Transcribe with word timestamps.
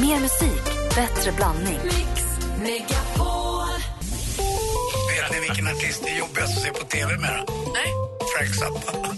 Mer 0.00 0.20
musik, 0.20 0.64
bättre 0.94 1.32
blandning. 1.32 1.78
Mix 1.84 2.24
Megapol. 2.62 3.68
Vet 5.10 5.30
ni 5.32 5.40
vilken 5.40 5.66
artist 5.66 6.02
det 6.04 6.10
är 6.10 6.18
jobbigast 6.18 6.56
att 6.56 6.62
se 6.62 6.70
på 6.70 6.84
TV 6.84 7.16
med? 7.18 7.44
Nej. 7.74 7.92
Frank 8.36 8.54
Zappa. 8.54 9.08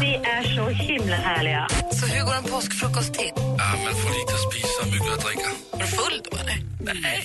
Ni 0.00 0.14
är 0.14 0.56
så 0.56 0.68
himla 0.68 1.16
härliga. 1.16 1.68
Så 1.92 2.06
hur 2.06 2.24
går 2.24 2.34
en 2.34 2.44
påskfrukost 2.44 3.14
till? 3.14 3.32
Ja, 3.36 3.74
man 3.84 3.94
får 3.94 4.10
lite 4.18 4.32
att 4.34 4.52
spisa, 4.52 4.84
mycket 4.92 5.12
att 5.18 5.24
dricka. 5.24 5.50
Är 5.72 5.78
du 5.78 5.86
full 5.86 6.22
då, 6.30 6.36
eller? 6.36 6.58
Nej. 6.80 7.24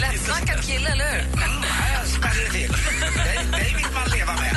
Lättsnackad 0.00 0.62
kille, 0.64 0.88
eller 0.90 1.04
hur? 1.04 1.22
Nej, 1.36 1.98
jag 1.98 2.06
smäller 2.08 2.50
till. 2.50 2.72
Dig- 3.16 3.46
Dig 3.52 3.74
vill 3.76 3.86
man 3.94 4.08
leva 4.18 4.32
med. 4.32 4.56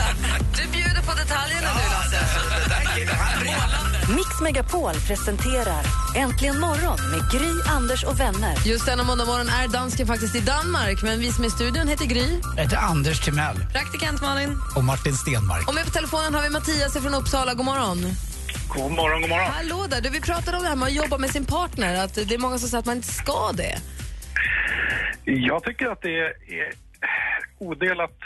Du 0.55 0.67
bjuder 0.71 1.01
på 1.01 1.13
detaljerna 1.13 1.69
du, 1.73 1.89
Lasse. 1.91 2.25
Mix 4.15 4.41
Megapol 4.41 4.93
presenterar 5.07 5.83
Äntligen 6.15 6.59
morgon 6.59 7.11
med 7.11 7.31
Gry, 7.31 7.51
Anders 7.67 8.03
och 8.03 8.19
vänner. 8.19 8.55
Just 8.65 8.85
denna 8.85 9.03
måndag 9.03 9.25
morgon 9.25 9.49
är 9.49 9.67
dansken 9.67 10.07
faktiskt 10.07 10.35
i 10.35 10.39
Danmark, 10.39 11.01
men 11.03 11.19
vi 11.19 11.31
som 11.31 11.43
är 11.43 11.47
i 11.47 11.51
studion 11.51 11.87
heter 11.87 12.05
Gry. 12.05 12.39
Jag 12.55 12.63
heter 12.63 12.77
Anders 12.77 13.19
Timell. 13.19 13.65
Praktikant 13.73 14.21
Malin. 14.21 14.57
Och 14.75 14.83
Martin 14.83 15.15
Stenmark. 15.17 15.67
Och 15.67 15.73
med 15.75 15.85
på 15.85 15.91
telefonen 15.91 16.33
har 16.35 16.41
vi 16.41 16.49
Mattias 16.49 16.93
från 16.93 17.13
Uppsala. 17.13 17.53
God 17.53 17.65
morgon. 17.65 18.15
God 18.67 18.91
morgon, 18.91 19.21
god 19.21 19.29
morgon. 19.29 19.51
Hallå 19.51 19.85
där. 19.89 20.01
Du, 20.01 20.09
vi 20.09 20.21
pratade 20.21 20.57
om 20.57 20.63
det 20.63 20.69
här 20.69 20.75
med 20.75 20.87
att 20.87 20.93
jobba 20.93 21.17
med 21.17 21.29
sin 21.29 21.45
partner, 21.45 22.03
att 22.03 22.13
det 22.13 22.33
är 22.33 22.37
många 22.37 22.59
som 22.59 22.69
säger 22.69 22.79
att 22.79 22.85
man 22.85 22.95
inte 22.97 23.13
ska 23.13 23.51
det. 23.53 23.79
Jag 25.29 25.63
tycker 25.63 25.87
att 25.87 26.01
det 26.01 26.19
är 26.19 26.33
odelat 27.57 28.19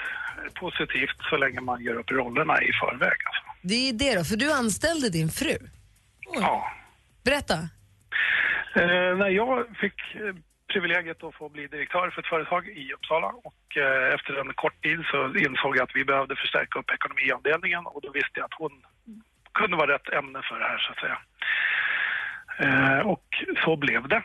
positivt 0.54 1.18
så 1.30 1.38
länge 1.38 1.62
man 1.62 1.84
gör 1.84 1.96
upp 1.96 2.12
rollerna 2.12 2.62
i 2.62 2.72
förväg. 2.74 3.18
Alltså. 3.26 3.44
Det 3.62 3.90
är 3.90 3.94
det 3.94 4.16
då, 4.16 4.24
för 4.24 4.36
du 4.36 4.54
anställde 4.54 5.10
din 5.10 5.30
fru. 5.30 5.58
Ja. 6.34 6.72
Berätta. 7.26 7.54
Eh, 8.76 9.18
när 9.18 9.30
jag 9.30 9.78
fick 9.82 10.16
eh, 10.16 10.36
privilegiet 10.74 11.24
att 11.24 11.36
få 11.36 11.50
bli 11.50 11.68
direktör 11.68 12.10
för 12.10 12.22
ett 12.22 12.28
företag 12.28 12.68
i 12.68 12.94
Uppsala 12.94 13.28
och 13.28 13.78
eh, 13.78 14.14
efter 14.14 14.34
en 14.42 14.54
kort 14.54 14.84
tid 14.84 15.00
så 15.12 15.18
insåg 15.38 15.78
jag 15.78 15.84
att 15.84 15.96
vi 15.96 16.06
behövde 16.06 16.36
förstärka 16.36 16.80
upp 16.80 16.92
ekonomiavdelningen 16.92 17.86
och 17.86 18.02
då 18.02 18.12
visste 18.12 18.40
jag 18.40 18.46
att 18.46 18.60
hon 18.64 18.72
kunde 19.54 19.78
vara 19.78 19.94
rätt 19.94 20.10
ämne 20.10 20.42
för 20.50 20.60
det 20.60 20.66
här 20.66 20.78
så 20.78 20.92
att 20.92 21.00
säga. 21.04 21.18
Eh, 22.64 23.00
och 23.00 23.28
så 23.64 23.76
blev 23.76 24.08
det. 24.08 24.22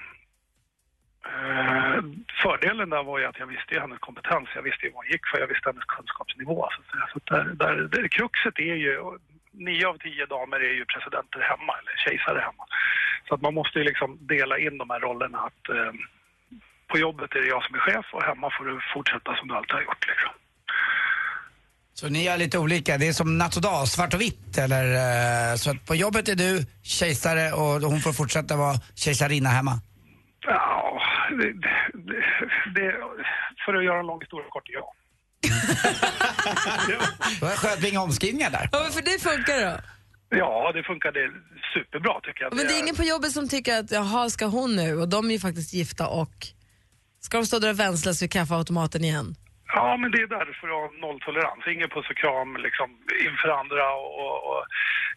Eh, 1.39 1.99
fördelen 2.43 2.91
där 2.91 3.03
var 3.03 3.19
ju 3.19 3.27
att 3.27 3.39
jag 3.39 3.47
visste 3.47 3.75
ju 3.75 3.81
hennes 3.81 3.99
kompetens, 3.99 4.49
jag 4.55 4.63
visste 4.63 4.87
ju 4.87 4.91
vad 4.93 5.05
hon 5.05 5.13
gick 5.13 5.27
för, 5.27 5.39
jag 5.41 5.51
visste 5.53 5.69
hennes 5.71 5.85
kunskapsnivå. 5.97 6.69
Så. 6.75 6.81
Så 7.13 7.19
där, 7.35 7.45
där, 7.63 7.75
där, 7.95 8.09
kruxet 8.09 8.59
är 8.59 8.79
ju, 8.87 8.93
nio 9.53 9.87
av 9.89 9.97
tio 9.99 10.27
damer 10.27 10.61
är 10.69 10.75
ju 10.81 10.85
presidenter 10.85 11.41
hemma, 11.51 11.73
eller 11.81 11.95
kejsare 12.05 12.41
hemma. 12.49 12.65
Så 13.27 13.35
att 13.35 13.43
man 13.47 13.55
måste 13.55 13.79
ju 13.79 13.85
liksom 13.85 14.09
dela 14.21 14.59
in 14.59 14.79
de 14.79 14.91
här 14.91 15.01
rollerna 15.01 15.39
att 15.39 15.65
eh, 15.77 15.93
på 16.91 16.99
jobbet 16.99 17.35
är 17.35 17.41
det 17.41 17.53
jag 17.57 17.65
som 17.65 17.75
är 17.75 17.79
chef 17.79 18.07
och 18.13 18.23
hemma 18.23 18.51
får 18.57 18.65
du 18.65 18.81
fortsätta 18.95 19.37
som 19.37 19.49
du 19.49 19.55
alltid 19.55 19.75
har 19.75 19.83
gjort 19.83 20.07
liksom. 20.13 20.33
Så 21.95 22.09
ni 22.09 22.27
är 22.27 22.39
lite 22.39 22.59
olika. 22.59 22.99
Det 22.99 23.09
är 23.09 23.13
som 23.13 23.39
natt 23.39 23.57
och 23.57 23.63
dag, 23.63 23.89
svart 23.89 24.15
och 24.15 24.21
vitt. 24.21 24.59
Eller, 24.59 24.85
eh, 24.95 25.57
så 25.57 25.71
att 25.71 25.87
på 25.87 25.95
jobbet 25.95 26.29
är 26.29 26.35
du 26.35 26.67
kejsare 26.83 27.53
och 27.53 27.91
hon 27.91 28.01
får 28.01 28.13
fortsätta 28.13 28.57
vara 28.57 28.75
kejsarinna 28.95 29.49
hemma. 29.49 29.81
Ja, 30.41 30.88
det, 31.37 31.53
det, 32.09 32.25
det, 32.75 32.97
för 33.65 33.75
att 33.75 33.85
göra 33.85 34.01
en 34.01 34.07
lång 34.07 34.21
historia 34.21 34.47
kort, 34.49 34.63
ja. 34.67 34.95
Då 37.41 37.47
sköt 37.47 37.83
vi 37.83 37.89
inga 37.91 38.01
omskrivningar 38.01 38.51
där. 38.51 38.69
Ja, 38.73 38.81
men 38.83 38.93
för 38.93 39.03
det 39.03 39.23
funkar 39.23 39.71
då. 39.71 39.81
Ja, 40.31 40.73
det 40.75 40.83
funkade 40.83 41.31
superbra 41.75 42.21
tycker 42.23 42.43
jag. 42.45 42.55
Men 42.55 42.67
det 42.67 42.73
är 42.73 42.83
ingen 42.83 42.97
på 42.97 43.03
jobbet 43.03 43.33
som 43.33 43.49
tycker 43.49 43.79
att 43.79 43.91
jaha, 43.91 44.31
ska 44.31 44.47
hon 44.47 44.77
nu? 44.77 44.97
Och 45.01 45.09
de 45.09 45.29
är 45.29 45.33
ju 45.33 45.39
faktiskt 45.39 45.75
gifta 45.75 46.09
och 46.09 46.35
ska 47.21 47.39
de 47.39 47.47
stå 47.47 47.59
där 47.59 47.71
och 47.71 47.81
vänslas 47.81 48.23
vid 48.23 48.33
kaffeautomaten 48.33 49.05
igen? 49.05 49.35
Ja, 49.75 49.97
men 49.97 50.11
det 50.11 50.23
är 50.23 50.27
därför 50.27 50.67
att 50.69 50.81
ha 50.81 50.91
nolltolerans. 51.07 51.67
Ingen 51.67 51.89
puss 51.89 52.11
och 52.11 52.17
kram 52.17 52.57
liksom, 52.57 52.89
inför 53.29 53.49
andra 53.61 53.85
och, 53.95 54.35
och 54.49 54.63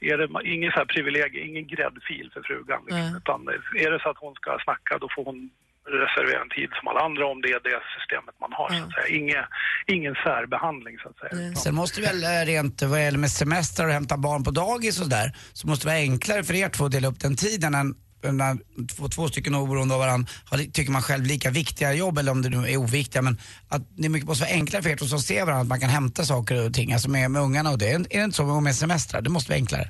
är 0.02 0.18
det 0.18 0.28
ingen 0.54 0.72
så 0.72 0.78
här 0.78 0.86
privilegium, 0.86 1.50
ingen 1.50 1.68
gräddfil 1.68 2.30
för 2.34 2.42
frugan. 2.50 2.82
Liksom. 2.86 3.16
Utan 3.20 3.40
är 3.86 3.92
det 3.92 4.00
så 4.04 4.10
att 4.10 4.24
hon 4.26 4.36
ska 4.36 4.58
snacka 4.64 4.98
då 4.98 5.08
får 5.16 5.26
hon 5.26 5.50
reservera 5.86 6.42
en 6.42 6.50
tid 6.50 6.70
som 6.78 6.88
alla 6.88 7.00
andra 7.00 7.24
om 7.28 7.42
det 7.42 7.52
är 7.58 7.62
det 7.70 7.80
systemet 7.98 8.36
man 8.40 8.54
har. 8.54 8.70
Så 8.70 8.84
att 8.86 8.94
säga. 8.94 9.18
Ingen, 9.20 9.44
ingen 9.88 10.16
särbehandling 10.16 10.96
så 11.04 11.10
att 11.10 11.20
säga. 11.24 11.56
Sen 11.56 11.76
måste 11.76 12.02
det 12.02 12.08
väl 12.08 12.24
eh, 12.24 12.46
rent 12.46 12.82
vad 12.82 13.04
gäller 13.04 13.20
med 13.20 13.32
semester 13.32 13.86
och 13.86 13.94
hämta 13.94 14.18
barn 14.18 14.44
på 14.44 14.52
dagis 14.52 15.02
och 15.02 15.10
där 15.10 15.28
så 15.54 15.68
måste 15.68 15.86
det 15.86 15.92
vara 15.92 16.02
enklare 16.02 16.44
för 16.44 16.54
er 16.54 16.70
två 16.70 16.86
att 16.86 16.92
dela 16.92 17.08
upp 17.08 17.20
den 17.20 17.36
tiden 17.36 17.76
än 17.76 17.96
när 18.24 18.58
två, 18.96 19.08
två 19.08 19.28
stycken 19.28 19.56
oberoende 19.56 19.94
av 19.94 20.00
varandra 20.00 20.32
har, 20.46 20.58
tycker 20.58 20.92
man 20.92 21.02
själv 21.02 21.26
lika 21.26 21.50
viktiga 21.50 21.94
jobb 21.94 22.18
eller 22.18 22.32
om 22.32 22.42
det 22.42 22.50
nu 22.50 22.68
är 22.68 22.78
oviktiga 22.78 23.22
men 23.22 23.38
att 23.70 23.82
det 23.98 24.10
mycket 24.10 24.28
måste 24.28 24.44
vara 24.44 24.54
enklare 24.54 24.84
för 24.84 24.90
er 24.90 24.96
två 24.96 25.06
som 25.06 25.20
ser 25.20 25.46
varandra 25.46 25.62
att 25.62 25.68
man 25.68 25.80
kan 25.80 25.90
hämta 25.90 26.24
saker 26.24 26.66
och 26.66 26.74
ting 26.74 26.94
alltså 26.94 27.10
med, 27.10 27.32
med 27.32 27.42
ungarna 27.42 27.72
och 27.72 27.78
det. 27.78 27.92
Är 27.92 28.00
det 28.00 28.24
inte 28.24 28.38
så 28.38 28.62
med 28.62 28.76
semestrar? 28.76 29.22
Det 29.22 29.30
måste 29.30 29.52
vara 29.52 29.58
enklare. 29.58 29.88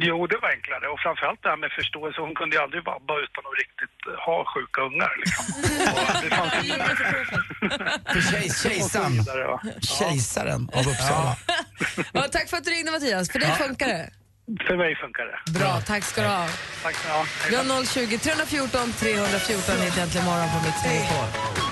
Jo, 0.00 0.26
det 0.26 0.38
var 0.42 0.48
enklare 0.56 0.86
och 0.92 1.00
framförallt 1.04 1.40
det 1.42 1.48
här 1.52 1.56
med 1.64 1.70
förståelse. 1.80 2.20
Hon 2.20 2.34
kunde 2.34 2.56
ju 2.56 2.62
aldrig 2.62 2.82
vabba 2.92 3.14
utan 3.26 3.42
att 3.48 3.56
riktigt 3.62 3.98
eh, 4.10 4.12
ha 4.26 4.36
sjuka 4.52 4.78
ungar. 4.88 5.12
Liksom. 5.22 5.44
Och 5.96 6.06
det 6.22 6.30
fanns 6.38 6.54
ju... 6.64 6.72
Kejsaren, 8.62 9.14
Och 9.52 9.60
kejsaren 9.98 10.62
av 10.78 10.84
Uppsala. 10.92 11.32
Ja, 12.12 12.22
tack 12.32 12.46
för 12.50 12.56
att 12.56 12.64
du 12.64 12.70
ringde 12.70 12.90
Mattias, 12.92 13.32
för 13.32 13.38
dig 13.38 13.52
funkar 13.64 13.86
det. 13.88 14.10
För 14.66 14.76
mig 14.76 14.96
funkar 14.96 15.24
det. 15.30 15.58
Bra, 15.58 15.80
tack 15.80 16.04
ska 16.04 16.20
du 16.22 16.28
ha. 16.28 16.48
Tack 16.82 16.94
så 16.96 17.08
mycket. 17.08 17.50
Vi 17.50 17.56
Hej 17.56 17.64
då. 17.66 17.74
har 17.74 17.84
020 17.84 18.18
314 18.18 18.92
314 18.92 19.76
hit 19.84 19.98
äntligen 19.98 20.26
morgon 20.26 20.48
på 20.54 20.58
Mix 20.66 20.76
Megapol. 20.84 21.67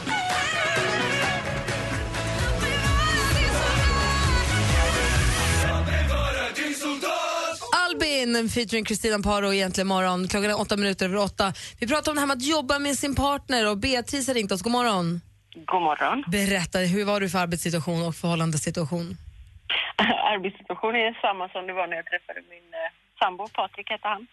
Albin 8.16 8.49
featuring 8.49 8.84
Kristina 8.84 9.19
Paro 9.19 9.53
egentligen 9.53 9.88
morgon. 9.88 10.28
Klockan 10.28 10.50
är 10.50 10.60
åtta 10.60 10.77
minuter 10.77 11.04
över 11.06 11.19
åtta. 11.19 11.53
Vi 11.81 11.87
pratar 11.87 12.12
om 12.12 12.15
det 12.16 12.21
här 12.21 12.27
med 12.27 12.37
att 12.37 12.49
jobba 12.56 12.78
med 12.78 12.94
sin 12.97 13.15
partner 13.15 13.71
och 13.71 13.78
Beatrice 13.78 14.28
har 14.28 14.34
ringt 14.34 14.53
oss. 14.53 14.62
God 14.62 14.72
morgon. 14.72 15.21
God 15.72 15.82
morgon. 15.82 16.25
Berätta, 16.38 16.78
hur 16.78 17.05
var 17.05 17.21
du 17.21 17.28
för 17.31 17.38
arbetssituation 17.38 18.03
och 18.09 18.15
förhållandesituation? 18.15 19.06
Arbetssituationen 20.32 21.00
är 21.00 21.19
samma 21.26 21.49
som 21.49 21.66
det 21.66 21.72
var 21.72 21.87
när 21.87 21.97
jag 21.97 22.06
träffade 22.06 22.41
min 22.55 22.69
eh, 22.82 22.91
sambo, 23.21 23.49
Patrik 23.49 23.91
hette 23.91 24.09
han. 24.09 24.26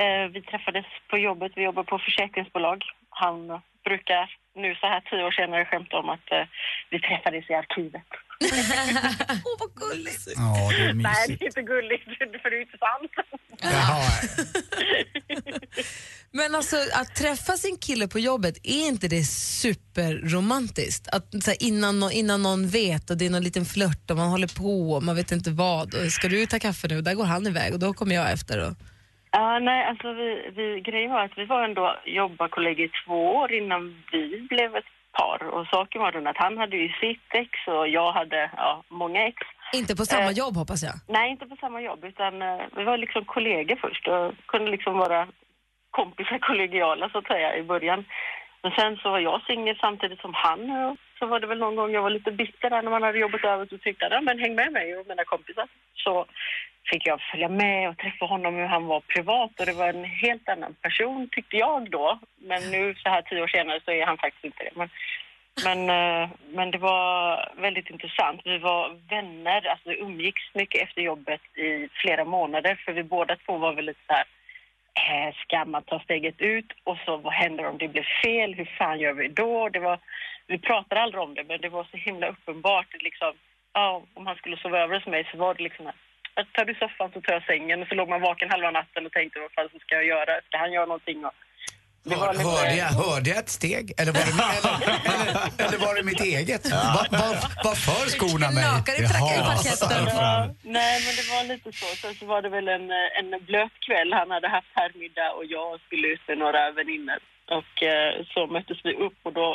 Eh, 0.00 0.24
vi 0.34 0.40
träffades 0.42 0.86
på 1.10 1.18
jobbet, 1.18 1.52
vi 1.56 1.62
jobbar 1.64 1.84
på 1.84 1.98
försäkringsbolag. 1.98 2.78
Han 3.10 3.60
brukar 3.84 4.24
nu 4.64 4.74
så 4.74 4.86
här 4.92 5.00
tio 5.00 5.22
år 5.28 5.30
senare 5.40 5.64
skämta 5.64 5.96
om 6.02 6.08
att 6.08 6.26
eh, 6.36 6.44
vi 6.90 6.96
träffades 7.00 7.50
i 7.50 7.54
arkivet. 7.62 8.08
Åh, 9.48 9.56
vad 9.62 9.72
gulligt. 9.74 10.24
Ja, 10.36 10.70
det 10.76 10.82
är 10.84 10.92
Nej, 10.94 11.14
mysigt. 11.28 11.38
det 11.40 11.44
är 11.44 11.46
inte 11.46 11.62
gulligt, 11.62 12.04
för 12.42 12.50
det 12.50 12.56
är 12.56 12.60
inte 12.60 12.78
sant. 12.86 13.12
Jaha. 13.60 14.10
Men 16.32 16.54
alltså 16.54 16.76
att 16.94 17.14
träffa 17.14 17.52
sin 17.52 17.76
kille 17.78 18.08
på 18.08 18.18
jobbet, 18.18 18.56
är 18.62 18.86
inte 18.88 19.08
det 19.08 19.24
superromantiskt? 19.24 21.08
Att 21.08 21.44
så 21.44 21.50
här, 21.50 21.62
innan, 21.62 22.00
nå- 22.00 22.10
innan 22.10 22.42
någon 22.42 22.68
vet 22.68 23.10
och 23.10 23.16
det 23.16 23.26
är 23.26 23.30
någon 23.30 23.42
liten 23.42 23.64
flört 23.64 24.10
och 24.10 24.16
man 24.16 24.28
håller 24.28 24.48
på 24.58 24.92
och 24.92 25.02
man 25.02 25.16
vet 25.16 25.32
inte 25.32 25.50
vad. 25.50 25.94
Och 25.94 26.12
ska 26.12 26.28
du 26.28 26.46
ta 26.46 26.58
kaffe 26.58 26.88
nu? 26.88 27.00
Där 27.02 27.14
går 27.14 27.24
han 27.24 27.46
iväg 27.46 27.72
och 27.72 27.78
då 27.78 27.92
kommer 27.94 28.14
jag 28.14 28.32
efter. 28.32 28.58
Och... 28.68 28.74
Ja, 29.30 29.58
nej, 29.58 29.84
alltså 29.84 30.12
vi, 30.12 30.50
vi, 30.56 30.80
grejen 30.80 31.12
var 31.12 31.24
att 31.24 31.38
vi 31.38 31.44
var 31.44 31.64
ändå 31.64 31.96
jobbarkollegor 32.04 32.86
i 32.86 32.90
två 33.04 33.36
år 33.36 33.52
innan 33.52 34.02
vi 34.12 34.46
blev 34.50 34.76
ett 34.76 34.84
par. 35.12 35.44
Och 35.44 35.66
saken 35.66 36.00
var 36.02 36.12
den 36.12 36.26
att 36.26 36.36
han 36.36 36.58
hade 36.58 36.76
ju 36.76 36.88
sitt 36.88 37.34
ex 37.34 37.50
och 37.66 37.88
jag 37.88 38.12
hade 38.12 38.50
ja, 38.56 38.82
många 38.88 39.26
ex. 39.26 39.36
Inte 39.74 39.96
på 39.96 40.04
samma 40.04 40.30
Eh. 40.30 40.38
jobb 40.42 40.56
hoppas 40.56 40.82
jag. 40.82 40.94
Nej, 41.08 41.30
inte 41.30 41.46
på 41.46 41.56
samma 41.56 41.80
jobb, 41.80 42.04
utan 42.04 42.42
eh, 42.42 42.60
vi 42.76 42.84
var 42.84 42.96
liksom 42.96 43.24
kollegor 43.24 43.76
först 43.76 44.08
och 44.08 44.34
kunde 44.46 44.70
liksom 44.70 44.98
vara 44.98 45.28
kompisar 45.90 46.38
kollegiala 46.48 47.08
så 47.08 47.18
att 47.18 47.26
säga 47.26 47.56
i 47.56 47.62
början. 47.62 48.04
Men 48.62 48.72
sen 48.72 48.96
så 48.96 49.10
var 49.10 49.18
jag 49.18 49.42
singel 49.42 49.78
samtidigt 49.80 50.20
som 50.20 50.34
han 50.34 50.70
och 50.70 50.96
så 51.18 51.26
var 51.26 51.40
det 51.40 51.46
väl 51.46 51.58
någon 51.58 51.76
gång 51.76 51.92
jag 51.92 52.02
var 52.02 52.10
lite 52.10 52.30
bitter 52.30 52.70
där 52.70 52.82
när 52.82 52.90
man 52.90 53.02
hade 53.02 53.18
jobbat 53.18 53.44
över 53.44 53.74
och 53.74 53.80
tyckte 53.80 54.06
att 54.06 54.24
men 54.24 54.38
häng 54.38 54.54
med 54.54 54.72
mig 54.72 54.96
och 54.96 55.06
mina 55.08 55.24
kompisar. 55.24 55.68
Så 55.94 56.26
fick 56.90 57.06
jag 57.06 57.20
följa 57.30 57.48
med 57.48 57.88
och 57.88 57.98
träffa 57.98 58.24
honom 58.24 58.54
hur 58.54 58.66
han 58.66 58.86
var 58.86 59.00
privat 59.00 59.60
och 59.60 59.66
det 59.66 59.72
var 59.72 59.88
en 59.88 60.04
helt 60.04 60.48
annan 60.48 60.74
person 60.74 61.28
tyckte 61.32 61.56
jag 61.56 61.90
då. 61.90 62.18
Men 62.36 62.70
nu 62.70 62.94
så 62.94 63.08
här 63.08 63.22
tio 63.22 63.42
år 63.42 63.48
senare 63.48 63.80
så 63.84 63.90
är 63.90 64.06
han 64.06 64.18
faktiskt 64.18 64.44
inte 64.44 64.64
det. 64.64 64.70
Men, 64.74 64.88
men, 65.64 65.80
eh, 65.90 66.30
men 66.48 66.70
det 66.70 66.78
var 66.78 67.48
väldigt 67.56 67.90
intressant. 67.90 68.40
Vi 68.44 68.58
var 68.58 68.96
vänner, 69.10 69.66
alltså 69.66 69.88
vi 69.88 70.00
umgicks 70.00 70.54
mycket 70.54 70.82
efter 70.82 71.02
jobbet 71.02 71.40
i 71.56 71.88
flera 71.92 72.24
månader 72.24 72.82
för 72.84 72.92
vi 72.92 73.02
båda 73.02 73.36
två 73.36 73.56
var 73.58 73.72
väl 73.72 73.84
lite 73.84 74.00
så 74.06 74.12
här 74.12 74.24
ska 75.42 75.64
man 75.64 75.82
ta 75.82 76.00
steget 76.00 76.40
ut 76.40 76.72
och 76.84 76.98
så 77.04 77.16
vad 77.16 77.32
händer 77.32 77.66
om 77.66 77.78
det 77.78 77.88
blir 77.88 78.08
fel? 78.24 78.54
Hur 78.54 78.70
fan 78.78 79.00
gör 79.00 79.12
vi 79.12 79.28
då? 79.28 79.68
Det 79.68 79.78
var, 79.78 79.98
vi 80.46 80.58
pratade 80.58 81.00
aldrig 81.00 81.22
om 81.22 81.34
det 81.34 81.44
men 81.44 81.60
det 81.60 81.68
var 81.68 81.84
så 81.84 81.96
himla 81.96 82.28
uppenbart 82.28 83.02
liksom, 83.02 83.32
ja, 83.72 84.02
om 84.14 84.26
han 84.26 84.36
skulle 84.36 84.56
sova 84.56 84.78
över 84.78 84.94
hos 84.94 85.06
mig 85.06 85.28
så 85.30 85.38
var 85.38 85.54
det 85.54 85.62
liksom 85.62 85.86
att 85.86 86.52
tar 86.52 86.64
du 86.64 86.74
soffan 86.74 87.10
så 87.12 87.20
tar 87.20 87.32
jag 87.32 87.42
sängen. 87.42 87.82
Och 87.82 87.88
så 87.88 87.94
låg 87.94 88.08
man 88.08 88.20
vaken 88.20 88.50
halva 88.50 88.70
natten 88.70 89.06
och 89.06 89.12
tänkte 89.12 89.40
vad 89.40 89.52
fan 89.52 89.68
ska 89.80 89.94
jag 89.94 90.06
göra? 90.06 90.40
Ska 90.46 90.58
han 90.58 90.72
göra 90.72 90.86
någonting? 90.86 91.24
Och 91.24 91.34
Hör, 92.16 92.32
lite- 92.32 92.44
hörde, 92.48 92.74
jag, 92.76 92.86
hörde 92.86 93.30
jag 93.30 93.38
ett 93.38 93.48
steg? 93.48 93.84
Eller 94.00 94.12
var 94.12 94.24
det, 94.28 94.34
eller, 94.58 94.74
eller, 95.12 95.66
eller 95.66 95.78
var 95.86 95.94
det 95.94 96.02
mitt 96.02 96.20
eget? 96.20 96.64
Vad 96.96 97.10
va, 97.20 97.26
va 97.64 97.72
för 97.86 98.06
skorna 98.16 98.50
mig? 98.50 98.64
Knakar 98.64 98.94
i 99.02 99.06
parketten. 99.08 100.04
Ja, 100.06 100.54
nej, 100.78 100.94
men 101.04 101.12
det 101.18 101.26
var 101.34 101.42
lite 101.52 101.72
så. 101.80 101.86
Sen 102.02 102.14
så 102.14 102.24
var 102.32 102.42
det 102.42 102.48
väl 102.56 102.68
en, 102.68 102.90
eh, 102.90 103.18
en 103.20 103.28
blöt 103.48 103.76
kväll. 103.86 104.10
Han 104.12 104.30
hade 104.30 104.48
haft 104.48 104.72
herrmiddag 104.74 105.28
och 105.36 105.44
jag 105.56 105.80
skulle 105.86 106.06
ut 106.14 106.24
med 106.28 106.38
några 106.38 106.62
väninnor. 106.78 107.18
Och 107.58 107.74
eh, 107.82 108.10
så 108.34 108.40
möttes 108.46 108.78
vi 108.84 108.92
upp 109.06 109.18
och 109.22 109.32
då 109.32 109.48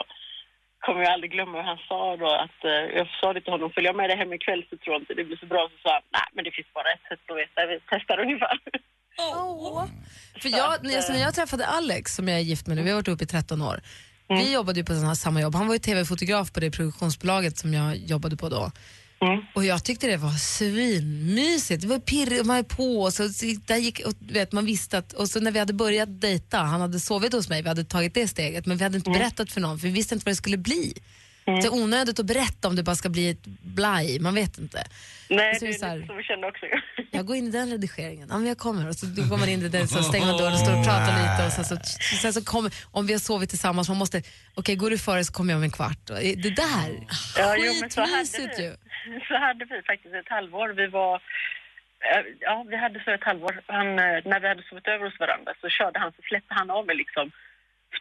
kommer 0.86 1.02
jag 1.04 1.12
aldrig 1.14 1.32
glömma 1.32 1.58
hur 1.58 1.68
han 1.74 1.82
sa 1.90 2.02
då 2.24 2.30
att 2.46 2.60
eh, 2.72 2.84
jag 3.00 3.08
sa 3.20 3.34
det 3.34 3.42
till 3.42 3.54
honom, 3.56 3.72
följer 3.76 3.90
jag 3.90 3.96
med 4.02 4.10
dig 4.10 4.18
hem 4.18 4.34
ikväll 4.34 4.64
så 4.70 4.78
tror 4.78 4.94
jag 4.96 5.02
inte 5.02 5.14
det 5.14 5.24
blir 5.30 5.38
så 5.44 5.46
bra. 5.54 5.62
Så 5.72 5.78
sa 5.84 5.90
han, 5.98 6.02
nej 6.18 6.28
men 6.34 6.44
det 6.46 6.52
finns 6.58 6.74
bara 6.78 6.90
ett 6.96 7.06
sätt 7.10 7.24
att 7.32 7.38
veta, 7.44 7.60
vi 7.72 7.80
testar 7.94 8.20
ungefär. 8.26 8.58
Åh. 9.18 9.86
För 10.42 10.50
jag, 10.50 10.80
jag, 10.84 11.10
när 11.10 11.20
jag 11.22 11.34
träffade 11.36 11.66
Alex, 11.68 12.16
som 12.16 12.28
jag 12.28 12.38
är 12.38 12.42
gift 12.44 12.68
med 12.68 12.78
nu, 12.78 12.84
vi 12.84 12.90
har 12.90 12.96
varit 12.96 13.08
ihop 13.08 13.22
i 13.22 13.26
13 13.26 13.62
år. 13.62 13.82
Vi 14.30 14.54
jobbade 14.54 14.80
ju 14.80 14.86
på 14.86 14.94
sån 14.94 15.06
här 15.06 15.16
samma 15.16 15.42
jobb. 15.42 15.56
Han 15.56 15.68
var 15.68 15.76
ju 15.76 15.80
tv-fotograf 15.80 16.52
på 16.52 16.60
det 16.60 16.72
produktionsbolaget 16.72 17.58
som 17.58 17.74
jag 17.74 17.98
jobbade 17.98 18.38
på 18.38 18.50
då. 18.50 18.72
Och 19.56 19.66
jag 19.66 19.84
tyckte 19.84 20.08
det 20.08 20.18
var 20.18 20.32
svinmysigt. 20.32 21.82
Det 21.82 21.88
var 21.88 22.00
pirrigt, 22.00 22.46
man 22.46 22.58
är 22.58 22.64
på 22.64 23.02
och 23.02 23.14
så, 23.14 23.30
så 23.30 23.46
där 23.66 23.78
gick, 23.78 24.00
och, 24.06 24.14
vet, 24.20 24.52
man 24.52 24.66
visste 24.66 24.98
att, 24.98 25.14
och 25.14 25.30
så 25.30 25.40
när 25.40 25.52
vi 25.52 25.60
hade 25.60 25.74
börjat 25.74 26.22
dejta, 26.22 26.58
han 26.58 26.82
hade 26.82 27.00
sovit 27.00 27.34
hos 27.34 27.50
mig, 27.50 27.62
vi 27.62 27.68
hade 27.70 27.84
tagit 27.84 28.14
det 28.14 28.28
steget, 28.28 28.66
men 28.66 28.78
vi 28.78 28.84
hade 28.84 28.98
inte 28.98 29.10
berättat 29.12 29.52
för 29.52 29.62
någon 29.62 29.80
för 29.80 29.88
vi 29.88 29.94
visste 29.94 30.16
inte 30.16 30.26
vad 30.26 30.32
det 30.32 30.36
skulle 30.36 30.58
bli. 30.58 30.94
Det 31.46 31.52
är 31.68 31.74
onödigt 31.74 32.20
att 32.20 32.26
berätta 32.26 32.68
om 32.68 32.76
det 32.76 32.84
bara 32.84 32.96
ska 32.96 33.10
bli 33.10 33.30
ett 33.30 33.46
blaj, 33.62 34.20
man 34.20 34.36
vet 34.36 34.58
inte. 34.58 34.84
Nej, 35.30 35.56
Så 35.56 35.66
det 35.66 35.72
är 35.72 35.74
så 35.74 35.86
här- 35.86 35.94
är 35.94 35.98
lite 35.98 36.08
så 36.08 36.14
vi 36.14 36.24
kände 36.24 36.48
också. 36.48 36.66
Jag 37.12 37.26
går 37.26 37.36
in 37.36 37.48
i 37.48 37.52
den 37.52 37.70
redigeringen. 37.72 38.28
Ja, 38.32 38.38
men 38.38 38.48
jag 38.48 38.58
kommer. 38.58 38.90
Och 38.90 38.96
så 38.96 39.06
går 39.30 39.38
man 39.38 39.50
in 39.50 39.62
i 39.66 39.70
den, 39.70 39.88
så 39.88 40.04
stänger 40.04 40.26
man 40.26 40.38
dörren 40.38 40.54
och 40.54 40.60
står 40.60 40.80
och 40.80 40.86
pratar 40.86 41.14
lite. 41.22 41.46
Och 41.48 41.52
sen 41.54 41.66
så, 41.66 41.76
sen 42.22 42.34
så 42.34 42.44
kommer, 42.46 42.72
om 42.92 43.08
vi 43.08 43.14
har 43.14 43.20
sovit 43.20 43.50
tillsammans, 43.50 43.90
man 43.90 43.98
måste, 43.98 44.22
okej 44.56 44.76
går 44.76 44.90
du 44.90 44.98
före 44.98 45.24
så 45.24 45.34
kommer 45.34 45.54
jag 45.54 45.58
om 45.58 45.64
en 45.64 45.72
kvart. 45.72 46.10
Och 46.10 46.16
Det 46.46 46.50
där, 46.56 46.90
Ja, 47.38 47.56
jo, 47.58 47.74
men 47.82 47.90
så 47.90 48.02
hade 48.02 48.12
skitmysigt 48.12 48.60
vi. 48.60 48.64
ju. 48.64 48.72
Så 49.28 49.34
hade 49.46 49.66
vi 49.66 49.82
faktiskt 49.92 50.16
ett 50.16 50.30
halvår. 50.30 50.70
Vi 50.70 50.88
var... 50.88 51.16
eh, 52.12 52.24
Ja, 52.40 52.66
vi 52.70 52.76
hade 52.78 53.04
så 53.06 53.12
ett 53.12 53.24
halvår. 53.24 53.54
Han, 53.68 53.88
eh, 53.88 54.18
när 54.32 54.40
vi 54.40 54.48
hade 54.48 54.64
sovit 54.70 54.88
över 54.88 55.06
hos 55.06 55.20
varandra 55.20 55.52
så 55.62 55.70
körde 55.70 56.00
han, 56.00 56.12
så 56.12 56.22
släppte 56.30 56.54
han 56.60 56.70
av 56.78 56.86
mig 56.86 56.96
liksom 56.96 57.32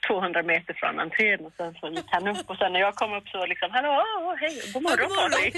200 0.08 0.42
meter 0.42 0.74
från 0.80 1.00
entrén 1.00 1.40
och 1.46 1.52
sen 1.56 1.74
så 1.80 1.88
gick 1.88 2.08
han 2.16 2.28
upp 2.28 2.50
och 2.50 2.56
sen 2.56 2.72
när 2.72 2.80
jag 2.80 2.94
kom 2.94 3.12
upp 3.18 3.28
så 3.28 3.46
liksom, 3.46 3.68
hallå, 3.70 3.94
hej, 4.40 4.54
god 4.74 4.82
morgon 4.82 5.10
Patrik. 5.18 5.54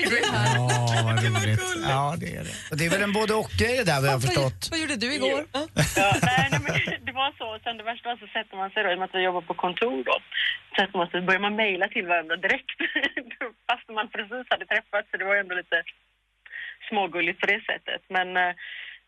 Ja, 0.94 1.00
vad 1.08 1.16
roligt. 1.24 1.60
Ja, 1.88 2.14
det 2.22 2.30
är 2.40 2.44
det. 2.48 2.54
Och 2.70 2.76
det 2.78 2.84
är 2.86 2.90
väl 2.90 3.02
en 3.02 3.12
både 3.20 3.34
och-grej 3.34 3.76
det 3.78 3.84
där 3.90 4.00
vad 4.00 4.08
jag 4.10 4.16
har 4.18 4.24
förstått. 4.28 4.60
Vad 4.70 4.80
gjorde 4.80 4.96
du 4.96 5.14
igår? 5.14 5.40
Ja, 6.02 6.10
nej, 6.30 6.48
nej, 6.50 6.60
men 6.66 7.04
det 7.06 7.12
var 7.12 7.30
så. 7.40 7.48
Sen 7.64 7.76
det 7.76 7.84
värsta 7.90 8.08
var 8.08 8.16
så 8.16 8.26
sätter 8.36 8.56
man 8.56 8.70
sig 8.70 8.82
då, 8.82 8.90
i 8.90 8.94
och 8.94 8.98
med 8.98 9.08
att 9.08 9.14
vi 9.14 9.28
jobbar 9.28 9.40
på 9.50 9.54
kontor 9.54 10.04
då, 10.10 10.16
sätter 10.76 10.98
man 10.98 11.08
sig, 11.10 11.20
börjar 11.20 11.40
man 11.46 11.56
mejla 11.56 11.86
till 11.88 12.06
varandra 12.06 12.36
direkt. 12.36 12.78
Fast 13.68 13.86
man 13.98 14.08
precis 14.16 14.46
hade 14.52 14.66
träffats, 14.66 15.06
så 15.10 15.16
det 15.16 15.24
var 15.24 15.34
ju 15.34 15.40
ändå 15.40 15.54
lite 15.54 15.78
smågulligt 16.88 17.40
på 17.40 17.46
det 17.46 17.60
sättet. 17.70 18.02
Men 18.08 18.36
eh, 18.36 18.54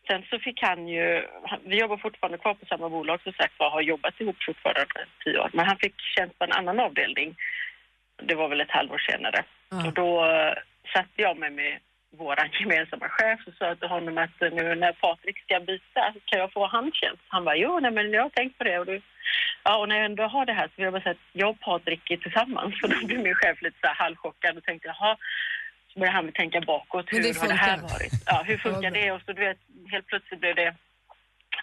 sen 0.07 0.23
så 0.29 0.39
fick 0.39 0.61
han 0.61 0.87
ju, 0.87 1.27
vi 1.63 1.79
jobbar 1.79 1.97
fortfarande 1.97 2.37
kvar 2.37 2.53
på 2.53 2.65
samma 2.65 2.89
bolag 2.89 3.21
som 3.21 3.33
sagt 3.33 3.53
var, 3.59 3.69
har 3.69 3.81
jobbat 3.81 4.21
ihop 4.21 4.43
fortfarande 4.45 4.85
tio 5.23 5.39
år. 5.39 5.49
Men 5.53 5.65
han 5.65 5.77
fick 5.77 5.95
tjänst 6.01 6.39
på 6.39 6.45
en 6.45 6.51
annan 6.51 6.79
avdelning. 6.79 7.35
Det 8.23 8.35
var 8.35 8.47
väl 8.49 8.61
ett 8.61 8.71
halvår 8.71 9.01
senare. 9.11 9.43
Ja. 9.69 9.87
Och 9.87 9.93
då 9.93 10.25
eh, 10.25 10.53
satte 10.93 11.21
jag 11.21 11.37
mig 11.37 11.49
med 11.49 11.79
vår 12.17 12.35
gemensamma 12.59 13.09
chef 13.09 13.39
och 13.47 13.53
sa 13.53 13.75
till 13.75 13.87
honom 13.87 14.17
att 14.17 14.41
eh, 14.41 14.51
nu 14.51 14.75
när 14.75 14.91
Patrik 14.91 15.39
ska 15.39 15.59
byta, 15.59 16.13
kan 16.25 16.39
jag 16.39 16.53
få 16.53 16.67
handtjänst? 16.67 17.23
Han 17.27 17.45
bara, 17.45 17.55
jo, 17.55 17.79
nej, 17.79 17.91
men 17.91 18.11
jag 18.11 18.21
har 18.21 18.29
tänkt 18.29 18.57
på 18.57 18.63
det. 18.63 18.79
Och, 18.79 18.85
du, 18.85 19.01
ja, 19.63 19.77
och 19.77 19.89
när 19.89 19.95
jag 19.95 20.05
ändå 20.05 20.23
har 20.23 20.45
det 20.45 20.53
här 20.53 20.67
så 20.67 20.73
vill 20.75 20.83
jag 20.83 20.93
bara 20.93 21.01
säga 21.01 21.11
att 21.11 21.29
jag 21.31 21.49
och 21.49 21.59
Patrik 21.59 22.11
är 22.11 22.17
tillsammans. 22.17 22.75
Så 22.81 22.87
då 22.87 23.07
blev 23.07 23.19
min 23.19 23.35
chef 23.35 23.61
lite 23.61 23.77
så 23.81 23.87
här 23.87 23.95
halvchockad 23.95 24.57
och 24.57 24.63
tänkte, 24.63 24.87
jaha. 24.87 25.17
Började 25.99 26.15
han 26.17 26.31
tänka 26.41 26.59
bakåt, 26.73 27.05
hur 27.11 27.23
det 27.23 27.37
har 27.41 27.47
det 27.47 27.53
här 27.53 27.77
varit? 27.81 28.13
Ja, 28.25 28.43
hur 28.47 28.57
funkar 28.57 28.81
Ja, 28.81 28.91
det? 28.91 29.11
Och 29.11 29.21
så 29.25 29.33
du 29.33 29.41
vet, 29.47 29.57
helt 29.93 30.07
plötsligt 30.07 30.39
blev 30.39 30.55
det 30.55 30.75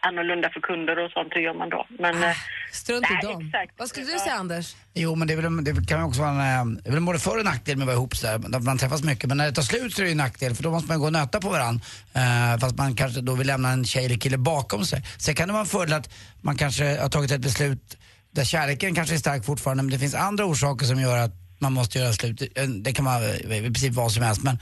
annorlunda 0.09 0.51
för 0.55 0.61
kunder 0.61 0.97
och 1.05 1.11
sånt. 1.11 1.29
Hur 1.35 1.41
gör 1.41 1.55
man 1.55 1.71
då? 1.71 1.87
Men 1.99 2.23
eh, 2.23 2.37
Strunt 2.73 3.07
i 3.11 3.27
dem. 3.27 3.47
exakt. 3.47 3.73
Vad 3.79 3.89
skulle 3.89 4.07
du 4.07 4.13
Ja. 4.13 4.19
säga 4.19 4.35
Anders? 4.35 4.77
Jo, 4.95 5.15
men 5.15 5.29
det, 5.29 5.35
är 5.35 5.37
väl, 5.37 5.65
det 5.65 5.87
kan 5.89 5.99
ju 6.01 6.05
också 6.05 6.21
vara 6.21 6.31
en, 6.31 6.77
eh, 6.77 6.83
det 6.83 6.89
är 6.89 6.93
väl 6.93 7.03
både 7.03 7.19
för 7.19 7.39
och 7.39 7.45
nackdel 7.45 7.77
med 7.77 7.83
att 7.83 7.87
vara 7.87 7.97
ihop 7.97 8.17
så 8.17 8.27
där, 8.27 8.57
att 8.57 8.63
man 8.63 8.79
träffas 8.79 9.03
mycket. 9.03 9.29
Men 9.29 9.37
när 9.37 9.47
det 9.47 9.53
tar 9.53 9.63
slut 9.63 9.95
så 9.95 10.01
är 10.01 10.05
det 10.05 10.09
ju 10.09 10.13
en 10.13 10.17
nackdel 10.19 10.55
för 10.55 10.63
då 10.63 10.71
måste 10.71 10.89
man 10.89 10.99
gå 11.01 11.07
och 11.07 11.13
nöta 11.13 11.41
på 11.41 11.49
varandra. 11.49 11.81
Eh, 12.15 12.59
fast 12.61 12.77
man 12.79 12.95
kanske 12.97 13.21
då 13.21 13.35
vill 13.35 13.47
lämna 13.47 13.69
en 13.71 13.85
tjej 13.85 14.05
eller 14.05 14.17
kille 14.17 14.39
bakom 14.39 14.85
sig. 14.85 15.03
Sen 15.19 15.35
kan 15.35 15.49
det 15.49 15.53
vara 15.53 15.61
en 15.63 15.67
fördel 15.69 15.95
att 15.95 16.15
man 16.43 16.57
kanske 16.57 17.01
har 17.01 17.09
tagit 17.09 17.31
ett 17.31 17.41
beslut 17.41 17.97
där 18.31 18.45
kärleken 18.45 18.95
kanske 18.95 19.15
är 19.15 19.19
stark 19.19 19.45
fortfarande 19.45 19.83
men 19.83 19.91
det 19.93 19.99
finns 19.99 20.15
andra 20.15 20.45
orsaker 20.45 20.87
som 20.87 21.01
gör 21.01 21.17
att 21.19 21.33
man 21.59 21.73
måste 21.73 21.99
göra 21.99 22.13
slut. 22.13 22.43
Det 22.83 22.93
kan 22.93 23.05
vara 23.05 23.37
i 23.37 23.63
princip 23.63 23.93
vad 23.95 24.13
som 24.13 24.23
helst 24.23 24.43
men 24.43 24.59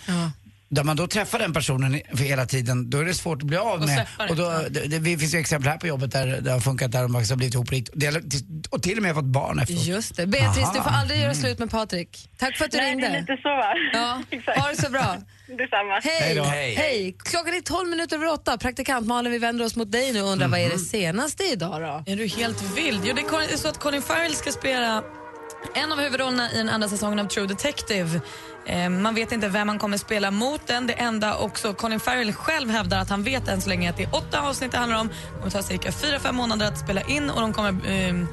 där 0.73 0.85
man 0.85 0.97
då 0.97 1.07
träffar 1.07 1.39
den 1.39 1.53
personen 1.53 2.01
för 2.11 2.25
hela 2.25 2.47
tiden, 2.47 2.91
då 2.91 2.99
är 2.99 3.05
det 3.05 3.15
svårt 3.15 3.43
att 3.43 3.49
bli 3.49 3.57
av 3.57 3.81
Och 3.81 3.87
med. 3.87 4.07
Och 4.31 4.37
då, 4.37 4.51
det, 4.71 4.81
det, 4.81 4.99
det 4.99 5.19
finns 5.19 5.35
ju 5.35 5.39
exempel 5.39 5.71
här 5.71 5.79
på 5.79 5.87
jobbet 5.87 6.13
där 6.13 6.41
det 6.41 6.53
har 6.53 6.61
funkat, 6.61 6.93
där 6.93 7.03
de 7.03 7.15
har 7.15 7.37
blivit 7.37 7.55
ihop 7.55 7.69
och, 8.71 8.83
till 8.83 8.97
och 8.97 9.03
med 9.03 9.15
fått 9.15 9.25
barn 9.25 9.59
efteråt. 9.59 9.87
Just 9.87 10.17
det. 10.17 10.27
Beatrice, 10.27 10.65
Aha. 10.65 10.73
du 10.75 10.83
får 10.83 10.91
aldrig 10.91 11.21
göra 11.21 11.35
slut 11.35 11.59
med 11.59 11.71
Patrik. 11.71 12.29
Tack 12.39 12.57
för 12.57 12.65
att 12.65 12.71
du 12.71 12.77
nej, 12.77 12.97
det 12.97 13.07
är 13.07 13.11
ringde. 13.13 13.21
lite 13.21 13.43
så 13.43 13.49
va? 13.49 13.75
Ja, 13.93 14.23
Exakt. 14.31 14.59
ha 14.59 14.69
det 14.69 14.83
så 14.83 14.91
bra. 14.91 15.17
Detsamma. 15.47 16.01
Hej! 16.03 16.41
Hej. 16.45 16.75
Hej! 16.75 17.17
Klockan 17.19 17.55
är 17.55 17.61
12 17.61 17.89
minuter 17.89 18.17
över 18.17 18.33
åtta. 18.33 18.59
Praktikant 18.59 19.07
Malin, 19.07 19.33
vi 19.33 19.39
vänder 19.39 19.65
oss 19.65 19.77
mot 19.77 19.93
dig 19.93 20.13
nu 20.13 20.23
och 20.23 20.29
undrar 20.29 20.49
vad 20.49 20.61
är 20.61 20.71
det 20.71 20.79
senaste 20.79 21.45
idag 21.45 21.83
då? 21.83 22.13
Är 22.13 22.17
du 22.17 22.27
helt 22.27 22.77
vild? 22.77 23.01
Jo, 23.05 23.15
det 23.15 23.21
är 23.53 23.57
så 23.57 23.69
att 23.69 23.79
Colin 23.79 24.03
Farrell 24.03 24.35
ska 24.35 24.53
spela 24.53 25.03
en 25.75 25.93
av 25.93 25.99
huvudrollerna 25.99 26.53
i 26.53 26.57
den 26.57 26.69
andra 26.69 26.89
säsongen 26.89 27.19
av 27.19 27.25
True 27.25 27.47
Detective. 27.47 28.21
Eh, 28.67 28.89
man 28.89 29.15
vet 29.15 29.33
inte 29.33 29.49
vem 29.49 29.69
han 29.69 29.79
kommer 29.79 29.97
spela 29.97 30.31
mot 30.31 30.67
den. 30.67 30.87
Det 30.87 30.93
enda 30.93 31.37
också 31.37 31.75
Colin 31.75 32.01
Farrell 32.01 32.33
själv 32.33 32.71
hävdar 32.71 32.99
att 32.99 33.11
han 33.11 33.23
vet 33.23 33.49
än 33.49 33.61
så 33.61 33.69
länge 33.69 33.91
att 33.91 33.97
det 33.97 34.03
är 34.03 34.15
åtta 34.15 34.41
avsnitt 34.41 34.73
det 34.73 34.79
handlar 34.79 35.01
om. 35.01 35.09
Det 35.09 35.39
kommer 35.39 35.51
ta 35.51 35.63
cirka 35.63 35.93
fyra, 35.93 36.21
fem 36.21 36.37
månader 36.37 36.67
att 36.67 36.79
spela 36.79 37.01
in 37.01 37.31
och 37.31 37.41
de 37.41 37.53
kommer 37.53 37.91
eh, 37.91 38.25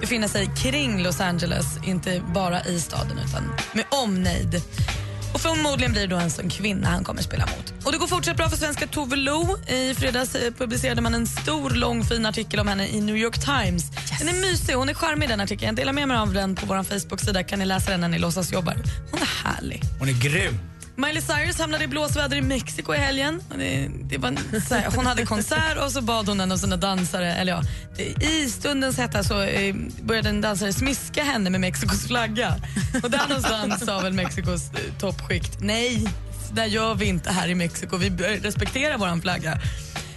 befinna 0.00 0.28
sig 0.28 0.50
kring 0.62 1.02
Los 1.02 1.20
Angeles, 1.20 1.66
inte 1.84 2.22
bara 2.34 2.64
i 2.64 2.80
staden 2.80 3.18
utan 3.28 3.52
med 3.72 3.84
omnejd. 3.88 4.62
Och 5.32 5.40
förmodligen 5.40 5.92
blir 5.92 6.02
det 6.02 6.08
då 6.08 6.16
en 6.16 6.30
sån 6.30 6.48
kvinna 6.48 6.88
han 6.88 7.04
kommer 7.04 7.22
spela 7.22 7.46
mot. 7.46 7.86
Och 7.86 7.92
det 7.92 7.98
går 7.98 8.06
fortsatt 8.06 8.36
bra 8.36 8.48
för 8.48 8.56
svenska 8.56 8.86
Tove 8.86 9.16
Lo. 9.16 9.56
I 9.68 9.94
fredags 9.94 10.34
eh, 10.34 10.52
publicerade 10.52 11.00
man 11.00 11.14
en 11.14 11.26
stor, 11.26 11.70
lång, 11.70 12.04
fin 12.04 12.26
artikel 12.26 12.60
om 12.60 12.68
henne 12.68 12.88
i 12.88 13.00
New 13.00 13.16
York 13.16 13.38
Times. 13.38 13.90
Den 14.18 14.28
är 14.28 14.40
mysig, 14.40 14.74
hon 14.74 14.88
är 14.88 14.94
charmig 14.94 15.28
den 15.28 15.40
artikeln. 15.40 15.66
Jag 15.66 15.76
delar 15.76 15.92
med 15.92 16.08
mig 16.08 16.16
av 16.16 16.32
den 16.32 16.54
på 16.54 16.66
vår 16.66 16.82
Facebook-sida. 16.82 17.42
Kan 17.42 17.58
ni 17.58 17.64
läsa 17.64 17.90
den 17.90 18.00
när 18.00 18.08
ni 18.08 18.18
låtsas 18.18 18.52
jobbar. 18.52 18.76
Hon 19.10 19.20
är 19.20 19.44
härlig. 19.44 19.82
Hon 19.98 20.08
är 20.08 20.12
grym. 20.12 20.71
Miley 21.06 21.22
Cyrus 21.22 21.58
hamnade 21.58 21.84
i 21.84 21.86
blåsväder 21.86 22.36
i 22.36 22.42
Mexiko 22.42 22.94
i 22.94 22.96
helgen. 22.96 23.42
Det, 23.58 23.88
det 24.02 24.18
var 24.18 24.60
så 24.68 24.74
här, 24.74 24.90
hon 24.96 25.06
hade 25.06 25.26
konsert 25.26 25.76
och 25.84 25.92
så 25.92 26.00
bad 26.00 26.28
hon 26.28 26.40
en 26.40 26.52
av 26.52 26.56
sina 26.56 26.76
dansare, 26.76 27.34
eller 27.34 27.52
ja, 27.52 27.62
i 28.20 28.50
stundens 28.50 28.98
hetta 28.98 29.22
så 29.24 29.42
eh, 29.42 29.74
började 30.02 30.28
en 30.28 30.40
dansare 30.40 30.72
smiska 30.72 31.24
henne 31.24 31.50
med 31.50 31.60
Mexikos 31.60 32.06
flagga. 32.06 32.54
Och 33.02 33.10
där 33.10 33.28
någonstans 33.28 33.84
sa 33.84 34.00
väl 34.00 34.12
Mexikos 34.12 34.70
eh, 34.72 34.98
toppskikt, 35.00 35.60
nej, 35.60 36.04
så 36.48 36.54
där 36.54 36.66
gör 36.66 36.94
vi 36.94 37.06
inte 37.06 37.30
här 37.30 37.48
i 37.48 37.54
Mexiko, 37.54 37.96
vi 37.96 38.10
respekterar 38.42 38.98
vår 38.98 39.20
flagga. 39.20 39.60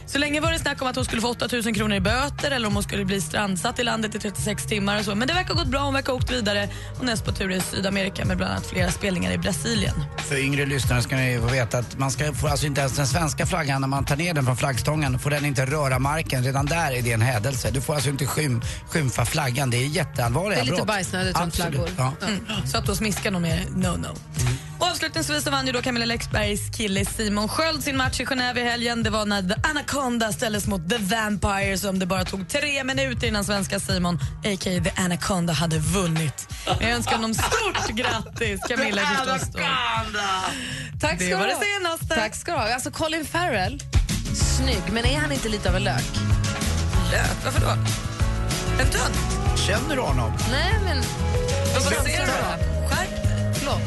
Så 0.08 0.18
länge 0.18 0.40
var 0.40 0.52
det 0.52 0.60
snack 0.60 0.82
om 0.82 0.88
att 0.88 0.96
hon 0.96 1.06
skulle 1.06 1.22
få 1.22 1.28
8 1.30 1.48
000 1.52 1.76
kronor 1.76 1.96
i 1.96 2.00
böter 2.00 2.52
eller 2.52 2.68
om 2.68 2.74
hon 2.74 2.84
skulle 2.84 3.06
bli 3.06 3.22
strandsatt 3.22 3.80
i 3.80 3.84
landet 3.84 4.16
i 4.16 4.20
36 4.20 4.66
timmar. 4.66 5.00
Och 5.00 5.06
så. 5.06 5.16
Men 5.16 5.28
det 5.28 5.34
verkar 5.34 5.54
ha 5.54 5.60
gått 5.62 5.72
bra, 5.72 5.80
hon 5.80 5.94
verkar 5.94 6.12
ha 6.14 6.18
åkt 6.18 6.32
vidare. 6.32 6.70
Hon 6.98 7.10
är 7.10 7.16
på 7.18 7.32
tur 7.32 7.52
i 7.52 7.62
Sydamerika 7.62 8.26
med 8.26 8.38
bland 8.38 8.52
annat 8.52 8.66
flera 8.68 8.92
spelningar 8.92 9.32
i 9.32 9.38
Brasilien. 9.38 9.96
För 10.18 10.38
yngre 10.38 10.66
lyssnare 10.66 11.02
ska 11.02 11.16
ni 11.16 11.40
få 11.40 11.48
veta 11.48 11.78
att 11.78 11.98
man 12.00 12.12
ska 12.12 12.34
få 12.34 12.48
alltså 12.48 12.66
inte 12.66 12.82
ens 12.82 12.96
den 12.96 13.08
svenska 13.08 13.46
flaggan 13.46 13.82
när 13.82 13.88
man 13.88 14.06
tar 14.06 14.16
ner 14.16 14.34
den 14.34 14.46
från 14.46 14.58
flaggstången 14.58 15.20
får 15.20 15.30
den 15.30 15.46
inte 15.46 15.66
röra 15.66 16.00
marken. 16.00 16.44
Redan 16.44 16.66
där 16.66 16.92
är 16.92 17.02
det 17.02 17.12
en 17.12 17.22
hädelse. 17.22 17.72
Du 17.72 17.82
får 17.82 17.94
alltså 17.96 18.10
inte 18.10 18.26
skym, 18.26 18.62
skymfa 18.90 19.26
flaggan. 19.26 19.70
Det 19.70 19.78
är 19.78 19.88
jätteallvarliga 19.88 20.56
Det 20.56 20.62
är 20.62 20.64
lite 20.66 20.76
brott. 20.76 20.88
bajsnödigt 20.88 21.40
runt 21.42 21.56
flaggor. 21.56 21.90
Ja. 21.98 22.14
Mm. 22.28 22.40
Så 22.68 22.78
att 22.78 22.86
då 22.86 22.96
smiskar 22.96 23.32
någon 23.32 23.42
mer, 23.42 23.66
no 23.76 23.88
no. 23.98 24.08
Och 24.08 24.65
avslutningsvis 25.06 25.44
så 25.44 25.52
vann 25.52 25.66
ju 25.66 25.72
då 25.72 25.82
Camilla 25.82 26.06
Läckbergs 26.06 26.70
kille 26.78 27.06
Simon 27.06 27.48
Sköld 27.48 27.84
sin 27.84 27.98
match 27.98 28.20
i 28.20 28.26
Genève 28.26 28.58
i 28.58 28.64
helgen. 28.64 29.04
Det 29.04 29.10
var 29.10 29.26
när 29.26 29.42
The 29.42 29.56
Anaconda 29.70 30.32
ställdes 30.32 30.68
mot 30.68 30.90
The 30.90 30.98
Vampire 30.98 31.78
som 31.78 32.00
det 32.00 32.06
bara 32.06 32.26
tog 32.26 32.50
tre 32.50 32.84
minuter 32.84 33.28
innan 33.28 33.46
svenska 33.46 33.80
Simon, 33.80 34.16
a.k.a. 34.16 34.84
The 34.84 34.92
Anaconda, 35.02 35.54
hade 35.54 35.78
vunnit. 35.80 36.48
Jag 36.66 36.92
önskar 36.92 37.12
honom 37.16 37.34
stort 37.34 37.88
grattis, 37.90 38.62
Camilla 38.68 39.02
förstås. 39.02 39.50
Då. 39.54 39.60
Tack 41.02 41.20
Det 41.20 41.26
ska 41.26 41.38
var 41.38 41.48
du 41.48 41.54
det 41.54 41.60
senaste. 41.80 42.16
Tack 42.16 42.36
ska 42.36 42.52
du 42.52 42.58
ha. 42.58 42.74
Alltså 42.74 42.92
Colin 42.92 43.26
Farrell, 43.26 43.84
snygg, 44.58 44.84
men 44.92 45.06
är 45.06 45.18
han 45.20 45.32
inte 45.32 45.50
lite 45.50 45.70
av 45.70 45.76
en 45.76 45.84
lök? 45.84 46.04
Lök, 47.12 47.46
varför 47.46 47.62
då? 47.62 47.70
En 48.82 48.90
tönt? 48.92 49.60
Känner 49.68 49.96
du 49.96 50.02
honom? 50.02 50.34
Nej, 50.52 50.74
men... 50.84 50.98
Vad 51.74 51.84
ska 51.84 52.04
du 52.04 52.10
det? 52.10 52.26
Skärp 52.90 53.24
dig. 53.24 53.54
Förlåt. 53.54 53.82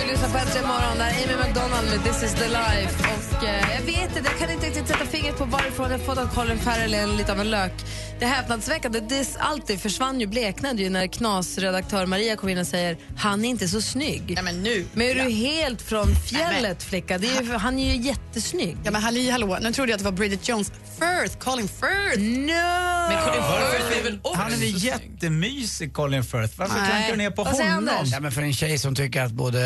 Du 0.00 0.06
lyssnar 0.10 0.28
på 0.28 0.38
Äntligen 0.38 0.66
morgon, 0.68 0.98
där 0.98 1.06
är 1.06 1.24
Amy 1.24 1.44
McDonald 1.44 1.88
med 1.90 2.04
This 2.04 2.22
is 2.22 2.34
the 2.34 2.48
life. 2.48 2.94
Och, 3.16 3.44
eh, 3.44 3.74
jag 3.74 3.82
vet 3.82 4.16
inte, 4.16 4.30
jag 4.30 4.38
kan 4.38 4.50
inte 4.50 4.66
riktigt 4.66 4.88
sätta 4.88 5.06
fingret 5.06 5.38
på 5.38 5.44
varifrån 5.44 5.90
jag 5.90 6.00
fått 6.00 6.18
att 6.18 6.34
Colin 6.34 6.58
Farrell 6.58 6.94
är 6.94 7.06
lite 7.06 7.32
av 7.32 7.40
en 7.40 7.50
lök. 7.50 7.72
Det 8.18 8.24
är 8.24 8.28
häpnadsväckande. 8.28 9.00
Det 9.00 9.36
alltid 9.38 9.80
försvann 9.80 10.20
ju, 10.20 10.26
bleknade 10.26 10.82
ju 10.82 10.90
när 10.90 11.06
knasredaktör 11.06 12.06
Maria 12.06 12.36
kom 12.36 12.48
in 12.48 12.58
och 12.58 12.66
säger 12.66 12.96
han 13.16 13.44
är 13.44 13.48
inte 13.48 13.68
så 13.68 13.80
snygg. 13.80 14.34
Ja, 14.36 14.42
men 14.42 14.62
nu. 14.62 14.86
Men 14.92 15.06
är 15.06 15.14
du 15.14 15.30
helt 15.30 15.82
från 15.82 16.14
fjället, 16.16 16.82
flicka? 16.82 17.18
Det 17.18 17.26
är 17.26 17.42
ju, 17.42 17.52
han 17.52 17.78
är 17.78 17.94
ju 17.94 18.02
jättesnygg. 18.02 18.76
Ja, 18.84 18.90
men 18.90 19.02
halli 19.02 19.30
hallå, 19.30 19.58
nu 19.62 19.72
trodde 19.72 19.90
jag 19.90 19.96
att 19.96 19.98
det 19.98 20.10
var 20.10 20.16
Bridget 20.16 20.48
Jones. 20.48 20.72
Firth, 20.98 21.38
Colin 21.38 21.68
Firth. 21.68 22.20
No! 22.20 23.08
Men 23.08 23.24
Colin 23.24 23.42
Firth 23.42 23.98
är 23.98 24.02
väl 24.04 24.18
också 24.22 24.40
Han 24.40 24.52
är 24.52 24.56
väl 24.56 24.84
jättemysig 24.84 25.92
Colin 25.92 26.24
Firth. 26.24 26.58
Varför 26.58 26.74
klankar 26.74 27.10
du 27.10 27.16
ner 27.16 27.30
på 27.30 27.44
Vad 27.44 27.54
honom? 27.54 28.04
Ja, 28.04 28.20
men 28.20 28.32
för 28.32 28.42
en 28.42 28.52
tjej 28.52 28.78
som 28.78 28.94
tycker 28.94 29.22
att 29.22 29.32
både 29.32 29.60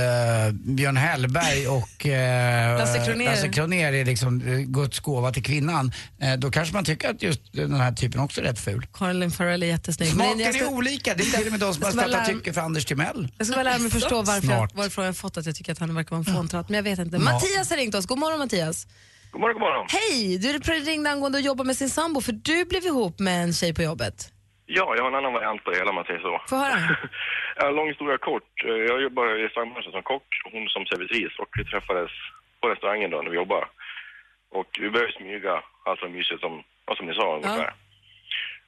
eh, 0.47 0.53
Björn 0.53 0.97
Hellberg 0.97 1.69
och 1.69 2.07
eh, 2.07 2.79
Lasse 2.79 3.05
Kronér. 3.07 3.25
Lasse 3.31 3.49
Kronér 3.49 3.93
är 3.93 4.05
liksom 4.05 4.41
eh, 4.49 4.59
Guds 4.59 5.01
gåva 5.01 5.33
till 5.33 5.43
kvinnan, 5.43 5.93
eh, 6.21 6.33
då 6.35 6.51
kanske 6.51 6.75
man 6.75 6.85
tycker 6.85 7.11
att 7.11 7.23
just 7.23 7.41
den 7.53 7.73
här 7.75 7.93
typen 7.93 8.21
också 8.21 8.41
är 8.41 8.45
rätt 8.45 8.59
ful. 8.59 8.87
Colin 8.93 9.31
Farrell 9.31 9.63
är 9.63 9.67
jättesnygg. 9.67 10.09
Smaken 10.11 10.39
jag 10.41 10.55
ska- 10.55 10.65
är 10.65 10.69
olika, 10.69 11.15
det 11.15 11.23
är 11.23 11.37
till 11.39 11.47
och 11.47 11.53
med 11.53 11.61
de 11.61 11.75
som 11.75 11.83
har 11.83 11.91
startat 11.91 12.11
lära- 12.11 12.25
tycke 12.27 12.53
för 12.53 12.61
Anders 12.61 12.85
Timell. 12.85 13.29
Jag 13.39 13.47
ska 13.47 13.57
bara 13.57 13.63
lära 13.63 13.79
mig 13.79 13.91
förstå 13.91 14.23
varför 14.23 14.49
jag, 14.53 14.71
varifrån 14.75 15.05
jag 15.05 15.17
fått 15.17 15.37
att 15.37 15.47
jag 15.47 15.55
tycker 15.55 15.73
att 15.73 15.79
han 15.79 15.95
verkar 15.95 16.11
vara 16.17 16.25
en 16.29 16.35
fåntratt, 16.35 16.69
men 16.69 16.77
jag 16.77 16.83
vet 16.83 16.99
inte. 16.99 17.19
Mattias 17.19 17.71
har 17.71 17.77
ringt 17.77 17.95
oss. 17.95 18.07
God 18.07 18.19
morgon 18.19 18.39
Mattias. 18.39 18.87
God 19.33 19.41
morgon, 19.41 19.55
god 19.55 19.61
morgon. 19.61 19.87
Hej! 19.89 20.39
Du 20.39 20.53
ringde 20.91 21.11
angående 21.11 21.39
att 21.39 21.45
jobba 21.45 21.65
med 21.65 21.77
sin 21.77 21.91
sambo 21.91 22.21
för 22.21 22.33
du 22.33 22.65
blev 22.65 22.85
ihop 22.85 23.19
med 23.19 23.43
en 23.45 23.53
tjej 23.55 23.75
på 23.75 23.83
jobbet. 23.83 24.33
Ja, 24.71 24.95
jag 24.97 25.03
har 25.03 25.09
en 25.11 25.15
annan 25.15 25.33
variant 25.33 25.65
på 25.65 25.71
det 25.71 25.77
hela 25.79 25.89
om 25.91 25.95
man 25.95 26.05
säger 26.05 26.21
så. 26.21 26.41
Få 26.49 26.57
höra. 26.57 26.97
Ja, 27.57 27.71
lång 27.71 27.89
historia 27.89 28.19
kort. 28.19 28.65
Eh, 28.65 28.71
Jag 28.91 29.03
jobbar 29.03 29.27
i 29.27 29.45
restaurangbranschen 29.45 29.93
som 29.93 30.03
kock 30.03 30.27
och 30.45 30.53
hon 30.53 30.69
som 30.69 30.87
servitris 30.87 31.39
och 31.39 31.49
vi 31.59 31.65
träffades 31.65 32.11
på 32.61 32.69
restaurangen 32.69 33.11
då 33.11 33.23
när 33.23 33.31
vi 33.31 33.37
jobbade. 33.37 33.67
Och 34.51 34.69
vi 34.81 34.91
började 34.91 35.13
smyga, 35.13 35.63
alltså 35.85 36.09
mysigt 36.09 36.41
som, 36.41 36.63
ja, 36.87 36.95
som 36.97 37.07
ni 37.07 37.15
sa 37.15 37.37
ungefär. 37.37 37.73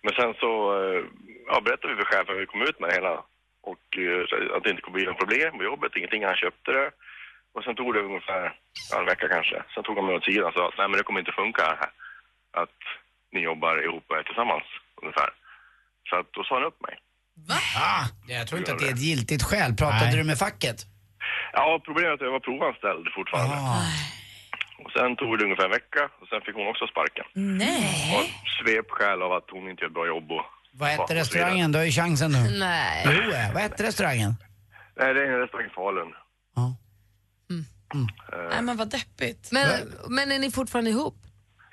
Men 0.03 0.15
sen 0.15 0.35
så 0.35 0.51
eh, 0.83 1.05
ja, 1.47 1.61
berättade 1.61 1.95
vi 1.95 2.03
för 2.03 2.11
chefen 2.13 2.35
hur 2.35 2.41
vi 2.41 2.47
kom 2.47 2.63
ut 2.63 2.81
med 2.81 2.89
det 2.91 2.95
hela 2.95 3.15
och 3.63 3.87
eh, 3.99 4.57
att 4.57 4.63
det 4.65 4.71
inte 4.71 4.83
kommer 4.83 4.99
bli 4.99 5.07
något 5.07 5.19
problem 5.19 5.59
på 5.59 5.65
jobbet, 5.65 5.97
ingenting, 5.97 6.25
han 6.25 6.37
köpte 6.37 6.73
det. 6.73 6.91
Och 7.55 7.65
sen 7.65 7.75
tog 7.75 7.95
det 7.95 8.01
ungefär 8.01 8.53
ja, 8.91 8.99
en 9.01 9.07
vecka 9.07 9.29
kanske. 9.29 9.63
Sen 9.75 9.83
tog 9.83 9.97
han 9.97 10.07
mig 10.07 10.17
åt 10.17 10.25
sidan 10.25 10.47
och 10.49 10.55
sa 10.55 10.69
att 10.69 10.79
nej 10.79 10.89
men 10.89 10.99
det 10.99 11.05
kommer 11.05 11.21
inte 11.21 11.33
funka 11.33 11.63
här. 11.63 11.91
Att 12.63 12.79
ni 13.33 13.41
jobbar 13.41 13.83
ihop 13.85 14.05
och 14.09 14.17
är 14.19 14.23
tillsammans 14.23 14.65
ungefär. 15.03 15.31
Så 16.11 16.17
att 16.21 16.29
då 16.33 16.41
sa 16.45 16.55
han 16.59 16.65
upp 16.71 16.81
mig. 16.87 16.95
Ah, 17.77 18.05
jag 18.29 18.47
tror 18.47 18.59
inte 18.59 18.73
att 18.73 18.79
det 18.79 18.89
är 18.89 18.93
ett 18.93 19.09
giltigt 19.11 19.43
skäl. 19.43 19.75
Pratade 19.75 20.05
Nej. 20.05 20.17
du 20.17 20.25
med 20.25 20.39
facket? 20.39 20.79
Ja, 21.53 21.81
problemet 21.85 22.11
är 22.11 22.15
att 22.15 22.21
jag 22.21 22.33
var 22.33 22.41
provanställd 22.41 23.07
fortfarande. 23.17 23.57
Ah. 23.57 23.83
Och 24.85 24.91
sen 24.97 25.17
tog 25.17 25.39
det 25.39 25.45
ungefär 25.45 25.65
en 25.65 25.71
vecka 25.71 26.03
och 26.21 26.29
sen 26.31 26.41
fick 26.47 26.55
hon 26.55 26.69
också 26.73 26.87
sparken. 26.93 27.27
Nej. 27.35 28.17
Och 28.17 28.27
svepskäl 28.57 29.23
av 29.23 29.33
att 29.33 29.49
hon 29.51 29.71
inte 29.71 29.83
gör 29.83 29.89
ett 29.89 29.95
bra 29.95 30.07
jobb 30.07 30.31
och... 30.37 30.45
Vad 30.73 30.89
hette 30.89 31.15
restaurangen? 31.15 31.73
Du 31.73 31.79
har 31.79 31.85
ju 31.85 31.93
chansen 31.93 32.31
nu. 32.33 32.59
Nej. 32.59 33.03
Jo, 33.07 33.33
eh, 33.33 33.53
vad 33.55 33.63
hette 33.63 33.83
restaurangen? 33.83 34.35
Nej, 34.99 35.15
det 35.15 35.21
är 35.21 35.33
en 35.33 35.41
restaurang 35.41 35.67
i 35.67 35.71
Falun. 35.71 36.13
Ja. 36.57 36.77
Nej, 38.51 38.63
men 38.63 38.77
vad 38.77 38.91
deppigt. 38.91 39.53
Men, 39.53 39.67
men 40.09 40.33
är 40.33 40.39
ni 40.39 40.51
fortfarande 40.51 40.91
ihop? 40.91 41.15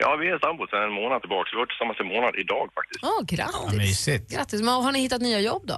Ja, 0.07 0.15
vi 0.15 0.27
är 0.29 0.39
sambo 0.39 0.67
sedan 0.67 0.83
en 0.83 0.95
månad 1.01 1.19
tillbaka. 1.21 1.47
Vi 1.51 1.55
har 1.55 1.61
varit 1.63 1.69
tillsammans 1.73 1.99
en 1.99 2.11
månad 2.15 2.33
idag 2.43 2.65
faktiskt. 2.79 3.01
Åh, 3.09 3.21
grattis. 3.33 3.77
mysigt. 3.83 4.25
grattis. 4.35 4.61
Men 4.61 4.73
har 4.83 4.91
ni 4.91 4.99
hittat 4.99 5.21
nya 5.21 5.39
jobb 5.39 5.63
då? 5.73 5.77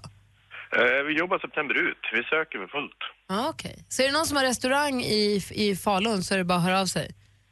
Eh, 0.80 1.02
vi 1.08 1.14
jobbar 1.22 1.38
september 1.40 1.76
ut. 1.88 2.02
Vi 2.14 2.24
söker 2.24 2.58
för 2.64 2.68
fullt. 2.78 3.02
Ah, 3.36 3.50
Okej. 3.50 3.76
Så 3.90 3.98
är 4.02 4.06
det 4.08 4.14
någon 4.14 4.26
som 4.26 4.38
har 4.38 4.44
restaurang 4.44 5.02
i, 5.02 5.42
i 5.52 5.76
Falun 5.76 6.24
så 6.24 6.34
är 6.34 6.38
det 6.38 6.44
bara 6.44 6.58
att 6.58 6.64
höra 6.70 6.80
av 6.82 6.86
sig. 6.86 7.08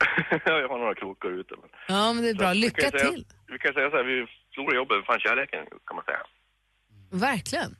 jag 0.46 0.70
har 0.70 0.80
några 0.80 0.96
krokar 0.96 1.30
ute. 1.40 1.54
Men... 1.62 1.70
Ja, 1.88 2.14
men 2.14 2.24
det 2.24 2.30
är 2.30 2.34
bra. 2.36 2.50
Vi 2.50 2.56
Lycka 2.58 2.90
säga- 2.92 3.12
till. 3.12 3.26
Vi 3.52 3.58
kan 3.60 3.74
säga 3.74 3.90
så 3.90 3.98
här, 3.98 4.04
vi 4.04 4.26
förlorar 4.56 4.76
jobbet, 4.76 5.06
fan 5.06 5.20
kärleken 5.20 5.66
kan 5.88 5.96
man 5.96 6.06
säga. 6.06 6.24
Verkligen. 7.12 7.72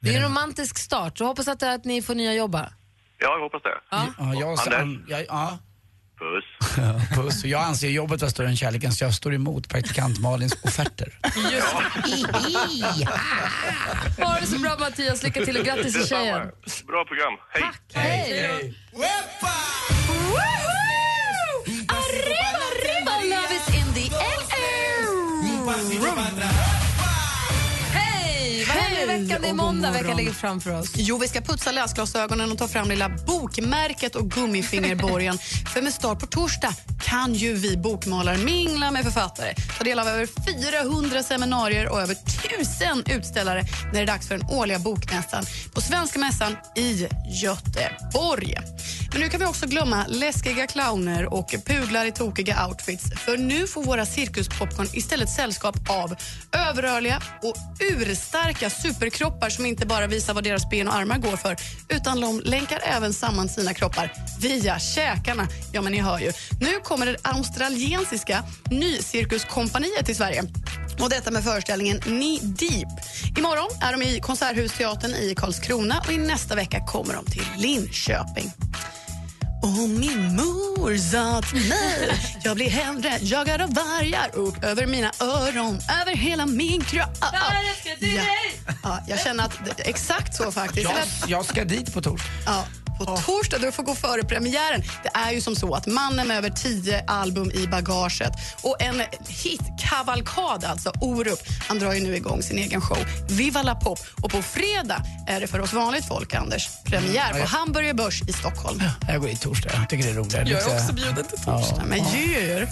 Det 0.00 0.10
är 0.14 0.16
en 0.16 0.24
romantisk 0.30 0.78
start. 0.78 1.18
Så 1.18 1.24
hoppas 1.24 1.48
att, 1.48 1.62
att 1.62 1.84
ni 1.84 2.02
får 2.02 2.14
nya 2.14 2.34
jobb 2.34 2.50
bara. 2.50 2.72
Ja, 3.18 3.28
jag 3.36 3.40
hoppas 3.40 3.62
det. 3.62 3.78
Ja. 3.90 4.06
Ja, 4.18 4.34
jag, 4.34 4.48
Anders? 4.82 5.08
jag, 5.08 5.24
ja. 5.28 5.58
Puss. 6.20 6.44
Puss. 7.14 7.44
Jag 7.44 7.62
anser 7.62 7.88
jobbet 7.88 8.20
vara 8.20 8.30
större 8.30 8.48
än 8.48 8.56
kärleken 8.56 8.92
så 8.92 9.04
jag 9.04 9.14
står 9.14 9.34
emot 9.34 9.68
praktikant 9.68 10.20
Malins 10.20 10.64
offerter. 10.64 11.18
Ha 14.24 14.40
det 14.40 14.46
så 14.46 14.58
bra 14.58 14.76
Mattias. 14.80 15.22
Lycka 15.22 15.44
till 15.44 15.56
och 15.56 15.64
grattis 15.64 15.92
till 15.92 16.06
tjejen. 16.06 16.50
Bra 16.86 17.04
program. 17.04 17.32
Hej. 17.50 17.62
Hej! 17.94 18.74
Arriba, 18.94 19.99
är 29.50 29.54
måndag. 29.54 29.90
Veckan 29.90 30.16
ligger 30.16 30.32
framför 30.32 30.80
oss. 30.80 30.92
Jo, 30.94 31.18
vi 31.18 31.28
ska 31.28 31.40
putsa 31.40 31.72
läsglasögonen 31.72 32.52
och 32.52 32.58
ta 32.58 32.68
fram 32.68 32.88
lilla 32.88 33.08
bokmärket 33.08 34.16
och 34.16 34.30
gummifingerborgen. 34.30 35.38
För 35.72 35.82
med 35.82 35.92
start 35.92 36.20
på 36.20 36.26
torsdag 36.26 36.74
kan 37.02 37.34
ju 37.34 37.54
vi 37.54 37.76
bokmalare 37.76 38.38
mingla 38.38 38.90
med 38.90 39.04
författare. 39.04 39.54
Ta 39.78 39.84
del 39.84 39.98
av 39.98 40.08
över 40.08 40.28
400 40.82 41.22
seminarier 41.22 41.88
och 41.88 42.00
över 42.00 42.16
1000 42.50 43.16
utställare 43.16 43.64
när 43.84 43.92
det 43.92 44.00
är 44.00 44.06
dags 44.06 44.28
för 44.28 44.38
den 44.38 44.46
årliga 44.50 44.78
bokmässan 44.78 45.44
på 45.74 45.80
Svenska 45.80 46.18
mässan 46.18 46.56
i 46.76 47.08
Göteborg. 47.42 48.54
Men 49.12 49.20
nu 49.20 49.28
kan 49.28 49.40
vi 49.40 49.46
också 49.46 49.66
glömma 49.66 50.04
läskiga 50.08 50.66
clowner 50.66 51.34
och 51.34 51.54
pudlar 51.66 52.06
i 52.06 52.12
tokiga 52.12 52.66
outfits. 52.66 53.04
För 53.16 53.36
nu 53.36 53.66
får 53.66 53.84
våra 53.84 54.06
cirkuspopcorn 54.06 54.86
istället 54.92 55.30
sällskap 55.30 55.76
av 55.88 56.14
överrörliga 56.52 57.22
och 57.42 57.56
urstarka 57.80 58.70
superkroppar 58.70 59.39
som 59.48 59.66
inte 59.66 59.86
bara 59.86 60.06
visar 60.06 60.34
vad 60.34 60.44
deras 60.44 60.70
ben 60.70 60.88
och 60.88 60.94
armar 60.94 61.18
går 61.18 61.36
för 61.36 61.56
utan 61.88 62.20
de 62.20 62.40
länkar 62.44 62.80
även 62.82 63.12
samman 63.12 63.48
sina 63.48 63.74
kroppar 63.74 64.12
via 64.40 64.78
käkarna. 64.78 65.48
Ja, 65.72 65.82
men 65.82 65.92
ni 65.92 65.98
hör 65.98 66.18
ju. 66.18 66.32
Nu 66.60 66.80
kommer 66.84 67.06
det 67.06 67.16
australiensiska 67.22 68.44
Nycirkuskompaniet 68.70 70.06
till 70.06 70.16
Sverige. 70.16 70.42
Och 71.00 71.10
detta 71.10 71.30
med 71.30 71.44
föreställningen 71.44 72.00
Knee 72.00 72.38
Deep. 72.42 72.88
Imorgon 73.38 73.68
är 73.82 73.92
de 73.92 74.02
i 74.02 74.20
Konserthusteatern 74.20 75.10
i 75.10 75.34
Karlskrona 75.36 76.02
och 76.06 76.12
i 76.12 76.18
nästa 76.18 76.54
vecka 76.54 76.80
kommer 76.86 77.14
de 77.14 77.24
till 77.24 77.46
Linköping. 77.58 78.52
Och 79.62 79.88
min 79.88 80.36
mor 80.36 80.96
sa 80.96 81.42
till 81.42 81.68
mig 81.68 82.20
Jag 82.42 82.56
blir 82.56 82.70
hellre 82.70 83.18
jagad 83.20 83.60
av 83.60 83.74
vargar 83.74 84.30
upp 84.34 84.64
över 84.64 84.86
mina 84.86 85.12
öron, 85.20 85.78
över 86.02 86.16
hela 86.16 86.46
min 86.46 86.80
kropp 86.80 87.18
ja. 87.20 87.28
ja, 88.82 89.00
Jag 89.08 89.20
känner 89.20 89.44
att 89.44 89.52
det, 89.76 89.82
exakt 89.82 90.34
så 90.34 90.52
faktiskt. 90.52 90.90
Jag, 90.90 91.30
jag 91.30 91.44
ska 91.44 91.64
dit 91.64 91.94
på 91.94 92.02
torsdag. 92.02 92.30
Ja, 92.46 92.64
på 93.06 93.16
torsdag, 93.16 93.58
du 93.58 93.72
får 93.72 93.82
gå 93.82 93.94
före 93.94 94.22
premiären. 94.22 94.82
Det 95.02 95.10
är 95.14 95.32
ju 95.32 95.40
som 95.40 95.56
så 95.56 95.74
att 95.74 95.86
mannen 95.86 96.28
med 96.28 96.36
över 96.36 96.50
tio 96.50 97.04
album 97.06 97.50
i 97.50 97.66
bagaget 97.66 98.32
och 98.62 98.82
en 98.82 99.02
hitkavalkad, 99.28 100.64
alltså 100.64 100.92
Orup, 101.00 101.38
han 101.68 101.78
drar 101.78 101.92
ju 101.92 102.00
nu 102.00 102.16
igång 102.16 102.42
sin 102.42 102.58
egen 102.58 102.80
show 102.80 102.98
Viva 103.28 103.62
la 103.62 103.74
Pop. 103.74 103.98
Och 104.22 104.30
på 104.30 104.42
fredag 104.42 105.02
är 105.26 105.40
det 105.40 105.46
för 105.46 105.60
oss 105.60 105.72
vanligt 105.72 106.04
folk, 106.08 106.34
Anders, 106.34 106.68
premiär 106.84 107.40
på 107.40 107.46
Hamburger 107.46 107.94
Börs 107.94 108.22
i 108.22 108.32
Stockholm. 108.32 108.82
Jag 109.08 109.20
går 109.20 109.28
dit 109.28 109.40
torsdag. 109.40 109.70
Jag 109.74 109.88
tycker 109.88 110.04
det 110.04 110.10
är 110.10 110.14
roligare. 110.14 110.48
Jag 110.48 110.62
är 110.62 110.76
också 110.76 110.92
bjuden 110.92 111.24
till 111.24 111.38
torsdag. 111.38 111.82
Men 111.86 111.98
djur! 111.98 112.68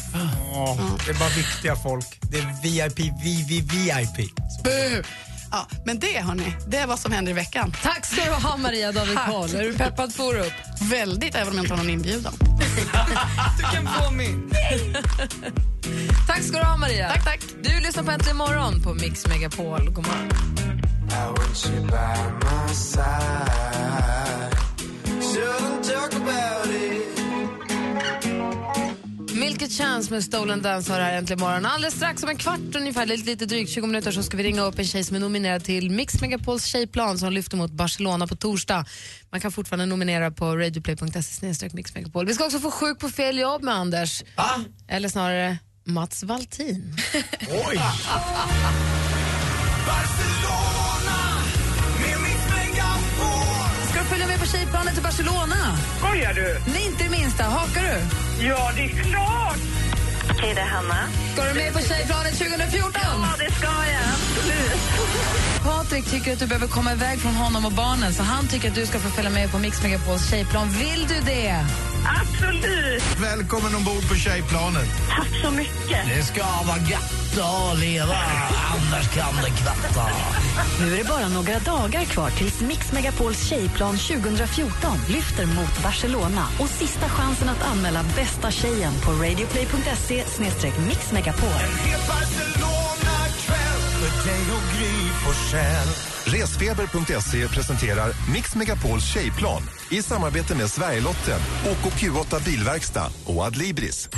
Ja, 0.53 0.79
det 1.07 1.11
är 1.11 1.19
bara 1.19 1.29
viktiga 1.29 1.77
folk. 1.77 2.19
Det 2.23 2.39
är 2.39 2.63
VIP, 2.63 2.99
VV, 2.99 3.51
VIP. 3.51 4.31
Ja, 5.51 5.67
men 5.85 5.99
det, 5.99 6.21
hörni, 6.21 6.57
det 6.67 6.77
är 6.77 6.87
vad 6.87 6.99
som 6.99 7.13
händer 7.13 7.33
i 7.33 7.35
veckan. 7.35 7.73
Tack 7.83 8.07
ska 8.07 8.25
du 8.25 8.31
ha 8.31 8.57
Maria 8.57 8.93
David. 8.93 9.19
Karl. 9.27 9.55
Är 9.55 9.63
du 9.63 9.75
peppad 9.75 10.17
på 10.17 10.23
upp? 10.23 10.53
Väldigt, 10.81 11.35
även 11.35 11.49
om 11.49 11.55
jag 11.55 11.65
inte 11.65 11.75
har 11.75 11.79
någon 11.79 11.91
inbjudan. 11.91 12.33
Du 13.59 13.63
kan 13.63 13.89
få 13.95 14.11
min. 14.11 14.53
Tack 16.27 16.43
ska 16.43 16.59
du 16.59 16.65
ha 16.65 16.77
Maria. 16.77 17.09
Tack, 17.09 17.25
tack. 17.25 17.41
Du 17.63 17.81
lyssnar 17.81 18.03
på 18.03 18.11
Äntligen 18.11 18.37
morgon 18.37 18.83
på 18.83 18.95
Mix 18.95 19.27
Megapol. 19.27 19.91
God 19.91 20.07
morgon. 20.07 20.29
Milk 29.61 29.73
Chance 29.73 30.13
med 30.13 30.25
Stolen 30.25 30.63
Dance 30.63 30.93
har 30.93 31.01
här 31.01 31.19
äntligen 31.19 31.41
morgon. 31.41 31.67
Alldeles 31.67 31.95
strax 31.95 32.23
om 32.23 32.29
en 32.29 32.37
kvart 32.37 32.77
ungefär, 32.77 33.07
lite, 33.07 33.27
lite 33.27 33.47
drygt 33.47 33.71
20 33.71 33.87
minuter 33.87 34.11
så 34.11 34.23
ska 34.23 34.37
vi 34.37 34.43
ringa 34.43 34.63
upp 34.63 34.79
en 34.79 34.85
tjej 34.85 35.05
som 35.05 35.17
är 35.17 35.21
nominerad 35.21 35.65
till 35.65 35.91
Mix 35.91 36.21
Megapols 36.21 36.65
tjejplan 36.65 37.19
som 37.19 37.33
lyfter 37.33 37.57
mot 37.57 37.71
Barcelona 37.71 38.27
på 38.27 38.37
torsdag. 38.37 38.85
Man 39.31 39.41
kan 39.41 39.53
fortfarande 39.53 39.87
nominera 39.87 40.31
på 40.31 40.57
radioplay.se. 40.57 41.53
Vi 42.27 42.35
ska 42.35 42.45
också 42.45 42.61
få 42.61 42.71
sjuk 42.71 42.99
på 42.99 43.09
fel 43.09 43.39
jobb 43.39 43.63
med 43.63 43.75
Anders. 43.75 44.23
Eller 44.89 45.09
snarare 45.09 45.59
Mats 45.85 46.23
Valtin. 46.23 46.97
Oj! 47.51 47.81
Tjejplanet 54.79 54.95
till 54.95 55.03
Barcelona. 55.03 55.77
Skojar 55.99 56.35
du? 56.35 56.73
Nej, 56.73 56.87
inte 56.87 57.05
det 57.05 57.11
minsta. 57.11 57.43
Hakar 57.45 57.83
du? 57.83 58.47
Ja, 58.47 58.71
det 58.77 58.85
är 58.85 58.89
klart! 58.89 59.59
Okej, 60.39 60.55
det 60.55 60.61
är 60.61 60.67
Hanna. 60.67 61.09
Ska 61.33 61.45
du 61.45 61.55
med 61.55 61.73
på 61.73 61.81
tjejplanet 61.81 62.39
2014? 62.39 62.93
Ja, 62.95 63.29
det 63.39 63.53
ska 63.55 63.67
jag. 63.67 64.05
Absolut. 64.15 65.63
Patrik 65.63 66.11
tycker 66.11 66.33
att 66.33 66.39
du 66.39 66.47
behöver 66.47 66.67
komma 66.67 66.93
iväg 66.93 67.19
från 67.19 67.35
honom 67.35 67.67
och 67.67 67.73
barnen 67.73 68.15
så 68.15 68.23
han 68.23 68.49
tycker 68.49 68.69
att 68.69 68.75
du 68.75 68.87
ska 68.87 68.99
få 68.99 69.09
följa 69.09 69.31
med 69.31 69.51
på 69.53 69.59
Mix 69.59 69.83
Megapols 69.83 70.31
tjejplan. 70.31 70.69
Vill 70.69 71.07
du 71.09 71.21
det? 71.27 71.65
Absolut. 72.21 73.03
Välkommen 73.21 73.75
ombord 73.75 74.09
på 74.09 74.15
tjejplanet. 74.15 74.89
Tack 75.09 75.41
så 75.45 75.51
mycket. 75.51 76.07
Det 76.17 76.23
ska 76.23 76.43
vara 76.43 76.79
gött 76.79 77.15
att 77.39 77.79
leva, 77.79 78.17
annars 78.73 79.15
kan 79.15 79.35
det 79.45 79.51
kvatta. 79.51 80.07
Nu 80.81 80.95
är 80.95 80.99
det 80.99 81.09
bara 81.09 81.29
några 81.29 81.59
dagar 81.59 82.05
kvar 82.05 82.31
tills 82.31 82.61
Mix 82.61 82.93
Megapols 82.93 83.49
tjejplan 83.49 83.97
2014 83.97 84.99
lyfter 85.09 85.47
mot 85.47 85.83
Barcelona 85.83 86.47
och 86.59 86.69
sista 86.69 87.09
chansen 87.09 87.49
att 87.49 87.63
anmäla 87.63 88.05
bästa 88.17 88.51
tjejen 88.51 88.93
på 89.05 89.13
radioplay.se 89.13 90.25
mixmegapol. 90.89 91.49
Resfeber.se 96.25 97.49
presenterar 97.49 98.33
Mix 98.33 98.55
Megapols 98.55 99.05
tjejplan 99.05 99.63
i 99.91 100.03
samarbete 100.03 100.55
med 100.55 100.71
Sverigelotten, 100.71 101.41
OKQ8 101.65 102.45
Bilverkstad 102.45 103.11
och 103.27 103.45
Adlibris. 103.45 104.09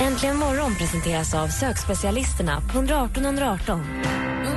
Äntligen 0.00 0.36
morgon 0.36 0.74
presenteras 0.74 1.34
av 1.34 1.48
sökspecialisterna 1.48 2.60
på 2.60 2.78
118 2.78 3.24
118. 3.24 3.80
118 4.44 4.55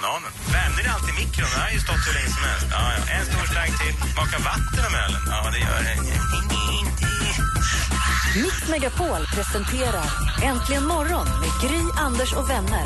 bananen. 0.00 0.30
Värmde 0.56 0.80
det 0.84 0.90
alltid 0.96 1.14
mikron? 1.20 1.48
Den 1.52 1.60
har 1.66 1.70
ju 1.76 1.80
stått 1.86 2.02
hur 2.08 2.14
länge 2.18 2.30
som 2.36 2.42
helst. 2.50 2.66
Ja, 2.74 2.80
ja. 2.96 3.00
En 3.16 3.24
stor 3.30 3.44
slang 3.52 3.72
till. 3.80 3.94
Smaka 4.14 4.36
vatten 4.50 4.82
om 4.88 4.94
ölen? 5.04 5.22
Ja, 5.32 5.50
det 5.54 5.58
gör 5.66 5.80
det. 5.88 5.96
Mix 8.42 8.68
Megapol 8.68 9.22
presenterar 9.34 10.06
Äntligen 10.42 10.86
morgon 10.86 11.26
med 11.40 11.50
Gry, 11.70 11.80
Anders 11.98 12.32
och 12.32 12.50
vänner. 12.50 12.84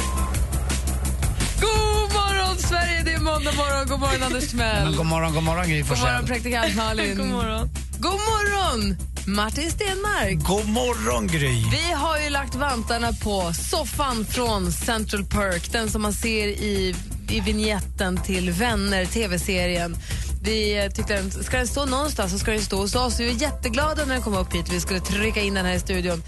God 1.61 2.12
morgon, 2.18 2.56
Sverige! 2.59 3.02
Det 3.04 3.12
är 3.12 3.18
måndag 3.21 3.52
morgon. 3.52 3.87
God 3.88 4.00
morgon, 4.00 4.23
Anders 4.23 4.49
Timell. 4.50 4.97
God 4.97 5.06
morgon, 5.06 5.35
god 5.35 5.42
morgon 5.42 5.68
Gry 5.68 5.80
God 5.80 5.88
morgon, 5.88 6.06
Forssell. 6.06 6.26
praktikant 6.26 6.76
Malin. 6.76 7.16
God 7.21 7.26
morgon. 7.26 7.71
God 7.99 8.12
morgon, 8.30 8.97
Martin 9.26 9.71
Stenmark. 9.71 10.38
God 10.38 10.69
morgon 10.69 11.26
Gry. 11.26 11.64
Vi 11.71 11.93
har 11.93 12.21
ju 12.21 12.31
lagt 12.31 12.54
vantarna 12.54 13.12
på 13.12 13.52
soffan 13.52 14.25
från 14.25 14.73
Central 14.73 15.25
Perk, 15.25 15.73
den 15.73 15.90
som 15.90 16.02
man 16.02 16.12
ser 16.12 16.47
i, 16.47 16.95
i 17.31 17.40
vignetten 17.40 18.16
till 18.16 18.50
Vänner, 18.50 19.04
tv-serien. 19.04 19.97
Vi 20.43 20.78
eh, 20.78 20.90
tyckte 20.90 21.14
den, 21.14 21.31
ska 21.31 21.57
den 21.57 21.66
stå 21.66 21.87
någonstans 21.87 22.33
så 22.33 22.38
ska 22.38 22.50
den 22.50 22.61
stå 22.61 22.76
hos 22.76 22.95
oss. 22.95 23.21
Vi 23.21 23.33
var 23.33 23.43
jätteglada 23.43 24.04
när 24.04 24.14
den 24.14 24.23
kom 24.23 24.35
upp 24.35 24.54
hit. 24.54 24.73
Vi 24.73 24.81
skulle 24.81 25.00
trycka 25.00 25.40
in 25.40 25.54
den 25.54 25.66
här 25.66 25.75
i 25.75 25.81
studion. 25.81 26.23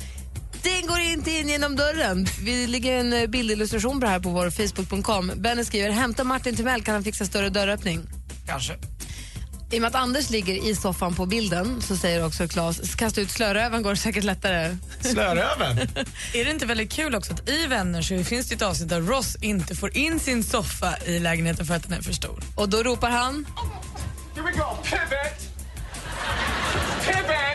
Den 0.63 0.87
går 0.87 1.01
inte 1.01 1.31
in 1.31 1.49
genom 1.49 1.77
dörren. 1.77 2.27
Vi 2.43 2.67
lägger 2.67 3.01
en 3.01 3.13
eh, 3.13 3.27
bildillustration 3.27 4.01
på 4.01 4.07
det 4.07 4.13
här 4.13 4.21
på 4.21 4.31
vår 4.31 4.51
Facebook.com. 4.51 5.33
Benny 5.37 5.65
skriver, 5.65 5.91
hämta 5.91 6.25
Martin 6.25 6.57
Timell, 6.57 6.83
kan 6.83 6.95
han 6.95 7.05
fixa 7.05 7.25
större 7.25 7.49
dörröppning? 7.49 8.01
Kanske. 8.47 8.77
I 9.71 9.77
och 9.77 9.81
med 9.81 9.89
att 9.89 9.95
Anders 9.95 10.31
ligger 10.31 10.55
i 10.55 10.75
soffan 10.75 11.15
på 11.15 11.27
bilden 11.27 11.83
så 11.83 11.97
säger 11.97 12.27
också 12.27 12.49
Claes, 12.49 12.95
kasta 12.95 13.21
ut 13.21 13.31
slöröven 13.31 13.83
går 13.83 13.95
säkert 13.95 14.25
lättare. 14.25 14.77
Slöröven? 15.01 15.79
Är 16.35 16.45
det 16.45 16.51
inte 16.51 16.67
väldigt 16.67 16.93
kul 16.93 17.15
också 17.15 17.33
att 17.33 17.49
i 17.49 17.67
Vänner 17.67 18.03
så 18.03 18.25
finns 18.25 18.49
det 18.49 18.55
ett 18.55 18.63
avsnitt 18.63 18.89
där 18.89 19.01
Ross 19.01 19.37
inte 19.41 19.75
får 19.75 19.97
in 19.97 20.21
sin 20.21 20.45
soffa 20.45 20.97
i 21.07 21.19
lägenheten 21.19 21.67
för 21.67 21.75
att 21.75 21.83
den 21.83 21.93
är 21.93 22.03
för 22.03 22.13
stor. 22.13 22.43
Och 22.55 22.69
då 22.69 22.83
ropar 22.83 23.11
han... 23.11 23.47
Here 24.35 24.47
we 24.47 24.53
go. 24.53 24.65
Pivot. 24.83 25.09
Pivot. 27.07 27.17
Pivot. 27.17 27.46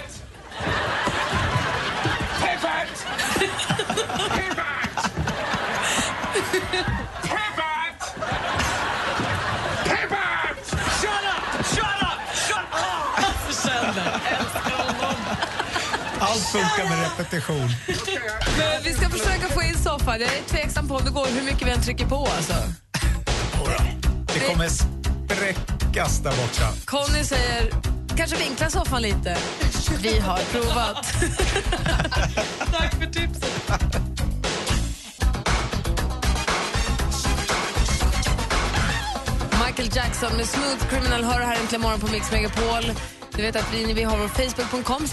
Allt 16.41 16.49
funkar 16.49 16.89
med 16.89 16.99
repetition. 17.03 17.69
Men 18.57 18.83
vi 18.83 18.93
ska 18.93 19.09
försöka 19.09 19.47
få 19.49 19.61
in 19.63 19.77
soffan. 19.77 20.21
Jag 20.21 20.29
är 20.37 20.41
tveksam 20.47 20.87
på 20.87 20.95
om 20.95 21.05
det 21.05 21.11
går 21.11 21.25
hur 21.25 21.41
mycket 21.41 21.67
vi 21.67 21.71
än 21.71 21.81
trycker 21.81 22.05
på. 22.05 22.27
Alltså. 22.37 22.53
Det 24.33 24.39
kommer 24.39 24.67
spräckas 24.69 26.19
där 26.19 26.31
borta. 26.31 26.73
Conny 26.85 27.23
säger, 27.23 27.69
kanske 28.17 28.37
vinkla 28.37 28.69
soffan 28.69 29.01
lite. 29.01 29.37
Vi 30.01 30.19
har 30.19 30.37
provat. 30.37 31.05
Tack 32.71 32.95
för 32.95 33.05
tipset. 33.05 33.71
Michael 39.65 39.89
Jackson 39.95 40.37
med 40.37 40.45
Smooth 40.45 40.87
Criminal 40.89 41.23
hör 41.23 41.39
här 41.41 41.59
äntligen 41.59 41.81
morgon 41.81 41.99
på 41.99 42.07
Mix 42.07 42.31
Megapol. 42.31 42.83
Du 43.35 43.41
vet 43.41 43.55
att 43.55 43.73
vi, 43.73 43.93
vi 43.93 44.03
har 44.03 44.17
vår 44.17 44.27
Facebook.com 44.27 45.03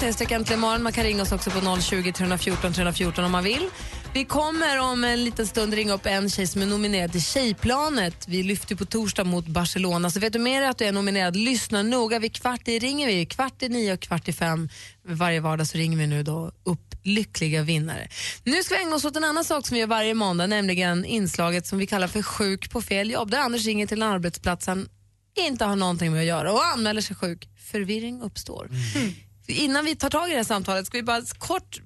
imorgon. 0.54 0.82
Man 0.82 0.92
kan 0.92 1.04
ringa 1.04 1.22
oss 1.22 1.32
också 1.32 1.50
på 1.50 1.80
020 1.80 2.12
314 2.12 2.72
314 2.72 3.24
om 3.24 3.32
man 3.32 3.44
vill. 3.44 3.68
Vi 4.14 4.24
kommer 4.24 4.80
om 4.80 5.04
en 5.04 5.24
liten 5.24 5.46
stund 5.46 5.74
ringa 5.74 5.92
upp 5.92 6.06
en 6.06 6.30
tjej 6.30 6.46
som 6.46 6.62
är 6.62 6.66
nominerad 6.66 7.12
till 7.12 7.24
Tjejplanet. 7.24 8.28
Vi 8.28 8.42
lyfter 8.42 8.76
på 8.76 8.84
torsdag 8.84 9.24
mot 9.24 9.46
Barcelona. 9.46 10.10
Så 10.10 10.20
vet 10.20 10.32
du 10.32 10.38
mer 10.38 10.62
att 10.62 10.78
du 10.78 10.84
är 10.84 10.92
nominerad, 10.92 11.36
lyssna 11.36 11.82
noga. 11.82 12.18
Vid 12.18 12.34
kvart 12.34 12.68
i 12.68 12.78
ringer 12.78 13.06
vi. 13.06 13.26
Kvart 13.26 13.62
i 13.62 13.68
nio 13.68 13.92
och 13.92 14.00
kvart 14.00 14.28
i 14.28 14.32
fem 14.32 14.68
varje 15.08 15.40
vardag 15.40 15.66
så 15.66 15.78
ringer 15.78 15.98
vi 15.98 16.06
nu 16.06 16.22
då 16.22 16.52
upp 16.64 16.94
lyckliga 17.02 17.62
vinnare. 17.62 18.08
Nu 18.44 18.62
ska 18.62 18.74
vi 18.74 18.82
ägna 18.82 18.96
oss 18.96 19.04
åt 19.04 19.16
en 19.16 19.24
annan 19.24 19.44
sak 19.44 19.66
som 19.66 19.74
vi 19.74 19.80
gör 19.80 19.86
varje 19.86 20.14
måndag, 20.14 20.46
nämligen 20.46 21.04
inslaget 21.04 21.66
som 21.66 21.78
vi 21.78 21.86
kallar 21.86 22.08
för 22.08 22.22
Sjuk 22.22 22.70
på 22.70 22.82
fel 22.82 23.10
jobb. 23.10 23.30
Där 23.30 23.38
Anders 23.38 23.64
ringer 23.66 23.86
till 23.86 24.02
en 24.02 24.08
arbetsplats 24.08 24.66
han 24.66 24.88
inte 25.34 25.64
har 25.64 25.76
någonting 25.76 26.12
med 26.12 26.20
att 26.20 26.26
göra 26.26 26.52
och 26.52 26.66
anmäler 26.66 27.00
sig 27.00 27.16
sjuk. 27.16 27.48
Förvirring 27.70 28.22
uppstår. 28.22 28.70
Innan 29.46 29.84
vi 29.84 29.96
tar 29.96 30.10
tag 30.10 30.28
i 30.28 30.30
det 30.30 30.36
här 30.36 30.44
samtalet 30.44 30.86
ska 30.86 30.98
vi 30.98 31.02
bara 31.02 31.22
kort 31.38 31.80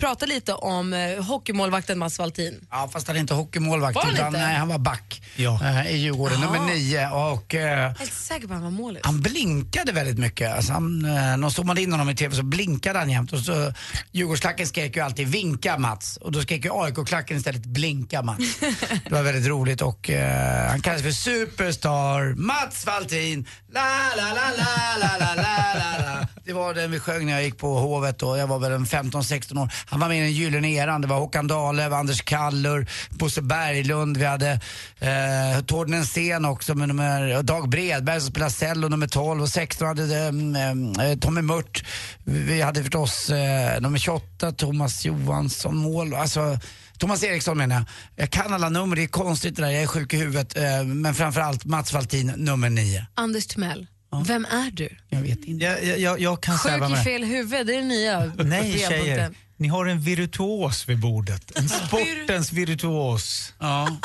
prata 0.00 0.26
lite 0.26 0.52
om 0.54 0.92
eh, 0.92 1.24
hockeymålvakten 1.24 1.98
Mats 1.98 2.18
Valtin. 2.18 2.66
Ja, 2.70 2.88
fast 2.92 3.06
han 3.06 3.16
är 3.16 3.20
inte 3.20 3.34
hockeymålvakt 3.34 3.94
Var 3.94 4.02
han 4.02 4.14
utan 4.14 4.26
inte? 4.26 4.38
nej, 4.40 4.56
han 4.56 4.68
var 4.68 4.78
back 4.78 5.22
Ja. 5.36 5.60
eh, 5.64 5.90
i 5.94 5.96
Djurgården, 5.96 6.40
Jaha. 6.40 6.52
nummer 6.52 6.74
nio. 6.74 7.08
Och, 7.10 7.54
eh, 7.54 7.60
Jag 7.60 7.80
är 7.84 7.88
inte 8.02 8.06
säker 8.14 8.46
på 8.48 8.54
att 8.54 8.60
han 8.60 8.62
var 8.62 8.70
målis. 8.82 9.00
han 9.04 9.20
blinkade 9.20 9.92
väldigt 9.92 10.18
mycket. 10.18 10.56
Alltså 10.56 10.72
han, 10.72 11.04
eh, 11.04 11.36
när 11.36 11.48
zoomade 11.48 11.82
in 11.82 11.92
honom 11.92 12.10
i 12.10 12.14
TV 12.16 12.34
så 12.36 12.42
blinkade 12.42 12.98
han 12.98 13.10
jämt. 13.10 13.32
Och 13.32 13.38
så, 13.40 13.72
Djurgårdsklacken 14.12 14.66
skrek 14.66 14.96
ju 14.96 15.02
alltid 15.02 15.28
vinka 15.28 15.78
Mats. 15.78 16.16
Och 16.16 16.32
då 16.32 16.42
skrek 16.42 16.64
ju 16.64 16.70
AIK-klacken 16.74 17.36
istället 17.36 17.64
blinka 17.66 18.22
Mats. 18.22 18.58
Det 19.04 19.10
var 19.10 19.22
väldigt 19.22 19.46
roligt 19.46 19.82
och 19.82 20.10
eh, 20.10 20.70
han 20.70 20.80
kallades 20.80 21.02
för 21.02 21.10
Superstar 21.56 22.34
Mats 22.34 22.86
Valtin. 22.86 23.46
La, 23.76 24.14
la, 24.16 24.32
la, 24.34 24.46
la, 24.56 25.16
la, 25.18 25.18
la, 25.18 25.34
la. 25.34 26.26
Det 26.44 26.52
var 26.52 26.74
den 26.74 26.90
vi 26.90 26.98
sjöng 26.98 27.26
när 27.26 27.32
jag 27.32 27.42
gick 27.42 27.58
på 27.58 27.78
Hovet 27.78 28.18
då. 28.18 28.36
Jag 28.36 28.46
var 28.46 28.58
väl 28.58 28.72
en 28.72 28.84
15-16 28.86 29.62
år. 29.62 29.72
Han 29.86 30.00
var 30.00 30.08
med 30.08 30.18
i 30.18 30.20
den 30.20 30.32
gyllene 30.32 30.68
eran. 30.68 31.00
Det 31.00 31.06
var 31.06 31.18
Håkan 31.18 31.46
Dahlöf, 31.46 31.92
Anders 31.92 32.22
Kallur, 32.22 32.86
Bosse 33.10 33.42
Berglund. 33.42 34.16
Vi 34.16 34.24
hade 34.24 34.60
eh, 34.98 35.64
Torsten 35.66 36.06
Sen 36.06 36.44
också 36.44 36.74
med 36.74 36.88
nummer, 36.88 37.42
Dag 37.42 37.68
Bredberg 37.68 38.20
som 38.20 38.30
spelade 38.30 38.52
cello 38.52 38.88
nummer 38.88 39.06
12 39.06 39.42
och 39.42 39.48
16 39.48 39.88
hade 39.88 40.16
eh, 40.16 41.10
eh, 41.10 41.18
Tommy 41.18 41.42
Mört. 41.42 41.84
Vi 42.24 42.62
hade 42.62 42.82
förstås 42.82 43.30
eh, 43.30 43.80
nummer 43.80 43.98
28, 43.98 44.52
Thomas 44.52 45.04
Johansson 45.04 45.76
mål. 45.76 46.14
Alltså, 46.14 46.58
Thomas 46.98 47.22
Eriksson 47.24 47.58
menar 47.58 47.76
jag. 47.76 47.84
Jag 48.16 48.30
kan 48.30 48.52
alla 48.54 48.68
nummer, 48.68 48.96
det 48.96 49.02
är 49.02 49.06
konstigt 49.06 49.56
det 49.56 49.62
där, 49.62 49.70
jag 49.70 49.82
är 49.82 49.86
sjuk 49.86 50.14
i 50.14 50.16
huvudet. 50.16 50.56
Eh, 50.56 50.84
men 50.84 51.14
framförallt 51.14 51.64
Mats 51.64 51.92
Valtin, 51.92 52.26
nummer 52.36 52.70
9. 52.70 53.06
Anders 53.14 53.46
Timell, 53.46 53.86
vem 54.26 54.44
är 54.44 54.70
du? 54.70 54.88
Jag 55.08 55.20
vet 55.20 55.44
inte. 55.44 55.64
Jag, 55.64 55.84
jag- 55.84 55.98
jag, 55.98 56.20
jag 56.20 56.42
kan 56.42 56.58
Sjuk 56.58 56.90
i 57.00 57.04
fel 57.04 57.24
huvud, 57.24 57.66
det 57.66 57.74
är 57.74 57.78
det 57.78 57.82
nya 57.84 58.32
Nej 58.36 58.78
tjejer, 58.78 59.30
ni 59.56 59.68
har 59.68 59.86
en 59.86 60.00
virtuos 60.00 60.88
vid 60.88 60.98
bordet. 61.00 61.58
En 61.58 61.68
sportens 61.88 62.52
virtuos. 62.52 63.54
Ja. 63.58 63.96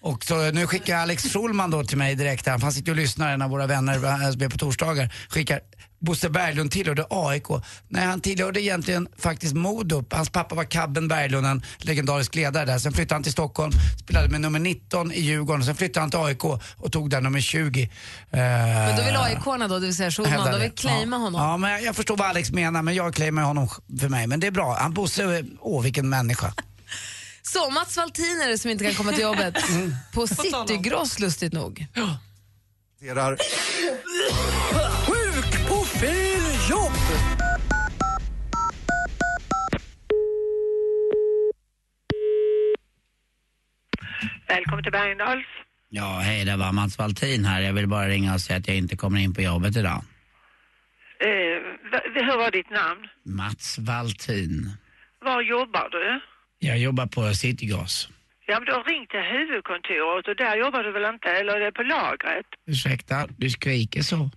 Och 0.00 0.24
så 0.24 0.50
nu 0.50 0.66
skickar 0.66 0.96
Alex 0.96 1.22
Schulman 1.32 1.70
då 1.70 1.84
till 1.84 1.98
mig 1.98 2.14
direkt, 2.14 2.46
här, 2.46 2.58
han 2.58 2.72
sitter 2.72 2.90
och 2.92 2.96
lyssnar, 2.96 3.32
en 3.34 3.42
av 3.42 3.50
våra 3.50 3.66
vänner 3.66 4.04
eh, 4.04 4.10
är 4.26 4.48
på 4.48 4.58
torsdagar, 4.58 5.14
skickar 5.28 5.60
Bosse 6.02 6.28
Berglund 6.30 6.70
tillhörde 6.70 7.06
AIK. 7.10 7.46
Nej, 7.88 8.04
han 8.06 8.20
tillhörde 8.20 8.60
egentligen 8.62 9.08
faktiskt 9.18 9.54
Modo. 9.54 10.04
Hans 10.10 10.30
pappa 10.30 10.54
var 10.54 10.64
Cabben 10.64 11.08
Berglund, 11.08 11.46
en 11.46 11.62
legendarisk 11.78 12.34
ledare 12.34 12.64
där. 12.64 12.78
Sen 12.78 12.92
flyttade 12.92 13.14
han 13.14 13.22
till 13.22 13.32
Stockholm, 13.32 13.72
spelade 14.04 14.28
med 14.28 14.40
nummer 14.40 14.58
19 14.58 15.12
i 15.12 15.20
Djurgården. 15.20 15.64
Sen 15.64 15.76
flyttade 15.76 16.00
han 16.00 16.10
till 16.10 16.18
AIK 16.20 16.44
och 16.76 16.92
tog 16.92 17.10
där 17.10 17.20
nummer 17.20 17.40
20. 17.40 17.90
Men 18.30 18.96
då 18.96 19.02
vill 19.02 19.16
AIK-arna 19.16 19.68
då, 19.68 19.78
det 19.78 19.86
vill 19.86 19.96
säga 19.96 20.10
Schulman, 20.10 20.52
det. 20.52 20.58
vill 20.58 20.70
claima 20.70 21.16
ja. 21.16 21.20
honom. 21.22 21.40
Ja, 21.40 21.56
men 21.56 21.84
jag, 21.84 21.96
förstår 21.96 22.16
vad 22.16 22.28
Alex 22.28 22.50
menar, 22.50 22.82
men 22.82 22.94
jag 22.94 23.14
claimar 23.14 23.42
honom 23.42 23.68
för 24.00 24.08
mig. 24.08 24.26
Men 24.26 24.40
det 24.40 24.46
är 24.46 24.50
bra. 24.50 24.76
Han 24.80 24.94
Bosse, 24.94 25.44
åh 25.60 25.82
vilken 25.82 26.08
människa. 26.08 26.54
Så 27.42 27.70
Mats 27.70 27.96
Valtin 27.96 28.40
är 28.44 28.48
det 28.48 28.58
som 28.58 28.70
inte 28.70 28.84
kan 28.84 28.94
komma 28.94 29.12
till 29.12 29.22
jobbet 29.22 29.68
Mm. 29.68 29.94
på 30.14 30.26
Citygross 30.26 31.18
lustigt 31.18 31.52
nog. 31.52 31.86
Presenterar 33.00 33.38
Välkommen 44.54 44.82
till 44.82 44.92
Bergendals. 44.92 45.46
Ja, 45.88 46.18
hej, 46.22 46.44
det 46.44 46.56
var 46.56 46.72
Mats 46.72 46.98
Valtin 46.98 47.44
här. 47.44 47.60
Jag 47.60 47.72
vill 47.72 47.88
bara 47.88 48.08
ringa 48.08 48.34
och 48.34 48.40
säga 48.40 48.58
att 48.58 48.68
jag 48.68 48.76
inte 48.76 48.96
kommer 48.96 49.20
in 49.20 49.34
på 49.34 49.42
jobbet 49.42 49.76
idag. 49.76 50.02
Eh, 51.20 51.56
hur 52.14 52.36
var 52.38 52.50
ditt 52.50 52.70
namn? 52.70 53.08
Mats 53.24 53.78
Valtin. 53.78 54.70
Var 55.24 55.42
jobbar 55.42 55.88
du? 55.90 56.20
Jag 56.58 56.78
jobbar 56.78 57.06
på 57.06 57.34
Citygas. 57.34 58.08
Ja, 58.46 58.54
men 58.58 58.66
du 58.66 58.72
har 58.72 58.84
ringt 58.84 59.10
till 59.10 59.20
huvudkontoret 59.20 60.28
och 60.28 60.36
där 60.36 60.56
jobbar 60.56 60.82
du 60.82 60.92
väl 60.92 61.14
inte, 61.14 61.28
eller 61.28 61.52
är 61.56 61.60
det 61.60 61.72
på 61.72 61.82
lagret? 61.82 62.46
Ursäkta, 62.66 63.26
du 63.36 63.50
skriker 63.50 64.02
så. 64.02 64.30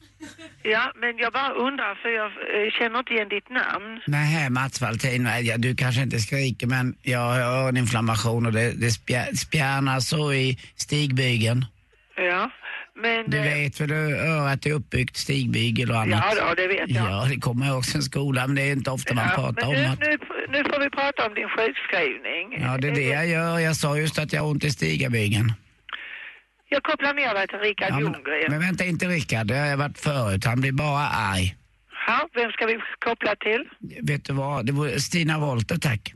Ja, 0.64 0.92
men 0.96 1.18
jag 1.18 1.34
bara 1.34 1.52
undrar 1.54 1.96
för 1.96 2.10
jag 2.10 2.26
eh, 2.26 2.72
känner 2.80 3.00
inte 3.00 3.14
igen 3.14 3.30
ditt 3.30 3.50
namn. 3.50 4.02
Nej, 4.08 4.50
Mats 4.50 4.82
Valtin, 4.82 5.30
ja, 5.44 5.58
du 5.58 5.76
kanske 5.76 6.02
inte 6.02 6.20
skriker 6.20 6.68
men 6.68 6.96
jag 7.02 7.20
har 7.20 7.40
öroninflammation 7.40 8.46
och 8.46 8.52
det, 8.52 8.82
det 8.82 8.92
spjär, 8.92 9.26
spjärnar 9.36 10.00
så 10.00 10.34
i 10.34 10.58
stigbygeln. 10.76 11.66
Ja, 12.16 12.52
men... 13.02 13.30
Du 13.30 13.38
eh, 13.38 13.44
vet 13.44 13.82
väl 13.82 13.92
hur 13.92 14.16
örat 14.16 14.66
är 14.66 14.72
uppbyggt, 14.72 15.18
stigbygel 15.18 15.92
och 15.92 16.00
annat? 16.00 16.24
Ja, 16.38 16.46
då, 16.50 16.56
det 16.56 16.68
vet 16.68 16.90
jag. 16.90 17.12
Ja, 17.12 17.26
det 17.30 17.36
kommer 17.42 17.66
jag 17.66 17.78
också 17.78 17.98
i 17.98 18.02
skolan 18.02 18.48
men 18.48 18.56
det 18.56 18.62
är 18.62 18.72
inte 18.72 18.92
ofta 18.92 19.14
man 19.14 19.26
Ja, 19.30 19.36
pratar 19.36 19.68
men 19.68 19.76
om 19.76 19.82
nu, 19.82 19.88
att... 19.88 20.00
nu, 20.00 20.18
nu 20.50 20.64
får 20.64 20.80
vi 20.84 20.90
prata 20.90 21.28
om 21.28 21.34
din 21.34 21.50
sjukskrivning. 21.50 22.46
Ja, 22.62 22.78
det 22.78 22.88
är 22.88 22.96
det 22.96 23.02
jag 23.20 23.28
gör. 23.28 23.60
Jag 23.60 23.76
sa 23.76 23.98
just 23.98 24.20
att 24.20 24.34
jag 24.34 24.42
har 24.42 24.50
ont 24.50 24.64
i 24.64 24.72
stigabygeln. 24.72 25.54
Jag 26.70 26.84
kopplar 26.84 27.14
ner 27.14 27.34
dig 27.34 27.48
till 27.48 27.60
Rickard 27.60 27.90
Ja, 27.90 27.94
men, 28.00 28.04
Ljunggren. 28.14 28.46
men 28.52 28.60
vänta 28.60 28.84
inte 28.86 29.06
Rickard, 29.08 29.48
det 29.48 29.56
har 29.58 29.68
jag 29.68 29.78
varit 29.78 30.00
förut. 30.00 30.46
Han 30.46 30.62
blir 30.62 30.72
bara 30.72 31.08
arg. 31.08 31.56
Ja, 32.08 32.30
vem 32.34 32.52
ska 32.52 32.66
vi 32.66 32.80
koppla 33.06 33.36
till? 33.36 33.64
Vet 34.02 34.26
du 34.26 34.34
vad, 34.34 34.66
det 34.66 34.72
var 34.72 34.88
Stina 34.90 35.40
Wolter 35.40 35.78
tack. 35.78 36.14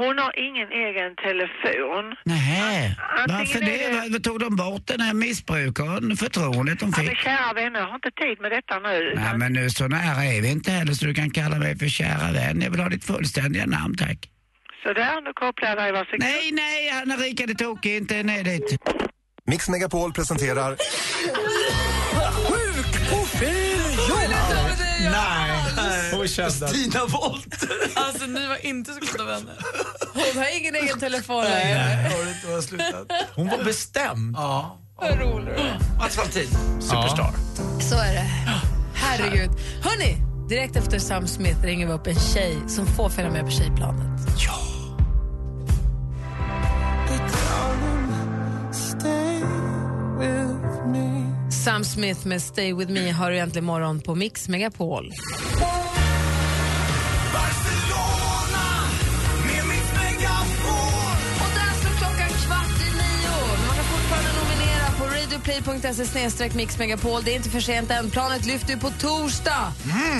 Hon 0.00 0.18
har 0.18 0.32
ingen 0.48 0.68
egen 0.86 1.10
telefon. 1.26 2.04
Nej, 2.24 2.96
Antingen 3.18 3.38
varför 3.38 3.60
det? 3.60 3.66
det- 3.76 3.94
Varför 3.96 4.18
tog 4.18 4.40
de 4.40 4.56
bort 4.56 4.86
den 4.86 5.00
här 5.00 5.14
missbrukaren, 5.14 6.16
förtroendet 6.16 6.78
de 6.80 6.92
Ja, 6.96 7.02
men 7.02 7.08
fick? 7.08 7.18
kära 7.18 7.52
vänner, 7.52 7.80
jag 7.80 7.86
har 7.86 7.94
inte 7.94 8.10
tid 8.10 8.40
med 8.40 8.50
detta 8.50 8.78
nu. 8.78 9.12
Nej 9.16 9.38
men 9.38 9.52
nu 9.52 9.70
så 9.70 9.88
nära 9.88 10.24
är 10.24 10.42
vi 10.42 10.50
inte 10.50 10.70
heller 10.70 10.92
så 10.92 11.06
du 11.06 11.14
kan 11.14 11.30
kalla 11.30 11.56
mig 11.58 11.78
för 11.78 11.86
kära 11.88 12.32
vän. 12.32 12.60
Jag 12.64 12.70
vill 12.70 12.80
ha 12.80 12.88
ditt 12.88 13.04
fullständiga 13.04 13.66
namn 13.66 13.96
tack. 13.96 14.18
Så 14.82 14.92
där, 14.92 15.20
nu 15.20 15.32
kopplar 15.34 15.68
jag 15.68 15.78
dig. 15.78 15.92
Varsågod. 15.92 16.20
Nej, 16.20 16.52
nej, 16.52 16.90
Anna 17.02 17.14
Rika 17.16 17.46
det 17.46 17.54
tokig 17.54 17.96
inte 17.96 18.22
ner 18.22 18.44
dit. 18.44 18.76
Mix 19.46 19.68
Megapol 19.68 20.12
presenterar 20.12 20.76
hon 26.28 26.46
att... 26.46 26.70
Stina 26.70 27.06
Wollter. 27.06 27.68
Alltså 27.94 28.26
ni 28.26 28.46
var 28.46 28.66
inte 28.66 28.92
så 28.92 29.00
goda 29.00 29.24
vänner. 29.24 29.56
Hon 30.14 30.42
har 30.42 30.58
ingen 30.58 30.74
egen 30.74 30.98
telefon 30.98 31.44
Nej, 31.44 32.10
du 32.24 32.30
inte 32.30 32.50
jag 32.50 32.64
slutat? 32.64 33.12
Hon 33.34 33.48
var 33.48 33.64
bestämd. 33.64 34.36
Ja. 34.36 34.78
Vad 34.96 35.20
rolig 35.20 35.46
du 35.46 35.60
är. 35.60 35.78
Mats 35.98 36.18
Valtin, 36.18 36.48
superstar. 36.80 37.30
Så 37.80 37.94
är 37.94 38.12
det. 38.12 38.30
Herregud. 38.94 39.50
Hörni, 39.82 40.16
direkt 40.48 40.76
efter 40.76 40.98
Sam 40.98 41.26
Smith 41.26 41.62
ringer 41.62 41.86
vi 41.86 41.92
upp 41.92 42.06
en 42.06 42.20
tjej 42.20 42.56
som 42.68 42.86
får 42.86 43.08
följa 43.08 43.30
med 43.30 43.44
på 43.44 43.50
tjejplanet. 43.50 44.20
Ja. 44.38 44.58
Sam 51.64 51.84
Smith 51.84 52.26
med 52.26 52.42
Stay 52.42 52.74
With 52.74 52.92
Me 52.92 53.10
har 53.10 53.30
du 53.30 53.38
äntligen 53.38 53.64
morgon 53.64 54.00
på 54.00 54.14
Mix 54.14 54.48
Megapol. 54.48 55.12
På 65.44 65.50
radioplay.se 65.50 66.06
snedstreck 66.06 66.54
Mix 66.54 66.78
Megapol. 66.78 67.22
Det 67.24 67.32
är 67.32 67.36
inte 67.36 67.50
för 67.50 67.60
sent 67.60 67.90
än. 67.90 68.10
Planet 68.10 68.46
lyfter 68.46 68.76
på 68.76 68.90
torsdag. 68.90 69.72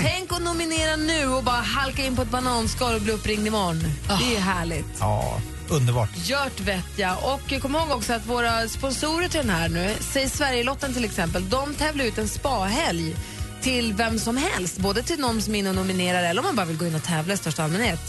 Tänk 0.02 0.32
att 0.32 0.42
nominera 0.42 0.96
nu 0.96 1.26
och 1.26 1.44
bara 1.44 1.60
halka 1.60 2.04
in 2.04 2.16
på 2.16 2.22
ett 2.22 2.30
bananskal 2.30 2.94
och 2.94 3.00
bli 3.00 3.12
uppringd 3.12 3.46
imorgon. 3.46 3.84
Det 4.08 4.36
är 4.36 4.40
härligt. 4.40 4.86
Ja, 5.00 5.40
underbart. 5.68 6.10
Gjort 6.14 6.60
vet 6.60 6.98
jag. 6.98 7.16
Och 7.22 7.62
kom 7.62 7.74
ihåg 7.74 7.90
också 7.90 8.12
att 8.12 8.26
våra 8.26 8.68
sponsorer 8.68 9.28
till 9.28 9.40
den 9.40 9.50
här 9.50 9.68
nu, 9.68 9.94
säg 10.00 10.28
Sverigelotten 10.28 10.94
till 10.94 11.04
exempel, 11.04 11.50
de 11.50 11.74
tävlar 11.74 12.04
ut 12.04 12.18
en 12.18 12.28
spahelg 12.28 13.16
till 13.62 13.92
vem 13.92 14.18
som 14.18 14.36
helst. 14.36 14.78
Både 14.78 15.02
till 15.02 15.20
någon 15.20 15.42
som 15.42 15.54
är 15.54 15.58
inne 15.58 15.68
och 15.68 15.76
nominerar 15.76 16.22
eller 16.22 16.40
om 16.40 16.46
man 16.46 16.56
bara 16.56 16.66
vill 16.66 16.78
gå 16.78 16.86
in 16.86 16.94
och 16.94 17.04
tävla 17.04 17.34
i 17.34 17.36
största 17.36 17.64
allmänhet. 17.64 18.00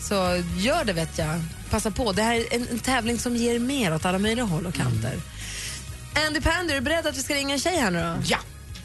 Så 0.00 0.42
gör 0.56 0.84
det 0.84 0.92
vet 0.92 1.18
jag. 1.18 1.42
Passa 1.70 1.90
på. 1.90 2.12
Det 2.12 2.22
här 2.22 2.34
är 2.34 2.54
en, 2.54 2.66
en 2.70 2.78
tävling 2.78 3.18
som 3.18 3.36
ger 3.36 3.58
mer 3.58 3.94
åt 3.94 4.04
alla 4.04 4.18
möjliga 4.18 4.44
håll 4.44 4.66
och 4.66 4.74
kanter. 4.74 5.14
Andy 6.14 6.40
Pandy, 6.40 6.72
är 6.72 6.74
du 6.74 6.80
beredd 6.80 7.06
att 7.06 7.16
vi 7.18 7.22
ska 7.22 7.34
ringa 7.34 7.54
en 7.54 7.60
tjej 7.60 7.76
här 7.76 7.90
nu 7.90 7.98
då? 8.00 8.22
Ja. 8.26 8.38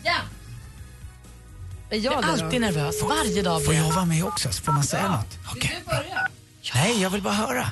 Ja. 0.04 0.16
Är 1.90 1.98
jag, 1.98 2.14
Jag 2.14 2.14
är 2.14 2.22
det 2.22 2.38
då? 2.38 2.46
alltid 2.46 2.62
nervös. 2.62 2.96
Varje 3.04 3.42
dag 3.42 3.66
Får 3.66 3.74
jag 3.74 3.92
vara 3.92 4.06
med 4.06 4.24
också? 4.26 4.52
Så 4.52 4.64
får 4.64 4.72
man 4.72 4.84
säga 4.84 5.12
något? 5.12 5.38
Okej. 5.52 5.78
Du 5.80 5.86
börjar. 5.90 6.28
Nej, 6.74 7.02
jag 7.02 7.10
vill 7.10 7.22
bara 7.22 7.34
höra. 7.34 7.72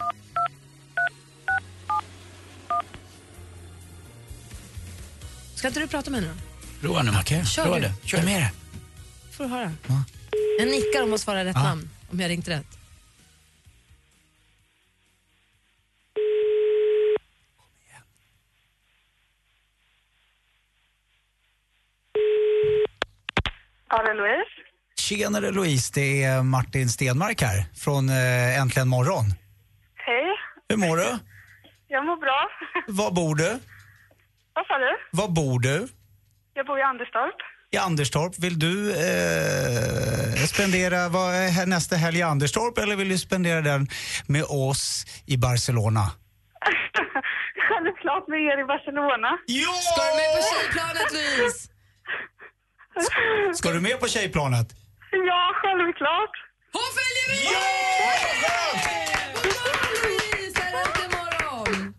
Ska 5.56 5.68
inte 5.68 5.80
du 5.80 5.88
prata 5.88 6.12
med 6.12 6.22
henne 6.22 6.34
då? 6.82 6.88
Roa 6.88 7.04
nu 7.04 7.12
Macke. 7.12 7.46
Kör 7.46 7.66
Roa 7.68 7.80
du. 7.80 7.92
Kör 8.04 8.24
med 8.24 8.42
det. 8.42 8.52
får 9.32 9.44
du 9.44 9.50
höra. 9.50 9.72
Jag 10.60 10.68
nickar 10.68 11.04
om 11.04 11.10
hon 11.10 11.20
svarar 11.20 11.46
rätt 11.46 11.56
Ja. 11.56 11.64
namn, 11.64 11.90
om 12.12 12.20
jag 12.20 12.30
ringt 12.30 12.48
rätt. 12.48 12.66
Ja, 23.96 24.04
det 24.04 24.10
är 24.12 24.16
Louise. 24.16 24.52
Tjenare 25.00 25.52
Louise, 25.52 25.92
det 25.96 26.24
är 26.24 26.44
Martin 26.44 26.90
Stenmark 26.90 27.42
här 27.42 27.66
från 27.84 28.10
eh, 28.10 28.60
Äntligen 28.62 28.88
morgon. 28.88 29.26
Hej, 29.96 30.26
Hur 30.70 30.78
mår 30.78 30.98
du? 30.98 31.18
jag 31.88 32.06
mår 32.06 32.18
bra. 32.18 32.50
Var 32.88 33.12
bor 33.12 33.36
du? 33.36 33.60
Vad 34.54 34.66
sa 34.68 34.78
du? 34.78 34.92
Var 35.12 35.28
bor 35.28 35.60
du? 35.60 35.88
Jag 36.54 36.66
bor 36.66 36.80
i 36.80 36.82
Anderstorp. 36.82 37.36
I 37.72 37.78
Anderstorp. 37.78 38.40
Vill 38.40 38.60
du 38.60 38.92
eh, 38.92 40.46
spendera 40.46 41.10
vad, 41.10 41.36
är 41.36 41.66
nästa 41.66 41.96
helg 41.96 42.18
i 42.20 42.22
Anderstorp 42.22 42.78
eller 42.78 42.96
vill 42.96 43.10
du 43.10 43.18
spendera 43.18 43.62
den 43.62 43.88
med 44.28 44.44
oss 44.44 45.06
i 45.28 45.38
Barcelona? 45.38 46.02
Självklart 47.70 48.28
med 48.28 48.40
er 48.40 48.62
i 48.62 48.66
Barcelona. 48.66 49.38
Ja! 49.46 49.72
Ska 49.72 50.02
du 50.02 50.16
med 50.20 50.30
på 50.36 50.42
tjejplanet, 50.52 51.12
Louise? 51.14 51.70
Ska 53.54 53.70
du 53.72 53.82
med 53.82 54.00
på 54.00 54.08
tjejplanet? 54.08 54.68
Ja, 55.12 55.52
självklart. 55.62 56.32
Hon 56.74 56.90
följer 56.98 57.26
med! 57.30 57.44
Morgon! 61.16 61.94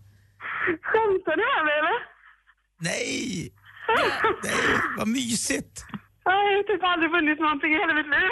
Skämtar 0.89 1.35
ni 1.39 1.43
med 1.53 1.61
mig 1.67 1.75
eller? 1.81 1.97
Nej! 2.79 3.51
Nej, 4.43 4.79
vad 4.97 5.07
mysigt! 5.07 5.85
Jag 6.23 6.31
har 6.31 6.63
typ 6.63 6.83
aldrig 6.83 7.11
vunnit 7.11 7.39
någonting 7.39 7.71
i 7.73 7.77
hela 7.77 7.93
mitt 7.93 8.05
liv. 8.15 8.29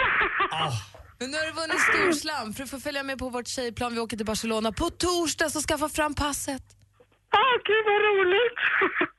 Men 1.20 1.32
nu 1.32 1.38
har 1.38 1.46
du 1.46 1.52
vunnit 1.52 1.82
storslam 1.82 2.54
för 2.54 2.64
du 2.64 2.70
får 2.70 2.80
följa 2.80 3.04
med 3.04 3.18
på 3.20 3.30
vårt 3.30 3.48
tjejplan. 3.48 3.94
Vi 3.94 4.00
åker 4.00 4.18
till 4.18 4.26
Barcelona 4.26 4.72
på 4.72 4.90
torsdag, 4.90 5.50
så 5.50 5.62
skaffa 5.62 5.90
fram 5.90 6.14
passet. 6.16 6.64
Ah, 7.30 7.56
gud 7.66 7.86
vad 7.86 8.02
roligt. 8.02 8.60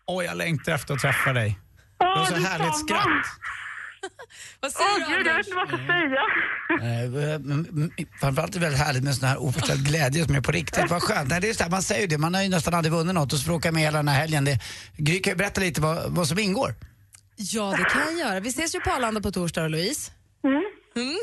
Åh, 0.06 0.24
jag 0.24 0.36
längtar 0.36 0.72
efter 0.72 0.94
att 0.94 1.00
träffa 1.00 1.32
dig. 1.32 1.58
Du 1.98 2.04
har 2.06 2.22
Ah, 2.22 2.26
så 2.26 2.34
härligt 2.34 2.78
skratt. 2.78 3.04
Vad 4.60 4.72
Åh 4.74 4.96
säger 4.96 5.08
du, 5.10 5.16
gud, 5.16 5.26
jag 5.26 5.34
vet 5.36 5.46
inte 5.46 5.56
vad 5.56 5.62
jag 5.62 5.68
ska 5.68 5.86
säga. 5.86 6.22
Eh, 7.00 7.34
m- 7.34 7.66
m- 7.98 8.06
Framförallt 8.20 8.50
är 8.56 8.60
det 8.60 8.64
väldigt 8.66 8.80
härligt 8.80 9.02
med 9.04 9.14
sån 9.14 9.28
här 9.28 9.42
oförställd 9.42 9.86
glädje 9.86 10.24
som 10.24 10.34
är 10.34 10.40
på 10.40 10.52
riktigt. 10.52 10.90
Vad 10.90 11.02
skönt. 11.02 11.28
Nej, 11.28 11.40
det 11.40 11.48
är 11.50 11.54
så 11.54 11.62
här, 11.62 11.70
man 11.70 11.82
säger 11.82 12.00
ju 12.00 12.06
det, 12.06 12.18
man 12.18 12.34
har 12.34 12.42
ju 12.42 12.48
nästan 12.48 12.74
aldrig 12.74 12.92
vunnit 12.92 13.14
något 13.14 13.32
och 13.32 13.38
så 13.38 13.44
får 13.44 13.52
åka 13.52 13.72
med 13.72 13.82
hela 13.82 13.98
den 13.98 14.08
här 14.08 14.20
helgen. 14.20 14.44
Det, 14.44 14.58
Gry 14.96 15.20
kan 15.22 15.30
ju 15.30 15.36
berätta 15.36 15.60
lite 15.60 15.80
vad, 15.80 16.10
vad 16.12 16.28
som 16.28 16.38
ingår. 16.38 16.74
Ja, 17.36 17.70
det 17.78 17.84
kan 17.84 18.00
jag 18.02 18.18
göra. 18.28 18.40
Vi 18.40 18.48
ses 18.48 18.74
ju 18.74 18.80
på 18.80 18.90
Arlanda 18.90 19.20
på 19.20 19.30
torsdag, 19.32 19.68
Louise. 19.68 20.10
Mm. 20.96 21.16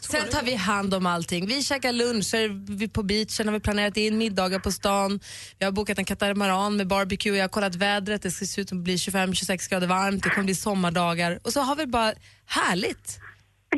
Sen 0.00 0.28
tar 0.28 0.42
vi 0.44 0.54
hand 0.54 0.94
om 0.94 1.06
allting. 1.06 1.46
Vi 1.46 1.62
käkar 1.62 1.92
lunch, 1.92 2.24
så 2.24 2.36
är 2.36 2.76
vi 2.78 2.88
på 2.88 3.02
beachen, 3.02 3.46
har 3.46 3.52
vi 3.52 3.60
planerat 3.60 3.96
in 3.96 4.18
middagar 4.18 4.58
på 4.58 4.72
stan. 4.72 5.20
Vi 5.58 5.64
har 5.64 5.72
bokat 5.72 5.98
en 5.98 6.04
katamaran 6.04 6.76
med 6.76 6.86
barbecue, 6.86 7.36
jag 7.36 7.42
har 7.44 7.48
kollat 7.48 7.74
vädret, 7.74 8.22
det 8.22 8.30
ska 8.30 8.44
se 8.46 8.60
ut 8.60 8.72
att 8.72 8.78
bli 8.78 8.96
25-26 8.96 9.70
grader 9.70 9.86
varmt, 9.86 10.22
det 10.22 10.30
kommer 10.30 10.44
bli 10.44 10.54
sommardagar. 10.54 11.38
Och 11.44 11.52
så 11.52 11.60
har 11.60 11.76
vi 11.76 11.86
bara 11.86 12.12
härligt. 12.46 13.18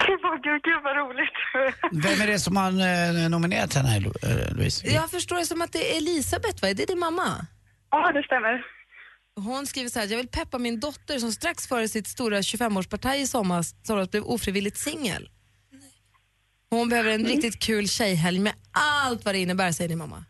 Gud 0.07 0.21
vad, 0.23 0.43
gud, 0.43 0.63
gud 0.63 0.83
vad 0.85 0.97
roligt. 0.97 1.39
Vem 2.05 2.21
är 2.21 2.27
det 2.27 2.39
som 2.39 2.57
har 2.57 2.69
eh, 2.71 3.29
nominerat 3.29 3.75
henne, 3.75 3.97
eh, 3.97 4.57
Louise? 4.57 4.87
Jag 4.87 5.11
förstår 5.11 5.37
det 5.37 5.47
som 5.47 5.63
att 5.63 5.73
det 5.73 5.93
är 5.93 5.97
Elisabeth, 5.97 6.63
va? 6.63 6.69
Är 6.69 6.75
det 6.75 6.87
din 6.87 6.99
mamma? 6.99 7.47
Ja, 7.91 8.13
det 8.13 8.23
stämmer. 8.23 8.65
Hon 9.45 9.67
skriver 9.67 9.89
så 9.91 9.99
här, 9.99 10.07
jag 10.07 10.17
vill 10.17 10.29
peppa 10.29 10.59
min 10.59 10.81
dotter 10.81 11.19
som 11.19 11.33
strax 11.33 11.67
före 11.69 11.89
sitt 11.89 12.07
stora 12.07 12.39
25-årsparti 12.41 13.15
i 13.15 13.27
somras, 13.27 13.75
somras 13.83 14.11
blev 14.11 14.23
ofrivilligt 14.25 14.77
singel. 14.77 15.29
Hon 16.71 16.89
behöver 16.89 17.11
en 17.11 17.25
riktigt 17.27 17.63
kul 17.63 17.89
tjejhelg 17.89 18.39
med 18.39 18.53
allt 18.73 19.25
vad 19.25 19.35
det 19.35 19.39
innebär, 19.39 19.73
säger 19.73 19.89
din 19.89 19.99
mamma. 19.99 20.25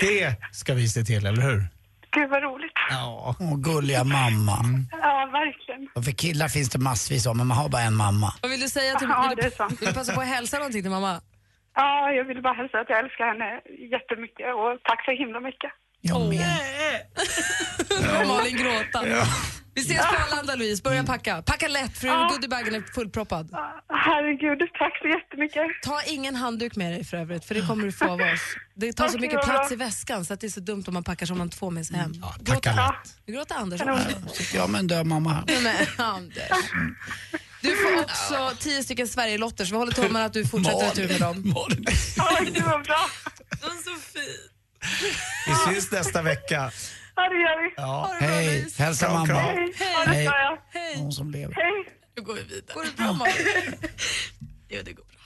Det 0.00 0.36
ska 0.52 0.74
vi 0.74 0.88
se 0.88 1.02
till, 1.02 1.26
eller 1.26 1.42
hur? 1.42 1.64
Gud 2.10 2.30
vad 2.30 2.42
roligt. 2.42 2.72
Ja. 2.90 3.36
Åh, 3.40 3.56
gulliga 3.56 4.04
mamma. 4.04 4.58
Ja, 4.90 5.28
verkligen. 5.32 5.88
Och 5.94 6.04
för 6.04 6.12
killar 6.12 6.48
finns 6.48 6.68
det 6.70 6.78
massvis 6.78 7.26
av, 7.26 7.36
men 7.36 7.46
man 7.46 7.56
har 7.56 7.68
bara 7.68 7.82
en 7.82 7.94
mamma. 7.96 8.34
Vad 8.42 8.50
vill 8.50 8.60
du 8.60 8.68
säga 8.68 8.94
till 8.98 9.08
Ja, 9.10 9.34
det 9.36 9.46
är 9.46 9.50
sant. 9.50 9.82
vill 9.82 9.88
du 9.88 9.94
passa 9.94 10.14
på 10.14 10.20
att 10.20 10.26
hälsa 10.26 10.56
någonting 10.58 10.82
till 10.82 10.90
mamma? 10.90 11.20
Ja, 11.74 12.12
jag 12.12 12.24
vill 12.24 12.42
bara 12.42 12.54
hälsa 12.54 12.78
att 12.80 12.88
jag 12.88 12.98
älskar 13.04 13.24
henne 13.32 13.48
jättemycket 13.96 14.46
och 14.60 14.70
tack 14.88 15.04
så 15.04 15.10
himla 15.10 15.40
mycket. 15.40 15.70
Jag 16.00 16.28
med. 16.28 16.56
Får 17.88 18.26
Malin 18.26 18.56
gråta. 18.56 19.04
Vi 19.74 19.80
ses 19.80 19.98
på 20.06 20.16
Arlanda, 20.16 20.54
Louise. 20.54 20.82
Börja 20.82 21.04
packa. 21.04 21.42
Packa 21.42 21.68
lätt, 21.68 21.98
för 21.98 22.06
Ja. 22.06 22.28
goodiebagen 22.32 22.74
är 22.74 22.82
fullproppad. 22.94 23.50
Herregud, 23.88 24.58
tack 24.78 24.98
så 25.02 25.08
jättemycket. 25.08 25.62
Ta 25.82 26.02
ingen 26.02 26.36
handduk 26.36 26.76
med 26.76 26.92
dig 26.92 27.04
för 27.04 27.16
övrigt, 27.16 27.44
för 27.44 27.54
det 27.54 27.66
kommer 27.66 27.84
du 27.84 27.92
få 27.92 28.04
av 28.04 28.20
oss. 28.20 28.40
Det 28.74 28.92
tar 28.92 29.08
så 29.08 29.18
mycket 29.18 29.42
plats 29.44 29.68
bra. 29.68 29.74
i 29.74 29.76
väskan 29.76 30.24
så 30.24 30.34
att 30.34 30.40
det 30.40 30.46
är 30.46 30.48
så 30.48 30.60
dumt 30.60 30.84
om 30.86 30.94
man 30.94 31.04
packar 31.04 31.26
som 31.26 31.38
man 31.38 31.50
får 31.50 31.70
med 31.70 31.86
sig 31.86 31.96
hem. 31.96 32.12
Packa 32.46 32.72
lätt. 32.74 33.14
Nu 33.26 33.32
gråter 33.34 33.54
Anders 33.54 33.80
också. 33.80 34.32
Sitter 34.34 34.56
jag 34.58 34.70
med 34.70 34.78
en 34.78 34.86
död 34.86 35.06
mamma 35.06 35.44
men, 35.62 36.06
Anders. 36.06 36.48
Du 37.62 37.76
får 37.76 38.00
också 38.02 38.52
tio 38.58 38.82
stycken 38.82 39.08
Sverigelotter, 39.08 39.64
så 39.64 39.70
vi 39.74 39.78
håller 39.78 39.92
tummarna 39.92 40.24
att 40.24 40.32
du 40.32 40.46
fortsätter 40.46 40.90
tur 40.90 41.08
med 41.08 41.20
dem. 41.20 41.54
Ja, 42.16 42.38
gud 42.44 42.62
vad 42.64 42.84
bra. 42.84 43.06
De 43.50 43.66
är 43.66 43.82
så 43.82 44.00
fin. 44.00 44.38
Vi 45.46 45.74
syns 45.74 45.92
nästa 45.92 46.22
vecka. 46.22 46.70
Ja, 47.16 47.28
det 47.28 47.36
gör 47.36 47.62
vi. 47.62 47.74
Ja. 47.76 48.10
Hej, 48.20 48.66
hälsa 48.78 49.06
Kram, 49.06 49.14
mamma. 49.14 49.26
kram. 49.26 49.36
Hej. 50.06 50.24
Ja, 50.24 50.56
det 50.72 50.78
Hej. 50.78 50.96
Hon 50.96 51.12
som 51.12 51.30
lever. 51.30 51.54
Hej. 51.54 51.94
Nu 52.16 52.22
går 52.22 52.34
vi 52.34 52.42
vidare. 52.42 52.74
Går 52.74 52.84
det 52.84 52.96
bra, 52.96 53.12
Malin? 53.12 53.34
Jo, 54.68 54.80
det 54.84 54.92
går 54.92 55.04
bra. 55.04 55.20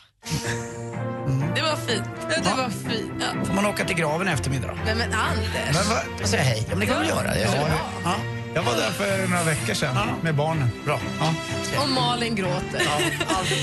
Det 1.54 1.62
var 1.62 1.76
fint. 1.76 2.04
Ja, 2.30 2.36
det 2.42 2.62
var 2.62 2.70
fint. 2.70 3.12
Ja. 3.20 3.44
Får 3.44 3.54
man 3.54 3.66
åka 3.66 3.84
till 3.84 3.96
graven 3.96 4.28
i 4.28 4.30
eftermiddag? 4.30 4.78
Nej, 4.84 4.94
men 4.94 5.14
Anders. 5.14 5.74
Men 5.74 5.88
vad? 5.88 5.98
Jag 6.20 6.28
säger 6.28 6.44
hej. 6.44 6.58
Ja, 6.60 6.68
men 6.70 6.80
det 6.80 6.86
kan 6.86 6.96
man 6.96 7.06
göra. 7.08 7.22
Det 7.34 7.40
Ja, 7.40 7.50
ja. 7.68 7.78
Ja. 8.04 8.14
Jag 8.54 8.62
var 8.62 8.72
där 8.76 8.90
för 8.90 9.28
några 9.28 9.42
veckor 9.42 9.74
sedan 9.74 9.96
med 10.22 10.34
barnen. 10.34 10.70
Bra. 10.84 11.00
Ja. 11.20 11.34
Och 11.82 11.88
Malin 11.88 12.34
gråter. 12.34 12.82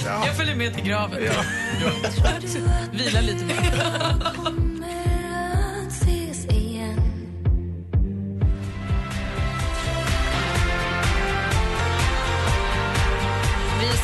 Ja. 0.06 0.26
Jag 0.26 0.36
följer 0.38 0.56
med 0.56 0.74
till 0.76 0.84
graven. 0.84 1.24
Ja. 1.26 1.44
Vila 2.92 3.22
lite 3.22 3.46
bara. 3.46 4.52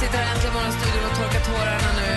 sitter 0.08 0.24
här 0.24 0.36
äntligen 0.36 0.54
i 0.54 0.58
morgonstudion 0.58 1.04
och 1.10 1.16
torkar 1.20 1.44
tårarna 1.52 1.90
nu. 2.00 2.10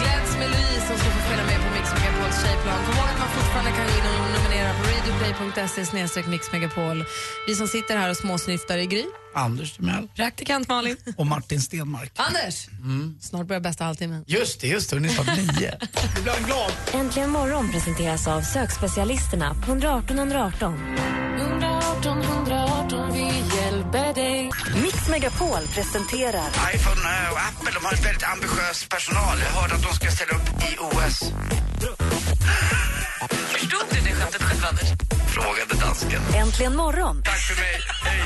Gläds 0.00 0.32
med 0.38 0.48
Louise 0.54 0.86
som 0.88 0.96
ska 0.98 1.08
få 1.16 1.20
följa 1.28 1.44
med 1.50 1.58
på 1.64 1.68
Mix 1.76 1.86
Megapols 1.94 2.36
tjejplan. 2.42 2.78
Kom 2.86 2.94
ihåg 2.94 3.08
att 3.14 3.18
man 3.24 3.30
fortfarande 3.38 3.70
kan 3.76 3.84
gå 3.88 3.92
in 3.98 4.06
och 4.10 4.30
nominera 4.36 4.70
på 4.78 4.82
radioplay.se 4.92 5.86
snedstreck 5.86 6.26
Mix 6.26 6.52
Megapol. 6.52 7.04
Vi 7.46 7.54
som 7.54 7.68
sitter 7.68 7.96
här 7.96 8.10
och 8.10 8.16
småsnyftar 8.16 8.78
i 8.78 8.86
Gry. 8.86 9.04
Anders 9.34 9.76
Timell. 9.76 10.08
Praktikant 10.16 10.68
Malin. 10.68 10.96
Och 11.16 11.26
Martin 11.26 11.60
Stenmark. 11.60 12.12
Anders! 12.16 12.68
Snart 13.20 13.46
börjar 13.46 13.60
bästa 13.60 13.84
halvtimmen. 13.84 14.24
Just 14.26 14.60
det, 14.60 14.68
just 14.68 14.90
det. 14.90 14.96
Är 14.96 15.08
snart 15.08 15.36
nio. 15.36 15.72
Du 16.16 16.22
blir 16.22 16.46
glad. 16.46 16.72
Äntligen 16.92 17.30
morgon 17.30 17.72
presenteras 17.72 18.28
av 18.28 18.40
sökspecialisterna 18.40 19.54
på 19.54 19.70
118 19.70 20.18
118. 20.18 20.74
118 21.40 22.22
118, 22.22 23.12
vi 23.12 23.24
hjälper 23.56 24.14
dig. 24.14 24.50
Mix 25.06 25.08
Megapol 25.08 25.66
presenterar 25.74 26.48
iPhone 26.74 27.00
eh, 27.00 27.32
och 27.32 27.38
Apple 27.38 27.70
de 27.74 27.84
har 27.84 27.92
ett 27.92 28.06
väldigt 28.06 28.24
ambitiös 28.24 28.88
personal. 28.88 29.38
Jag 29.38 29.60
hörde 29.60 29.74
att 29.74 29.82
de 29.82 29.94
ska 29.94 30.10
ställa 30.10 30.32
upp 30.32 30.48
i 30.62 30.76
OS. 30.78 31.18
Förstod 33.52 33.86
du 33.90 34.00
det 34.00 34.14
skämtet 34.14 34.42
själv, 34.42 34.64
Anders? 34.64 34.88
Frågade 35.34 35.74
dansken. 35.80 36.22
Äntligen 36.34 36.76
morgon 36.76 37.22
Tack 37.24 37.38
för 37.38 37.60
mig. 37.60 37.80
Hej. 38.04 38.22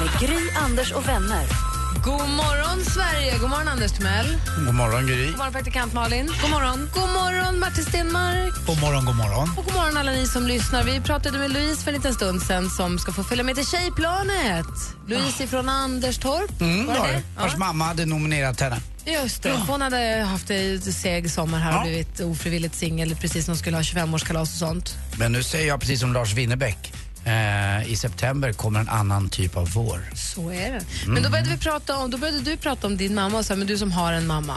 med 0.00 0.20
Gry, 0.20 0.50
Anders 0.56 0.92
och 0.92 1.08
vänner. 1.08 1.71
God 2.04 2.28
morgon, 2.28 2.84
Sverige! 2.84 3.38
God 3.40 3.50
morgon, 3.50 3.68
Anders 3.68 3.92
Timell. 3.92 4.38
God 4.66 4.74
morgon, 4.74 5.06
Gry. 5.06 5.26
God 5.26 5.36
morgon, 5.36 5.52
praktikant 5.52 5.92
Malin. 5.92 6.26
God 6.42 6.50
morgon. 6.50 6.90
God 6.94 7.08
morgon, 7.10 7.58
Martin 7.58 7.84
Stenmark. 7.84 8.66
God 8.66 8.80
morgon, 8.80 9.04
god 9.04 9.16
morgon. 9.16 9.48
Och 9.56 9.64
god 9.64 9.74
morgon 9.74 9.96
alla 9.96 10.10
ni 10.12 10.26
som 10.26 10.46
lyssnar. 10.46 10.84
Vi 10.84 11.00
pratade 11.00 11.38
med 11.38 11.50
Louise 11.50 11.82
för 11.84 11.90
en 11.90 11.94
liten 11.96 12.14
stund 12.14 12.42
sen 12.42 12.70
som 12.70 12.98
ska 12.98 13.12
få 13.12 13.22
följa 13.24 13.44
med 13.44 13.54
till 13.56 13.66
Tjejplanet. 13.66 14.66
Louise 15.06 15.46
från 15.46 15.68
Anderstorp. 15.68 16.60
Mm, 16.60 16.86
var 16.86 16.94
det 16.94 17.12
det. 17.12 17.22
Vars 17.42 17.56
mamma 17.56 17.84
hade 17.84 18.06
nominerat 18.06 18.60
henne. 18.60 18.80
Just 19.06 19.42
det. 19.42 19.52
Hon 19.68 19.82
hade 19.82 20.24
haft 20.30 20.50
en 20.50 20.80
seg 20.82 21.30
sommar 21.30 21.58
här 21.58 21.70
och 21.70 21.76
Ja. 21.78 21.82
blivit 21.82 22.20
ofrivilligt 22.20 22.74
singel 22.74 23.16
precis 23.16 23.46
när 23.46 23.52
hon 23.54 23.58
skulle 23.58 23.76
ha 23.76 23.82
25-årskalas 23.82 24.40
och 24.42 24.48
sånt. 24.58 24.94
Men 25.18 25.32
nu 25.32 25.42
säger 25.42 25.68
jag 25.68 25.80
precis 25.80 26.00
som 26.00 26.12
Lars 26.12 26.32
Winnerbäck. 26.34 26.92
Eh, 27.24 27.92
I 27.92 27.96
september 27.96 28.52
kommer 28.52 28.80
en 28.80 28.88
annan 28.88 29.28
typ 29.28 29.56
av 29.56 29.68
vår. 29.74 30.00
Så 30.14 30.50
är 30.50 30.72
det. 30.72 30.84
Men 31.06 31.22
då 31.22 31.30
började, 31.30 31.50
vi 31.50 31.58
prata 31.58 31.96
om, 31.96 32.10
då 32.10 32.18
började 32.18 32.40
du 32.40 32.56
prata 32.56 32.86
om 32.86 32.96
din 32.96 33.14
mamma 33.14 33.38
och 33.38 33.46
så 33.46 33.52
här, 33.52 33.58
men 33.58 33.66
du 33.66 33.78
som 33.78 33.92
har 33.92 34.12
en 34.12 34.26
mamma. 34.26 34.56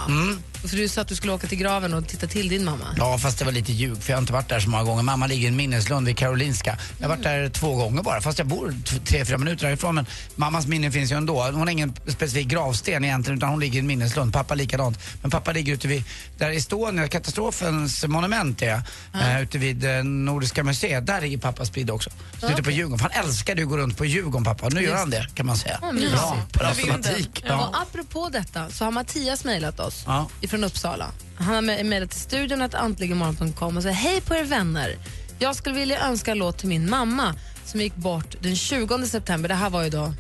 För 0.68 0.78
du 0.78 0.88
sa 0.90 1.02
att 1.02 1.08
du 1.08 1.16
skulle 1.16 1.34
åka 1.34 1.48
till 1.48 1.58
graven 1.58 1.94
och 1.94 2.08
titta 2.08 2.28
till 2.28 2.50
din 2.50 2.66
mamma. 2.66 2.86
Ja, 2.98 3.18
fast 3.18 3.40
det 3.40 3.46
var 3.46 3.52
lite 3.52 3.72
ljug 3.72 4.04
för 4.04 4.12
jag 4.12 4.18
har 4.18 4.22
inte 4.22 4.34
varit 4.34 4.50
där 4.50 4.60
så 4.60 4.70
många 4.70 4.84
gånger. 4.84 5.04
Mamma 5.04 5.28
ligger 5.28 5.46
i 5.46 5.48
en 5.48 5.56
minneslund 5.56 6.08
vid 6.08 6.18
Karolinska. 6.18 6.78
Jag 6.98 7.08
har 7.08 7.16
varit 7.16 7.24
där 7.24 7.50
två 7.50 7.76
gånger 7.76 8.04
bara, 8.04 8.22
fast 8.22 8.38
jag 8.40 8.48
bor 8.48 8.74
tre, 9.06 9.26
fyra 9.26 9.38
minuter 9.38 9.66
därifrån. 9.68 9.96
Men 9.96 10.06
mammas 10.36 10.68
minne 10.68 10.92
finns 10.92 11.12
ju 11.12 11.16
ändå. 11.18 11.44
Hon 11.44 11.56
har 11.56 11.70
ingen 11.70 11.94
specifik 12.08 12.48
gravsten 12.48 13.06
egentligen, 13.06 13.38
utan 13.38 13.50
hon 13.50 13.60
ligger 13.60 13.76
i 13.76 13.80
en 13.80 13.88
minneslund. 13.88 14.34
Pappa 14.34 14.56
likadant. 14.56 15.00
Men 15.22 15.32
pappa 15.32 15.52
ligger 15.52 15.74
ute 15.74 15.88
vid, 15.88 16.04
där 16.38 16.52
Estonia, 16.52 17.08
katastrofens 17.08 18.06
monument 18.08 18.62
är, 18.62 18.82
eh, 19.14 19.42
ute 19.42 19.58
vid 19.58 19.84
eh, 19.98 20.04
Nordiska 20.04 20.64
museet. 20.64 21.06
Där 21.06 21.22
ligger 21.22 21.38
pappa 21.38 21.66
spridd 21.66 21.90
också. 21.90 22.10
Så 22.40 22.52
ute 22.52 22.64
på 22.64 22.72
Djurgården. 22.72 23.00
För 23.00 23.10
han 23.10 23.26
älskade 23.26 23.62
att 23.64 23.70
gå 23.70 23.78
runt 23.78 23.98
på 23.98 24.06
Djurgården, 24.06 24.44
pappa. 24.44 24.70
Nu 24.70 24.82
gör 24.82 24.96
han 24.96 25.10
det, 25.10 25.28
kan 25.34 25.46
man 25.46 25.58
säga. 25.58 25.78
Per 25.78 26.64
Jag 26.64 26.76
vet 26.76 26.86
automatik. 26.86 27.44
Ja. 27.48 27.68
Och 27.68 27.82
apropå 27.82 28.30
detta 28.30 28.70
så 28.70 28.84
har 28.86 28.92
Mattias 28.92 29.44
mejlat 29.44 29.80
oss 29.80 30.04
Ja. 30.08 30.30
Ifrån 30.56 30.64
Uppsala. 30.64 31.12
Han 31.38 31.56
har 31.56 31.62
me- 31.62 31.84
mejlat 31.84 32.12
till 32.12 32.20
studion 32.20 32.62
att 32.62 32.74
antligenmorgon.com 32.74 33.78
och 33.78 33.84
säger 33.84 33.96
hej 33.96 34.22
på 34.22 34.36
er 34.36 34.44
vänner. 34.44 34.98
Jag 35.40 35.56
skulle 35.56 35.76
vilja 35.76 36.00
önska 36.08 36.32
en 36.32 36.38
låt 36.38 36.58
till 36.58 36.68
min 36.70 36.90
mamma 36.90 37.36
som 37.66 37.82
gick 37.82 37.96
bort 37.96 38.36
den 38.42 38.56
20 38.56 39.06
september. 39.08 39.50
Det 39.50 39.56
här 39.56 39.70
var 39.70 39.84
ju 39.84 39.90
då 39.90 40.14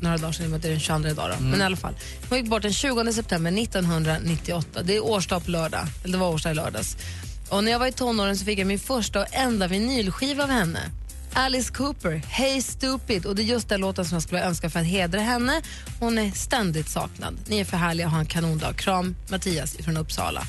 några 0.00 0.16
dagar 0.18 0.32
sedan, 0.32 0.50
det 0.60 0.68
är 0.68 0.70
den 0.70 0.80
22 0.80 1.08
idag 1.08 1.30
då. 1.38 1.44
Men 1.44 1.60
i 1.60 1.64
alla 1.64 1.76
fall. 1.76 1.94
Hon 2.28 2.38
gick 2.38 2.46
bort 2.46 2.62
den 2.62 2.72
20 2.72 3.12
september 3.12 3.52
1998. 3.62 4.82
Det 4.82 4.96
är 4.96 5.04
årsdag 5.04 5.40
på 5.44 5.50
lördag. 5.50 5.86
Eller 6.04 6.12
det 6.12 6.18
var 6.18 6.28
årsdag 6.28 6.50
i 6.50 6.54
lördags. 6.54 6.96
Och 7.48 7.64
när 7.64 7.72
jag 7.72 7.78
var 7.78 7.86
i 7.86 7.92
tonåren 7.92 8.36
så 8.36 8.44
fick 8.44 8.58
jag 8.58 8.66
min 8.66 8.78
första 8.78 9.20
och 9.20 9.26
enda 9.32 9.66
vinylskiva 9.68 10.44
av 10.44 10.50
henne. 10.50 10.80
Alice 11.34 11.72
Cooper, 11.72 12.22
Hey 12.28 12.62
Stupid. 12.62 13.26
Och 13.26 13.34
det 13.34 13.42
är 13.42 13.44
just 13.44 13.68
den 13.68 13.80
låten 13.80 14.04
som 14.04 14.16
jag 14.16 14.22
skulle 14.22 14.44
önska 14.44 14.70
för 14.70 14.80
att 14.80 14.86
hedra 14.86 15.20
henne. 15.20 15.62
Hon 16.00 16.18
är 16.18 16.30
ständigt 16.30 16.88
saknad. 16.88 17.38
Ni 17.46 17.60
är 17.60 17.64
för 17.64 17.76
härliga 17.76 18.06
och 18.06 18.12
ha 18.12 18.18
en 18.20 18.26
kanondag. 18.26 18.72
Kram 18.72 19.16
Mattias 19.28 19.76
från 19.76 19.96
Uppsala. 19.96 20.42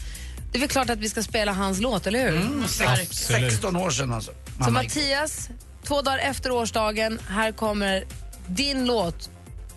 Det 0.52 0.58
är 0.58 0.60
väl 0.60 0.69
klart 0.69 0.89
att 0.89 1.00
vi 1.00 1.10
ska 1.10 1.24
spela 1.24 1.52
hans 1.54 1.82
låt, 1.82 2.08
eller 2.08 2.32
hur? 2.32 2.38
Mm, 2.38 2.67
sex, 2.67 3.28
16 3.28 3.76
år 3.76 3.89
sedan 3.89 4.13
alltså. 4.13 4.32
Så 4.65 4.71
Mattias, 4.71 5.50
två 5.84 6.02
dagar 6.02 6.17
efter 6.17 6.52
årsdagen, 6.52 7.19
här 7.30 7.52
kommer 7.52 8.06
din 8.48 8.86
låt. 8.86 9.30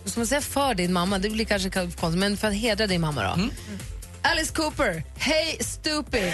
Ska 0.05 0.19
man 0.19 0.27
säga 0.27 0.41
för 0.41 0.73
din 0.73 0.93
mamma? 0.93 1.19
Det 1.19 1.29
blir 1.29 1.45
kanske 1.45 1.69
konstigt, 1.69 2.19
men 2.19 2.37
för 2.37 2.47
att 2.47 2.53
hedra 2.53 2.87
din 2.87 3.01
mamma 3.01 3.23
då. 3.23 3.33
Mm. 3.33 3.49
Alice 4.21 4.53
Cooper, 4.53 5.03
Hey 5.15 5.57
Stupid. 5.59 6.33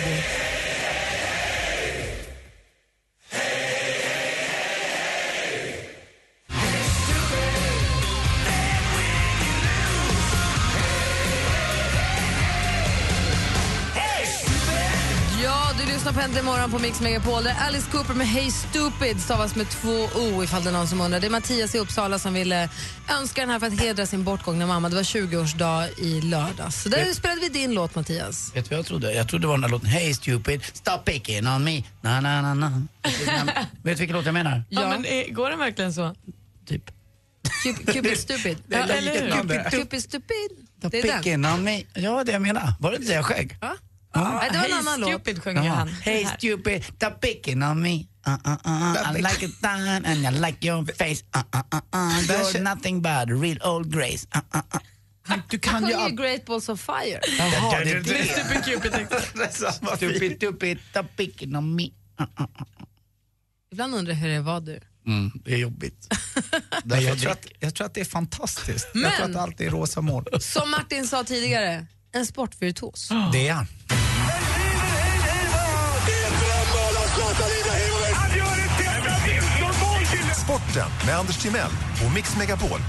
Lyssnar 16.05 16.21
på 16.21 16.25
Äntligen 16.25 16.45
morgon 16.45 16.71
på 16.71 16.79
Mix 16.79 17.01
Megapol. 17.01 17.43
Det 17.43 17.49
är 17.49 17.67
Alice 17.67 17.91
Cooper 17.91 18.13
med 18.13 18.27
Hey 18.27 18.51
Stupid 18.51 19.21
stavas 19.21 19.55
med 19.55 19.69
två 19.69 19.91
O 20.15 20.43
ifall 20.43 20.63
det 20.63 20.69
är 20.69 20.73
någon 20.73 20.87
som 20.87 21.01
undrar. 21.01 21.19
Det 21.19 21.27
är 21.27 21.31
Mattias 21.31 21.75
i 21.75 21.79
Uppsala 21.79 22.19
som 22.19 22.33
ville 22.33 22.69
önska 23.19 23.41
den 23.41 23.49
här 23.49 23.59
för 23.59 23.67
att 23.67 23.79
hedra 23.79 24.05
sin 24.05 24.23
bortgångna 24.23 24.67
mamma. 24.67 24.89
Det 24.89 24.95
var 24.95 25.03
20-årsdag 25.03 25.89
i 25.99 26.21
lördags. 26.21 26.83
Så 26.83 26.89
där 26.89 27.05
Vet- 27.05 27.15
spelade 27.15 27.41
vi 27.41 27.49
din 27.49 27.73
låt 27.73 27.95
Mattias. 27.95 28.55
Vet 28.55 28.65
du 28.65 28.69
vad 28.69 28.79
jag 28.79 28.85
trodde? 28.85 29.13
Jag 29.13 29.29
trodde 29.29 29.43
det 29.43 29.47
var 29.47 29.53
den 29.53 29.61
där 29.61 29.69
låten 29.69 29.89
Hey 29.89 30.13
stupid, 30.13 30.63
stop 30.73 30.97
picking 31.05 31.47
on 31.47 31.63
me, 31.63 31.83
na 32.01 32.21
na 32.21 32.41
na 32.41 32.53
na. 32.53 32.69
Vet 33.03 33.67
du 33.83 33.93
vilken 33.93 34.15
låt 34.15 34.25
jag 34.25 34.33
menar? 34.33 34.63
Ja, 34.69 34.89
men 34.89 35.05
är, 35.05 35.29
går 35.31 35.49
den 35.49 35.59
verkligen 35.59 35.93
så? 35.93 36.15
Cupid, 36.67 37.93
Cupid 37.93 38.17
Stupid. 38.19 38.57
Det 38.67 38.75
är 38.75 38.79
Ja, 38.87 38.93
eller 38.93 39.21
hur? 39.21 39.69
Cupid, 39.69 40.03
Stupid. 40.03 40.49
Stop 40.79 40.89
Det 40.89 40.99
är 40.99 41.03
den. 41.07 41.17
picking 41.17 41.45
on 41.45 41.63
me. 41.63 41.83
Ja, 41.93 42.23
det 42.23 42.31
jag 42.31 42.41
menar. 42.41 42.73
Var 42.79 42.91
det 42.91 42.97
inte 42.97 43.09
det 43.09 43.15
jag 43.15 43.25
sjöng? 43.25 43.57
Ja. 43.61 43.75
Nej, 44.15 44.49
det 44.51 44.57
var 44.57 44.65
en 44.65 44.71
Hey 44.71 44.79
annan 44.79 44.99
låt. 44.99 45.09
Stupid 45.09 45.43
sjunger 45.43 45.61
ju 45.61 45.67
Jaha. 45.67 45.75
han. 45.75 45.87
Hey 45.87 46.25
stupid, 46.37 46.83
stop 46.85 47.21
picking 47.21 47.63
on 47.63 47.81
me. 47.81 47.95
Uh, 48.27 48.33
uh, 48.47 48.51
uh, 48.65 49.17
I 49.17 49.21
like 49.21 49.45
it 49.45 49.61
down 49.61 49.87
and 50.05 50.07
I 50.35 50.39
like 50.39 50.67
your 50.67 50.85
face. 50.85 51.23
Uh, 51.35 51.41
uh, 51.55 51.61
uh, 51.73 51.81
uh. 51.93 52.21
You're 52.27 52.59
nothing 52.75 53.01
but 53.01 53.29
real 53.29 53.57
old 53.63 53.91
grace. 53.93 54.27
Uh, 54.35 54.41
uh, 54.55 54.61
uh. 54.75 54.79
Du 55.27 55.59
Han 55.65 55.81
kan 55.81 55.89
ju... 55.89 55.93
sjunger 55.95 56.09
ju 56.09 56.15
Great 56.15 56.45
Balls 56.45 56.69
of 56.69 56.81
Fire. 56.81 57.19
Jaha, 57.37 57.79
det 57.83 57.91
är 57.91 57.95
Det 57.95 58.01
det. 58.01 58.23
Stupid 58.25 58.65
Cupid. 58.65 59.07
Stupid, 59.97 60.35
stupid, 60.37 60.77
stop 60.89 61.03
picking 61.17 61.55
on 61.55 61.75
me. 61.75 61.83
Uh, 61.83 61.89
uh, 62.21 62.41
uh. 62.41 62.47
Ibland 63.71 63.95
undrar 63.95 64.13
jag 64.13 64.19
hur 64.21 64.29
det 64.29 64.41
var 64.41 64.61
du. 64.61 64.79
Mm, 65.07 65.31
det 65.45 65.53
är 65.53 65.57
jobbigt. 65.57 66.07
Nej, 66.83 67.03
jag, 67.03 67.19
tror 67.19 67.31
att, 67.31 67.45
jag 67.59 67.75
tror 67.75 67.85
att 67.87 67.93
det 67.93 68.01
är 68.01 68.05
fantastiskt. 68.05 68.87
Men- 68.93 69.03
Jag 69.03 69.15
tror 69.15 69.29
att 69.29 69.35
allt 69.35 69.61
är 69.61 69.69
rosa 69.69 70.01
mål. 70.01 70.25
Som 70.39 70.71
Martin 70.71 71.07
sa 71.07 71.23
tidigare, 71.23 71.85
en 72.11 72.25
sportvirtuos. 72.25 73.09
Det 73.31 73.47
är 73.47 73.53
han. 73.53 73.67
Sporten 80.43 80.89
med 81.05 81.15
Anders 81.17 81.37
Timell 81.37 81.71
och 82.05 82.13
Mix 82.13 82.37
Megapol. 82.37 82.79